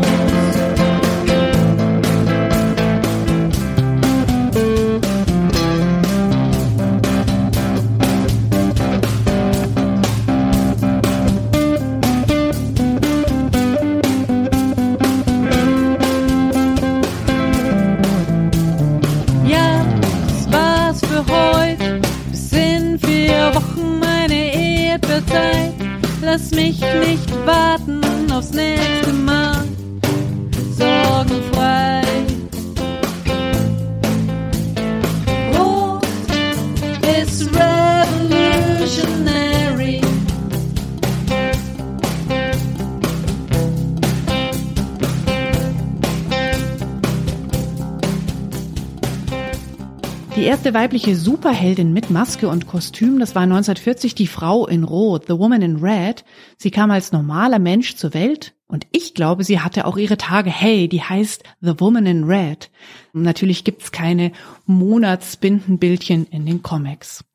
Weibliche 50.78 51.16
Superheldin 51.16 51.92
mit 51.92 52.12
Maske 52.12 52.48
und 52.48 52.68
Kostüm, 52.68 53.18
das 53.18 53.34
war 53.34 53.42
1940 53.42 54.14
die 54.14 54.28
Frau 54.28 54.68
in 54.68 54.84
Rot, 54.84 55.26
The 55.26 55.40
Woman 55.40 55.64
in 55.64 55.78
Red. 55.78 56.24
Sie 56.60 56.70
kam 56.70 56.92
als 56.92 57.12
normaler 57.12 57.58
Mensch 57.58 57.96
zur 57.96 58.14
Welt 58.14 58.54
und 58.68 58.86
ich 58.92 59.16
glaube, 59.16 59.44
sie 59.44 59.60
hatte 59.60 59.88
auch 59.88 59.98
ihre 59.98 60.18
Tage. 60.18 60.52
Hey, 60.52 60.88
die 60.88 61.02
heißt 61.02 61.44
The 61.62 61.80
Woman 61.80 62.06
in 62.06 62.26
Red. 62.26 62.70
Und 63.12 63.24
natürlich 63.24 63.64
gibt's 63.64 63.92
keine 63.92 64.32
Monatsbindenbildchen 64.68 66.28
in 66.28 66.46
den 66.46 66.62
Comics. 66.62 67.26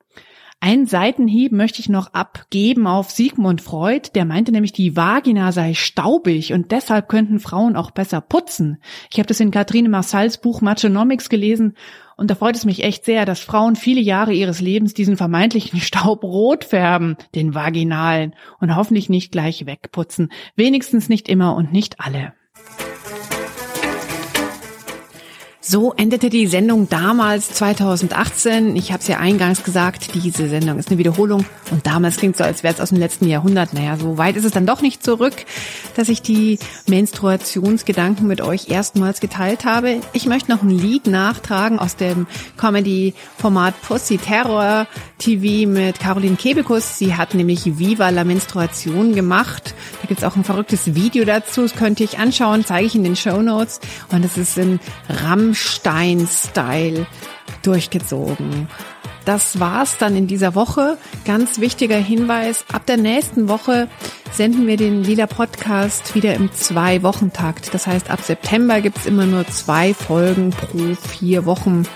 Einen 0.65 0.87
Seitenhieb 0.87 1.51
möchte 1.51 1.81
ich 1.81 1.89
noch 1.89 2.15
abgeben 2.15 2.87
auf 2.87 3.11
Sigmund 3.11 3.61
Freud, 3.61 4.11
der 4.15 4.25
meinte 4.25 4.53
nämlich, 4.53 4.73
die 4.73 4.95
Vagina 4.95 5.51
sei 5.51 5.75
staubig 5.75 6.53
und 6.53 6.71
deshalb 6.71 7.09
könnten 7.09 7.41
Frauen 7.41 7.75
auch 7.75 7.91
besser 7.91 8.21
putzen. 8.21 8.79
Ich 9.11 9.19
habe 9.19 9.27
das 9.27 9.41
in 9.41 9.51
Kathrine 9.51 9.89
Marsals 9.89 10.39
Buch 10.39 10.61
Machonomics 10.61 11.29
gelesen 11.29 11.75
und 12.17 12.31
da 12.31 12.37
freut 12.37 12.55
es 12.55 12.65
mich 12.65 12.85
echt 12.85 13.05
sehr, 13.05 13.27
dass 13.27 13.41
Frauen 13.41 13.75
viele 13.75 14.01
Jahre 14.01 14.35
ihres 14.35 14.61
Lebens 14.61 14.95
diesen 14.95 15.17
vermeintlichen 15.17 15.81
Staub 15.81 16.23
rot 16.23 16.63
färben, 16.63 17.17
den 17.35 17.57
vaginalen, 17.57 18.37
und 18.61 18.77
hoffentlich 18.77 19.09
nicht 19.09 19.33
gleich 19.33 19.67
wegputzen. 19.67 20.31
Wenigstens 20.55 21.09
nicht 21.09 21.29
immer 21.29 21.57
und 21.57 21.73
nicht 21.73 21.99
alle. 21.99 22.35
So 25.65 25.93
endete 25.97 26.29
die 26.29 26.49
Sendung 26.49 26.89
damals 26.89 27.51
2018. 27.51 28.75
Ich 28.75 28.91
habe 28.91 29.01
es 29.01 29.07
ja 29.07 29.19
eingangs 29.19 29.63
gesagt, 29.63 30.13
diese 30.13 30.49
Sendung 30.49 30.77
ist 30.81 30.89
eine 30.89 30.99
Wiederholung 30.99 31.45
und 31.71 31.87
damals 31.87 32.17
klingt 32.17 32.37
so, 32.37 32.43
als 32.43 32.65
wäre 32.65 32.75
es 32.75 32.81
aus 32.81 32.89
dem 32.89 32.99
letzten 32.99 33.29
Jahrhundert. 33.29 33.73
Naja, 33.73 33.97
so 33.97 34.19
weit 34.19 34.35
ist 34.35 34.45
es 34.45 34.51
dann 34.51 34.67
doch 34.67 34.83
nicht 34.83 35.05
zurück, 35.05 35.35
dass 35.95 36.09
ich 36.09 36.21
die 36.21 36.59
Menstruationsgedanken 36.89 38.27
mit 38.27 38.41
euch 38.41 38.71
erstmals 38.71 39.21
geteilt 39.21 39.65
habe. 39.65 40.01
Ich 40.13 40.27
möchte 40.27 40.51
noch 40.51 40.63
ein 40.63 40.71
Lied 40.71 41.07
nachtragen 41.07 41.79
aus 41.79 41.95
dem 41.95 42.27
Comedy-Format 42.57 43.81
Pussy 43.83 44.19
Terror 44.19 44.89
TV 45.19 45.71
mit 45.71 46.01
Caroline 46.01 46.35
Kebekus. 46.35 46.99
Sie 46.99 47.15
hat 47.15 47.35
nämlich 47.35 47.79
Viva 47.79 48.09
la 48.09 48.25
Menstruation 48.25 49.15
gemacht. 49.15 49.77
Da 50.01 50.09
gibt's 50.09 50.25
auch 50.25 50.35
ein 50.35 50.43
verrücktes 50.43 50.97
Video 50.97 51.25
dazu. 51.25 51.63
Das 51.63 51.77
könnt 51.77 52.01
ihr 52.01 52.09
euch 52.09 52.19
anschauen, 52.19 52.65
zeige 52.65 52.87
ich 52.89 52.97
in 52.97 53.05
den 53.05 53.15
Show 53.15 53.41
Notes. 53.41 53.79
Und 54.11 54.25
es 54.25 54.37
ist 54.37 54.59
in 54.59 54.81
Rammstein-Style 55.53 57.07
durchgezogen. 57.63 58.69
Das 59.25 59.61
war's 59.61 59.99
dann 59.99 60.17
in 60.17 60.27
dieser 60.27 60.55
Woche. 60.57 60.97
Ganz 61.25 61.61
wichtiger 61.61 61.99
Hinweis. 61.99 62.65
Ab 62.73 62.87
der 62.87 62.97
nächsten 62.97 63.49
Woche 63.49 63.89
senden 64.33 64.67
wir 64.67 64.77
den 64.77 65.05
Lila 65.05 65.27
Podcast 65.27 66.15
wieder 66.15 66.35
im 66.35 66.51
Zwei-Wochen-Takt. 66.53 67.73
Das 67.73 67.87
heißt, 67.87 68.11
ab 68.11 68.21
September 68.23 68.81
gibt's 68.81 69.07
immer 69.07 69.27
nur 69.27 69.47
zwei 69.47 69.95
Folgen 69.95 70.51
pro 70.51 70.97
vier 71.09 71.45
Wochen. 71.45 71.87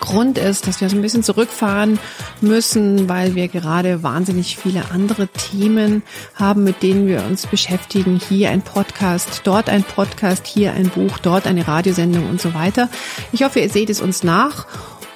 Grund 0.00 0.38
ist, 0.38 0.66
dass 0.66 0.80
wir 0.80 0.88
so 0.88 0.96
ein 0.96 1.02
bisschen 1.02 1.22
zurückfahren 1.22 1.98
müssen, 2.40 3.08
weil 3.08 3.34
wir 3.34 3.48
gerade 3.48 4.02
wahnsinnig 4.02 4.56
viele 4.56 4.90
andere 4.90 5.28
Themen 5.28 6.02
haben, 6.34 6.64
mit 6.64 6.82
denen 6.82 7.06
wir 7.06 7.24
uns 7.24 7.46
beschäftigen. 7.46 8.20
Hier 8.28 8.50
ein 8.50 8.62
Podcast, 8.62 9.42
dort 9.44 9.68
ein 9.68 9.84
Podcast, 9.84 10.46
hier 10.46 10.72
ein 10.72 10.88
Buch, 10.88 11.18
dort 11.18 11.46
eine 11.46 11.66
Radiosendung 11.66 12.28
und 12.28 12.40
so 12.40 12.54
weiter. 12.54 12.88
Ich 13.32 13.42
hoffe, 13.42 13.60
ihr 13.60 13.70
seht 13.70 13.90
es 13.90 14.00
uns 14.00 14.22
nach 14.22 14.66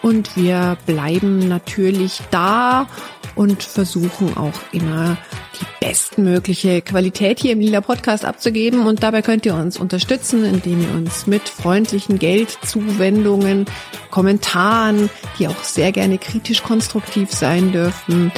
und 0.06 0.36
wir 0.36 0.78
bleiben 0.86 1.48
natürlich 1.48 2.20
da 2.30 2.86
und 3.34 3.64
versuchen 3.64 4.36
auch 4.36 4.52
immer 4.70 5.16
die 5.58 5.84
bestmögliche 5.84 6.80
Qualität 6.80 7.40
hier 7.40 7.54
im 7.54 7.60
Lila 7.60 7.80
Podcast 7.80 8.24
abzugeben. 8.24 8.86
Und 8.86 9.02
dabei 9.02 9.22
könnt 9.22 9.44
ihr 9.46 9.56
uns 9.56 9.76
unterstützen, 9.76 10.44
indem 10.44 10.80
ihr 10.80 10.94
uns 10.94 11.26
mit 11.26 11.48
freundlichen 11.48 12.20
Geldzuwendungen, 12.20 13.66
Kommentaren, 14.10 15.10
die 15.40 15.48
auch 15.48 15.64
sehr 15.64 15.90
gerne 15.90 16.18
kritisch 16.18 16.62
konstruktiv 16.62 17.32
sein 17.32 17.72
dürfen, 17.72 18.30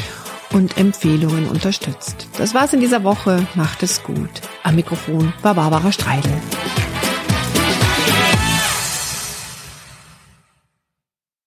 und 0.54 0.78
Empfehlungen 0.78 1.46
unterstützt. 1.46 2.26
Das 2.38 2.54
war's 2.54 2.72
in 2.72 2.80
dieser 2.80 3.04
Woche. 3.04 3.46
Macht 3.54 3.82
es 3.82 4.02
gut. 4.02 4.30
Am 4.62 4.76
Mikrofon 4.76 5.34
war 5.42 5.54
Barbara 5.54 5.92
Streidel. 5.92 6.32